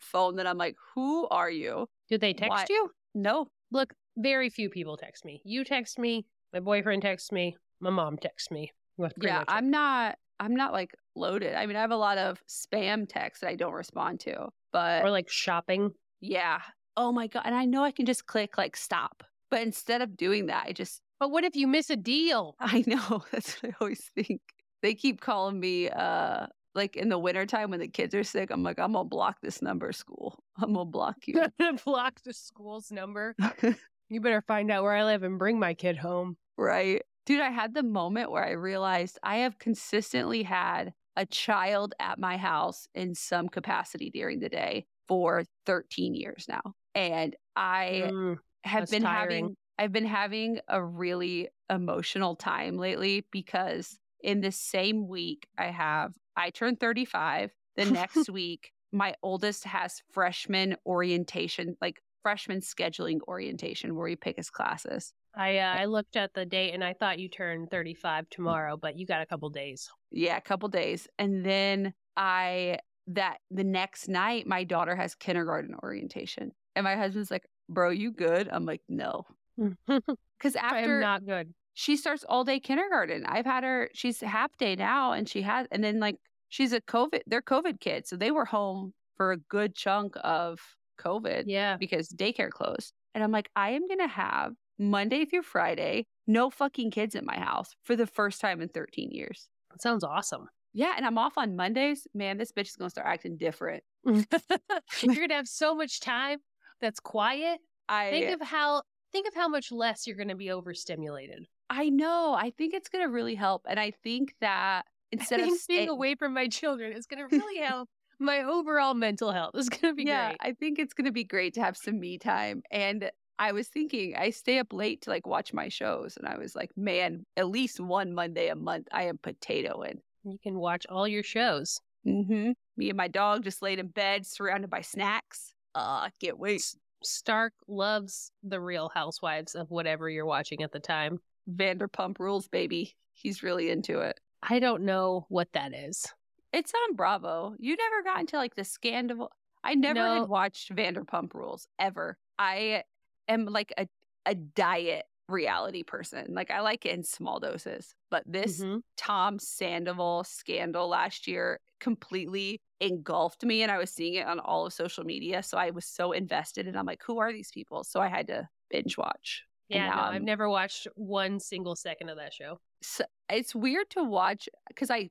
phone 0.00 0.36
that 0.36 0.46
I'm 0.46 0.58
like, 0.58 0.76
"Who 0.94 1.26
are 1.28 1.50
you?" 1.50 1.88
Do 2.10 2.18
they 2.18 2.34
text 2.34 2.50
Why- 2.50 2.66
you? 2.68 2.90
No, 3.14 3.48
Look, 3.70 3.94
very 4.18 4.50
few 4.50 4.68
people 4.68 4.98
text 4.98 5.24
me. 5.24 5.40
You 5.44 5.64
text 5.64 5.98
me. 5.98 6.26
My 6.52 6.60
boyfriend 6.60 7.00
texts 7.00 7.32
me. 7.32 7.56
My 7.80 7.88
mom 7.88 8.18
texts 8.18 8.50
me. 8.50 8.70
Yeah. 9.16 9.44
I'm 9.48 9.70
not. 9.70 10.18
I'm 10.38 10.54
not 10.54 10.72
like 10.74 10.94
loaded. 11.16 11.54
I 11.54 11.64
mean, 11.66 11.76
I 11.76 11.80
have 11.80 11.90
a 11.90 11.96
lot 11.96 12.18
of 12.18 12.42
spam 12.46 13.08
texts 13.08 13.40
that 13.40 13.48
I 13.48 13.54
don't 13.54 13.72
respond 13.72 14.20
to, 14.20 14.48
but 14.72 15.02
or 15.04 15.10
like 15.10 15.30
shopping. 15.30 15.92
yeah. 16.20 16.60
Oh 16.96 17.12
my 17.12 17.26
god! 17.26 17.42
And 17.44 17.54
I 17.54 17.64
know 17.64 17.84
I 17.84 17.90
can 17.90 18.06
just 18.06 18.26
click 18.26 18.58
like 18.58 18.76
stop, 18.76 19.24
but 19.50 19.62
instead 19.62 20.02
of 20.02 20.16
doing 20.16 20.46
that, 20.46 20.64
I 20.66 20.72
just 20.72 21.00
But 21.20 21.30
what 21.30 21.44
if 21.44 21.56
you 21.56 21.66
miss 21.66 21.90
a 21.90 21.96
deal? 21.96 22.56
I 22.60 22.84
know 22.86 23.24
that's 23.32 23.62
what 23.62 23.72
I 23.72 23.76
always 23.80 24.04
think. 24.14 24.40
They 24.82 24.94
keep 24.94 25.20
calling 25.20 25.58
me 25.60 25.88
uh 25.88 26.46
like 26.74 26.96
in 26.96 27.08
the 27.10 27.18
wintertime 27.18 27.70
when 27.70 27.80
the 27.80 27.88
kids 27.88 28.14
are 28.14 28.24
sick. 28.24 28.50
I'm 28.50 28.62
like, 28.62 28.78
I'm 28.78 28.92
gonna 28.92 29.04
block 29.08 29.38
this 29.42 29.60
number, 29.62 29.92
school. 29.92 30.38
I'm 30.58 30.72
gonna 30.72 30.84
block 30.86 31.16
you. 31.26 31.42
Block 31.84 32.20
the 32.24 32.32
school's 32.32 32.90
number. 32.90 33.34
You 34.08 34.20
better 34.20 34.42
find 34.42 34.70
out 34.70 34.82
where 34.82 34.92
I 34.92 35.04
live 35.04 35.22
and 35.22 35.38
bring 35.38 35.58
my 35.58 35.72
kid 35.72 35.96
home. 35.96 36.36
right? 36.58 37.00
Dude, 37.24 37.40
I 37.40 37.48
had 37.50 37.72
the 37.72 37.82
moment 37.82 38.30
where 38.30 38.44
I 38.44 38.50
realized 38.50 39.18
I 39.22 39.36
have 39.38 39.58
consistently 39.58 40.42
had 40.42 40.92
a 41.16 41.24
child 41.24 41.94
at 41.98 42.18
my 42.18 42.36
house 42.36 42.86
in 42.94 43.14
some 43.14 43.48
capacity 43.48 44.10
during 44.10 44.40
the 44.40 44.50
day 44.50 44.84
for 45.08 45.44
13 45.64 46.14
years 46.14 46.44
now. 46.46 46.74
And 46.94 47.36
I 47.56 48.12
Mm, 48.12 48.38
have 48.64 48.88
been 48.88 49.02
tiring. 49.02 49.50
having 49.50 49.56
I've 49.78 49.92
been 49.92 50.06
having 50.06 50.60
a 50.68 50.82
really 50.84 51.48
emotional 51.70 52.36
time 52.36 52.76
lately 52.76 53.26
because 53.32 53.98
in 54.22 54.40
the 54.40 54.52
same 54.52 55.08
week 55.08 55.48
I 55.58 55.66
have 55.66 56.14
I 56.36 56.50
turned 56.50 56.80
35, 56.80 57.52
the 57.76 57.86
next 57.86 58.28
week 58.30 58.72
my 58.92 59.14
oldest 59.22 59.64
has 59.64 60.02
freshman 60.12 60.76
orientation, 60.86 61.76
like 61.80 62.00
freshman 62.22 62.60
scheduling 62.60 63.20
orientation 63.26 63.94
where 63.96 64.04
we 64.04 64.16
pick 64.16 64.36
his 64.36 64.50
classes. 64.50 65.12
I 65.34 65.58
uh, 65.58 65.66
I 65.80 65.84
looked 65.86 66.16
at 66.16 66.32
the 66.34 66.46
date 66.46 66.72
and 66.72 66.82
I 66.84 66.94
thought 66.94 67.18
you 67.18 67.28
turned 67.28 67.70
35 67.70 68.28
tomorrow, 68.30 68.76
but 68.76 68.96
you 68.96 69.06
got 69.06 69.20
a 69.22 69.26
couple 69.26 69.48
days. 69.50 69.90
Yeah, 70.10 70.36
a 70.36 70.40
couple 70.40 70.68
days. 70.68 71.08
And 71.18 71.44
then 71.44 71.94
I 72.16 72.78
that 73.08 73.38
the 73.50 73.64
next 73.64 74.08
night 74.08 74.46
my 74.46 74.64
daughter 74.64 74.94
has 74.94 75.14
kindergarten 75.14 75.74
orientation. 75.82 76.52
And 76.74 76.84
my 76.84 76.96
husband's 76.96 77.30
like, 77.30 77.46
"Bro, 77.68 77.90
you 77.90 78.10
good?" 78.12 78.48
I'm 78.50 78.64
like, 78.64 78.82
"No." 78.88 79.24
Mm. 79.58 79.76
Cuz 80.40 80.56
after 80.56 80.94
I'm 80.96 81.00
not 81.00 81.26
good. 81.26 81.52
she 81.74 81.96
starts 81.96 82.24
all 82.28 82.44
day 82.44 82.58
kindergarten. 82.60 83.24
I've 83.26 83.46
had 83.46 83.64
her 83.64 83.90
she's 83.94 84.20
half 84.20 84.56
day 84.56 84.74
now 84.76 85.12
and 85.12 85.28
she 85.28 85.42
has 85.42 85.66
and 85.70 85.82
then 85.84 86.00
like 86.00 86.16
she's 86.48 86.72
a 86.72 86.80
COVID 86.80 87.20
they're 87.26 87.42
COVID 87.42 87.80
kids. 87.80 88.08
So 88.10 88.16
they 88.16 88.30
were 88.30 88.44
home 88.46 88.94
for 89.16 89.32
a 89.32 89.36
good 89.36 89.74
chunk 89.74 90.14
of 90.24 90.60
COVID 90.98 91.44
Yeah. 91.46 91.76
because 91.76 92.08
daycare 92.08 92.50
closed. 92.50 92.92
And 93.14 93.22
I'm 93.22 93.30
like, 93.30 93.50
I 93.56 93.70
am 93.70 93.86
going 93.86 93.98
to 94.00 94.06
have 94.08 94.54
Monday 94.78 95.26
through 95.26 95.42
Friday, 95.42 96.06
no 96.26 96.48
fucking 96.48 96.90
kids 96.90 97.14
in 97.14 97.26
my 97.26 97.38
house 97.38 97.74
for 97.82 97.94
the 97.94 98.06
first 98.06 98.40
time 98.40 98.62
in 98.62 98.68
13 98.70 99.10
years. 99.10 99.48
That 99.70 99.82
sounds 99.82 100.02
awesome. 100.02 100.48
Yeah. 100.72 100.94
And 100.96 101.04
I'm 101.04 101.18
off 101.18 101.36
on 101.36 101.56
Mondays. 101.56 102.06
Man, 102.14 102.38
this 102.38 102.52
bitch 102.52 102.68
is 102.68 102.76
going 102.76 102.86
to 102.86 102.90
start 102.90 103.06
acting 103.06 103.36
different. 103.36 103.82
Mm. 104.06 104.24
You're 105.02 105.14
going 105.14 105.28
to 105.28 105.34
have 105.34 105.48
so 105.48 105.74
much 105.74 106.00
time 106.00 106.38
that's 106.82 107.00
quiet. 107.00 107.60
I 107.88 108.10
Think 108.10 108.30
of 108.30 108.46
how 108.46 108.82
think 109.12 109.26
of 109.26 109.34
how 109.34 109.48
much 109.48 109.72
less 109.72 110.06
you're 110.06 110.16
going 110.16 110.28
to 110.28 110.34
be 110.34 110.50
overstimulated. 110.50 111.46
I 111.70 111.88
know. 111.88 112.34
I 112.34 112.50
think 112.50 112.74
it's 112.74 112.88
going 112.88 113.04
to 113.04 113.10
really 113.10 113.34
help. 113.34 113.62
And 113.68 113.80
I 113.80 113.92
think 114.02 114.34
that 114.40 114.84
instead 115.10 115.40
I 115.40 115.44
of 115.44 115.48
think 115.50 115.60
being 115.68 115.88
away 115.88 116.14
from 116.14 116.34
my 116.34 116.48
children 116.48 116.92
is 116.92 117.06
going 117.06 117.26
to 117.26 117.36
really 117.36 117.60
help 117.64 117.88
my 118.18 118.42
overall 118.42 118.94
mental 118.94 119.32
health. 119.32 119.52
It's 119.54 119.68
going 119.68 119.92
to 119.92 119.96
be 119.96 120.04
great. 120.04 120.12
yeah, 120.12 120.28
great. 120.28 120.38
I 120.40 120.52
think 120.52 120.78
it's 120.78 120.94
going 120.94 121.06
to 121.06 121.12
be 121.12 121.24
great 121.24 121.54
to 121.54 121.62
have 121.62 121.76
some 121.76 121.98
me 121.98 122.18
time. 122.18 122.62
And 122.70 123.10
I 123.38 123.52
was 123.52 123.68
thinking, 123.68 124.14
I 124.16 124.30
stay 124.30 124.58
up 124.58 124.72
late 124.72 125.02
to 125.02 125.10
like 125.10 125.26
watch 125.26 125.52
my 125.52 125.68
shows. 125.68 126.16
And 126.16 126.26
I 126.26 126.38
was 126.38 126.54
like, 126.54 126.70
man, 126.76 127.24
at 127.36 127.48
least 127.48 127.80
one 127.80 128.14
Monday 128.14 128.48
a 128.48 128.54
month, 128.56 128.88
I 128.92 129.04
am 129.04 129.18
potatoing. 129.18 129.98
You 130.24 130.38
can 130.42 130.58
watch 130.58 130.86
all 130.88 131.08
your 131.08 131.24
shows. 131.24 131.80
Mm-hmm. 132.06 132.52
Me 132.76 132.88
and 132.88 132.96
my 132.96 133.08
dog 133.08 133.44
just 133.44 133.62
laid 133.62 133.78
in 133.78 133.88
bed, 133.88 134.26
surrounded 134.26 134.70
by 134.70 134.80
snacks. 134.80 135.54
Uh, 135.74 136.08
can't 136.20 136.38
wait. 136.38 136.62
Stark 137.02 137.52
loves 137.66 138.30
the 138.42 138.60
Real 138.60 138.90
Housewives 138.94 139.54
of 139.54 139.70
whatever 139.70 140.08
you're 140.08 140.26
watching 140.26 140.62
at 140.62 140.72
the 140.72 140.78
time. 140.80 141.18
Vanderpump 141.50 142.18
Rules, 142.18 142.48
baby. 142.48 142.94
He's 143.12 143.42
really 143.42 143.70
into 143.70 144.00
it. 144.00 144.18
I 144.42 144.58
don't 144.58 144.82
know 144.84 145.26
what 145.28 145.48
that 145.52 145.72
is. 145.74 146.06
It's 146.52 146.72
on 146.88 146.96
Bravo. 146.96 147.54
You 147.58 147.76
never 147.76 148.02
got 148.04 148.20
into 148.20 148.36
like 148.36 148.54
the 148.54 148.64
scandal. 148.64 149.30
I 149.64 149.74
never 149.74 149.94
No. 149.94 150.20
had 150.20 150.28
watched 150.28 150.74
Vanderpump 150.74 151.34
Rules 151.34 151.66
ever. 151.78 152.18
I 152.38 152.84
am 153.28 153.46
like 153.46 153.72
a 153.78 153.88
a 154.24 154.34
diet 154.36 155.04
reality 155.28 155.82
person. 155.82 156.34
Like 156.34 156.50
I 156.50 156.60
like 156.60 156.84
it 156.86 156.94
in 156.94 157.02
small 157.02 157.40
doses, 157.40 157.94
but 158.10 158.24
this 158.26 158.64
Mhm. 158.64 158.82
Tom 158.96 159.38
Sandoval 159.38 160.24
scandal 160.24 160.88
last 160.88 161.26
year 161.26 161.60
completely 161.80 162.60
engulfed 162.80 163.44
me 163.44 163.62
and 163.62 163.70
I 163.72 163.78
was 163.78 163.90
seeing 163.90 164.14
it 164.14 164.26
on 164.26 164.38
all 164.40 164.66
of 164.66 164.72
social 164.72 165.04
media. 165.04 165.42
So 165.42 165.56
I 165.58 165.70
was 165.70 165.86
so 165.86 166.12
invested 166.12 166.66
and 166.66 166.76
I'm 166.78 166.86
like, 166.86 167.02
who 167.04 167.18
are 167.18 167.32
these 167.32 167.50
people? 167.52 167.84
So 167.84 168.00
I 168.00 168.08
had 168.08 168.26
to 168.28 168.48
binge 168.70 168.98
watch. 168.98 169.44
Yeah, 169.68 169.90
no, 169.90 170.02
I've 170.02 170.22
never 170.22 170.48
watched 170.48 170.86
one 170.94 171.40
single 171.40 171.76
second 171.76 172.08
of 172.10 172.16
that 172.18 172.32
show. 172.32 172.60
so 172.82 173.04
it's 173.28 173.54
weird 173.54 173.88
to 173.90 174.02
watch 174.04 174.48
because 174.68 174.90
I 174.90 175.10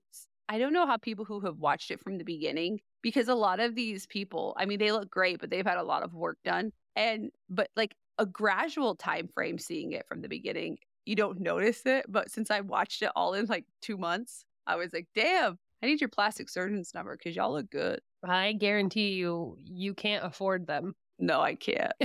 I 0.49 0.57
don't 0.59 0.73
know 0.73 0.85
how 0.85 0.97
people 0.97 1.25
who 1.25 1.39
have 1.41 1.57
watched 1.57 1.91
it 1.91 2.01
from 2.01 2.17
the 2.17 2.25
beginning 2.25 2.81
because 3.01 3.27
a 3.29 3.35
lot 3.35 3.59
of 3.61 3.75
these 3.75 4.05
people, 4.07 4.53
I 4.57 4.65
mean, 4.65 4.79
they 4.79 4.91
look 4.91 5.09
great, 5.09 5.39
but 5.39 5.49
they've 5.49 5.65
had 5.65 5.77
a 5.77 5.83
lot 5.83 6.03
of 6.03 6.13
work 6.13 6.37
done, 6.43 6.71
and 6.95 7.31
but 7.49 7.69
like 7.75 7.95
a 8.17 8.25
gradual 8.25 8.95
time 8.95 9.27
frame 9.33 9.57
seeing 9.57 9.91
it 9.93 10.05
from 10.07 10.21
the 10.21 10.27
beginning, 10.29 10.77
you 11.05 11.15
don't 11.15 11.39
notice 11.39 11.81
it. 11.85 12.05
But 12.07 12.29
since 12.31 12.51
I 12.51 12.61
watched 12.61 13.01
it 13.01 13.11
all 13.15 13.33
in 13.33 13.45
like 13.47 13.65
two 13.81 13.97
months, 13.97 14.45
I 14.67 14.75
was 14.75 14.93
like, 14.93 15.07
damn, 15.15 15.57
I 15.81 15.87
need 15.87 15.99
your 16.01 16.09
plastic 16.09 16.49
surgeon's 16.49 16.93
number 16.93 17.17
because 17.17 17.35
y'all 17.35 17.53
look 17.53 17.69
good. 17.71 17.99
I 18.23 18.53
guarantee 18.53 19.13
you, 19.13 19.57
you 19.59 19.93
can't 19.95 20.23
afford 20.23 20.67
them. 20.67 20.93
No, 21.17 21.41
I 21.41 21.55
can't. 21.55 21.91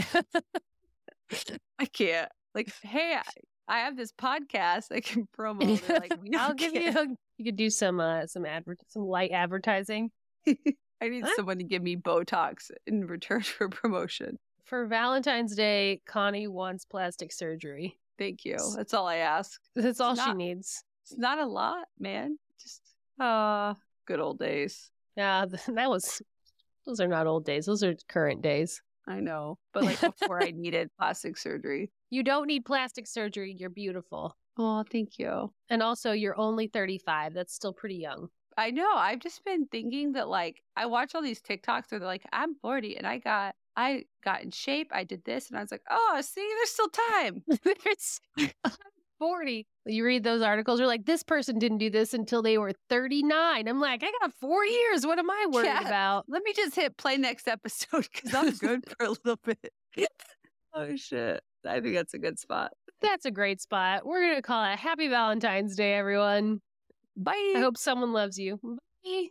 I 1.78 1.84
can't. 1.86 2.30
Like, 2.54 2.72
hey, 2.82 3.16
I, 3.16 3.22
I 3.68 3.78
have 3.80 3.96
this 3.96 4.12
podcast 4.12 4.86
I 4.92 5.00
can 5.00 5.26
promote. 5.32 5.82
They're 5.86 6.00
like, 6.00 6.12
I'll 6.38 6.54
give 6.54 6.74
you. 6.74 6.90
A, 6.90 7.06
you 7.38 7.44
could 7.44 7.56
do 7.56 7.68
some 7.68 8.00
uh, 8.00 8.26
some 8.26 8.46
adver- 8.46 8.76
some 8.88 9.02
light 9.02 9.30
advertising 9.32 10.10
I 10.46 11.08
need 11.08 11.24
Huh? 11.24 11.32
someone 11.36 11.58
to 11.58 11.64
give 11.64 11.82
me 11.82 11.96
Botox 11.96 12.70
in 12.86 13.06
return 13.06 13.42
for 13.42 13.68
promotion. 13.68 14.38
For 14.66 14.86
Valentine's 14.86 15.54
Day. 15.54 16.02
Connie 16.06 16.48
wants 16.48 16.84
plastic 16.84 17.32
surgery. 17.32 17.98
Thank 18.18 18.44
you. 18.44 18.56
That's 18.76 18.94
all 18.94 19.06
I 19.06 19.16
ask. 19.16 19.60
That's 19.74 20.00
all 20.00 20.14
she 20.14 20.32
needs. 20.32 20.82
It's 21.02 21.18
not 21.18 21.38
a 21.38 21.46
lot, 21.46 21.86
man. 21.98 22.38
Just 22.60 22.82
uh 23.20 23.74
good 24.06 24.20
old 24.20 24.38
days. 24.38 24.90
Yeah, 25.16 25.46
that 25.68 25.88
was. 25.88 26.20
Those 26.86 27.00
are 27.00 27.08
not 27.08 27.26
old 27.26 27.44
days. 27.44 27.66
Those 27.66 27.82
are 27.82 27.94
current 28.08 28.42
days. 28.42 28.80
I 29.08 29.20
know. 29.20 29.58
But 29.72 29.84
like 29.84 30.00
before 30.00 30.42
I 30.42 30.50
needed 30.54 30.90
plastic 30.98 31.36
surgery. 31.36 31.90
You 32.10 32.22
don't 32.22 32.46
need 32.46 32.64
plastic 32.64 33.06
surgery. 33.06 33.56
You're 33.58 33.70
beautiful. 33.70 34.36
Oh, 34.58 34.84
thank 34.90 35.18
you. 35.18 35.52
And 35.68 35.82
also, 35.82 36.12
you're 36.12 36.38
only 36.38 36.68
35. 36.68 37.34
That's 37.34 37.54
still 37.54 37.72
pretty 37.72 37.96
young. 37.96 38.28
I 38.56 38.70
know. 38.70 38.90
I've 38.94 39.20
just 39.20 39.44
been 39.44 39.66
thinking 39.66 40.12
that 40.12 40.28
like 40.28 40.62
I 40.76 40.86
watch 40.86 41.14
all 41.14 41.22
these 41.22 41.42
TikToks 41.42 41.90
where 41.90 41.98
they're 41.98 42.06
like, 42.06 42.24
I'm 42.32 42.54
40 42.56 42.96
and 42.96 43.06
I 43.06 43.18
got 43.18 43.54
I 43.76 44.04
got 44.24 44.42
in 44.42 44.50
shape, 44.52 44.90
I 44.92 45.04
did 45.04 45.22
this, 45.24 45.48
and 45.50 45.58
I 45.58 45.60
was 45.60 45.70
like, 45.70 45.82
oh, 45.90 46.18
see, 46.22 46.40
there's 46.56 46.70
still 46.70 46.88
time. 46.88 47.42
There's 47.84 48.20
I'm 48.64 48.70
40. 49.18 49.66
You 49.84 50.02
read 50.04 50.24
those 50.24 50.40
articles, 50.40 50.78
you're 50.80 50.88
like, 50.88 51.04
this 51.04 51.22
person 51.22 51.58
didn't 51.58 51.76
do 51.78 51.90
this 51.90 52.14
until 52.14 52.40
they 52.40 52.56
were 52.56 52.72
39. 52.88 53.68
I'm 53.68 53.78
like, 53.80 54.02
I 54.02 54.10
got 54.22 54.32
four 54.40 54.64
years. 54.64 55.04
What 55.06 55.18
am 55.18 55.30
I 55.30 55.46
worried 55.50 55.66
Yeah. 55.66 55.86
about? 55.86 56.24
Let 56.26 56.42
me 56.42 56.54
just 56.54 56.74
hit 56.74 56.96
play 56.96 57.18
next 57.18 57.46
episode 57.48 58.08
because 58.10 58.32
I'm 58.34 58.50
good 58.56 58.84
for 58.98 59.04
a 59.04 59.10
little 59.10 59.38
bit. 59.44 59.72
oh 60.74 60.96
shit. 60.96 61.42
I 61.66 61.80
think 61.80 61.96
that's 61.96 62.14
a 62.14 62.18
good 62.18 62.38
spot. 62.38 62.72
That's 63.02 63.26
a 63.26 63.30
great 63.30 63.60
spot. 63.60 64.06
We're 64.06 64.22
going 64.22 64.36
to 64.36 64.42
call 64.42 64.64
it 64.72 64.78
Happy 64.78 65.08
Valentine's 65.08 65.76
Day, 65.76 65.92
everyone. 65.94 66.62
Bye. 67.16 67.54
I 67.56 67.60
hope 67.60 67.78
someone 67.78 68.12
loves 68.12 68.38
you. 68.38 68.60
Bye. 68.62 69.28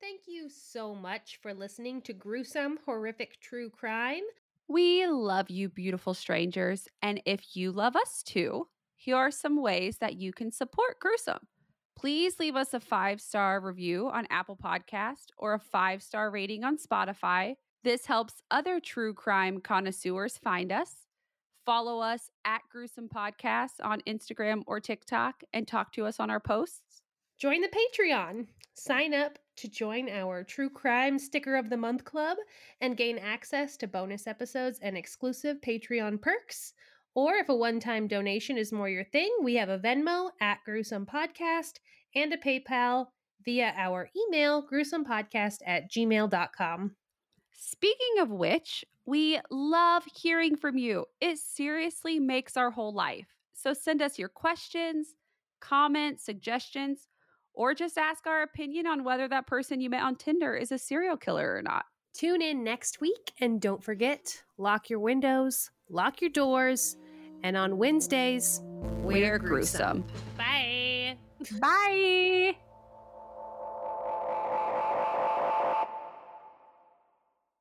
Thank 0.00 0.22
you 0.26 0.50
so 0.50 0.94
much 0.94 1.38
for 1.40 1.54
listening 1.54 2.02
to 2.02 2.12
Gruesome 2.12 2.78
Horrific 2.84 3.40
True 3.40 3.70
Crime. 3.70 4.24
We 4.68 5.06
love 5.06 5.48
you, 5.48 5.68
beautiful 5.68 6.12
strangers. 6.12 6.88
And 7.00 7.22
if 7.24 7.56
you 7.56 7.72
love 7.72 7.96
us 7.96 8.22
too, 8.22 8.68
here 8.96 9.16
are 9.16 9.30
some 9.30 9.60
ways 9.60 9.98
that 9.98 10.16
you 10.16 10.32
can 10.32 10.50
support 10.50 11.00
Gruesome. 11.00 11.38
Please 11.96 12.38
leave 12.38 12.56
us 12.56 12.74
a 12.74 12.80
five 12.80 13.20
star 13.20 13.60
review 13.60 14.10
on 14.12 14.26
Apple 14.28 14.56
Podcast 14.56 15.26
or 15.38 15.54
a 15.54 15.58
five 15.58 16.02
star 16.02 16.30
rating 16.30 16.64
on 16.64 16.76
Spotify. 16.76 17.54
This 17.82 18.06
helps 18.06 18.42
other 18.50 18.80
true 18.80 19.14
crime 19.14 19.60
connoisseurs 19.60 20.38
find 20.38 20.72
us. 20.72 21.06
Follow 21.64 22.00
us 22.00 22.30
at 22.44 22.60
Gruesome 22.70 23.08
Podcast 23.08 23.82
on 23.82 24.02
Instagram 24.06 24.62
or 24.66 24.80
TikTok 24.80 25.42
and 25.52 25.66
talk 25.66 25.92
to 25.92 26.04
us 26.04 26.20
on 26.20 26.30
our 26.30 26.40
posts. 26.40 27.00
Join 27.38 27.60
the 27.60 27.68
Patreon. 27.68 28.46
Sign 28.74 29.12
up 29.14 29.38
to 29.56 29.68
join 29.68 30.08
our 30.08 30.44
True 30.44 30.70
Crime 30.70 31.18
Sticker 31.18 31.56
of 31.56 31.70
the 31.70 31.76
Month 31.76 32.04
Club 32.04 32.38
and 32.80 32.96
gain 32.96 33.18
access 33.18 33.76
to 33.78 33.86
bonus 33.86 34.26
episodes 34.26 34.78
and 34.82 34.96
exclusive 34.96 35.60
Patreon 35.60 36.20
perks. 36.20 36.74
Or 37.14 37.34
if 37.34 37.48
a 37.48 37.54
one 37.54 37.80
time 37.80 38.08
donation 38.08 38.56
is 38.56 38.72
more 38.72 38.88
your 38.88 39.04
thing, 39.04 39.30
we 39.42 39.54
have 39.54 39.68
a 39.68 39.78
Venmo 39.78 40.30
at 40.40 40.58
Gruesome 40.64 41.06
Podcast 41.06 41.74
and 42.14 42.32
a 42.32 42.36
PayPal 42.36 43.06
via 43.44 43.74
our 43.76 44.10
email, 44.16 44.66
gruesomepodcast 44.66 45.58
at 45.66 45.90
gmail.com. 45.90 46.96
Speaking 47.52 48.18
of 48.20 48.30
which, 48.30 48.84
we 49.06 49.40
love 49.50 50.04
hearing 50.14 50.56
from 50.56 50.78
you. 50.78 51.06
It 51.20 51.38
seriously 51.38 52.18
makes 52.18 52.56
our 52.56 52.70
whole 52.70 52.94
life. 52.94 53.26
So 53.52 53.72
send 53.72 54.02
us 54.02 54.18
your 54.18 54.28
questions, 54.28 55.14
comments, 55.60 56.24
suggestions, 56.24 57.06
or 57.54 57.74
just 57.74 57.96
ask 57.96 58.26
our 58.26 58.42
opinion 58.42 58.86
on 58.86 59.04
whether 59.04 59.28
that 59.28 59.46
person 59.46 59.80
you 59.80 59.88
met 59.90 60.02
on 60.02 60.16
Tinder 60.16 60.54
is 60.54 60.72
a 60.72 60.78
serial 60.78 61.16
killer 61.16 61.54
or 61.54 61.62
not. 61.62 61.86
Tune 62.12 62.42
in 62.42 62.62
next 62.62 63.00
week 63.00 63.32
and 63.40 63.60
don't 63.60 63.82
forget 63.82 64.42
lock 64.58 64.90
your 64.90 65.00
windows, 65.00 65.70
lock 65.88 66.20
your 66.20 66.30
doors, 66.30 66.96
and 67.42 67.56
on 67.56 67.76
Wednesdays, 67.76 68.60
We're 69.02 69.38
gruesome. 69.38 70.04
Bye. 70.36 71.16
Bye. 71.60 72.56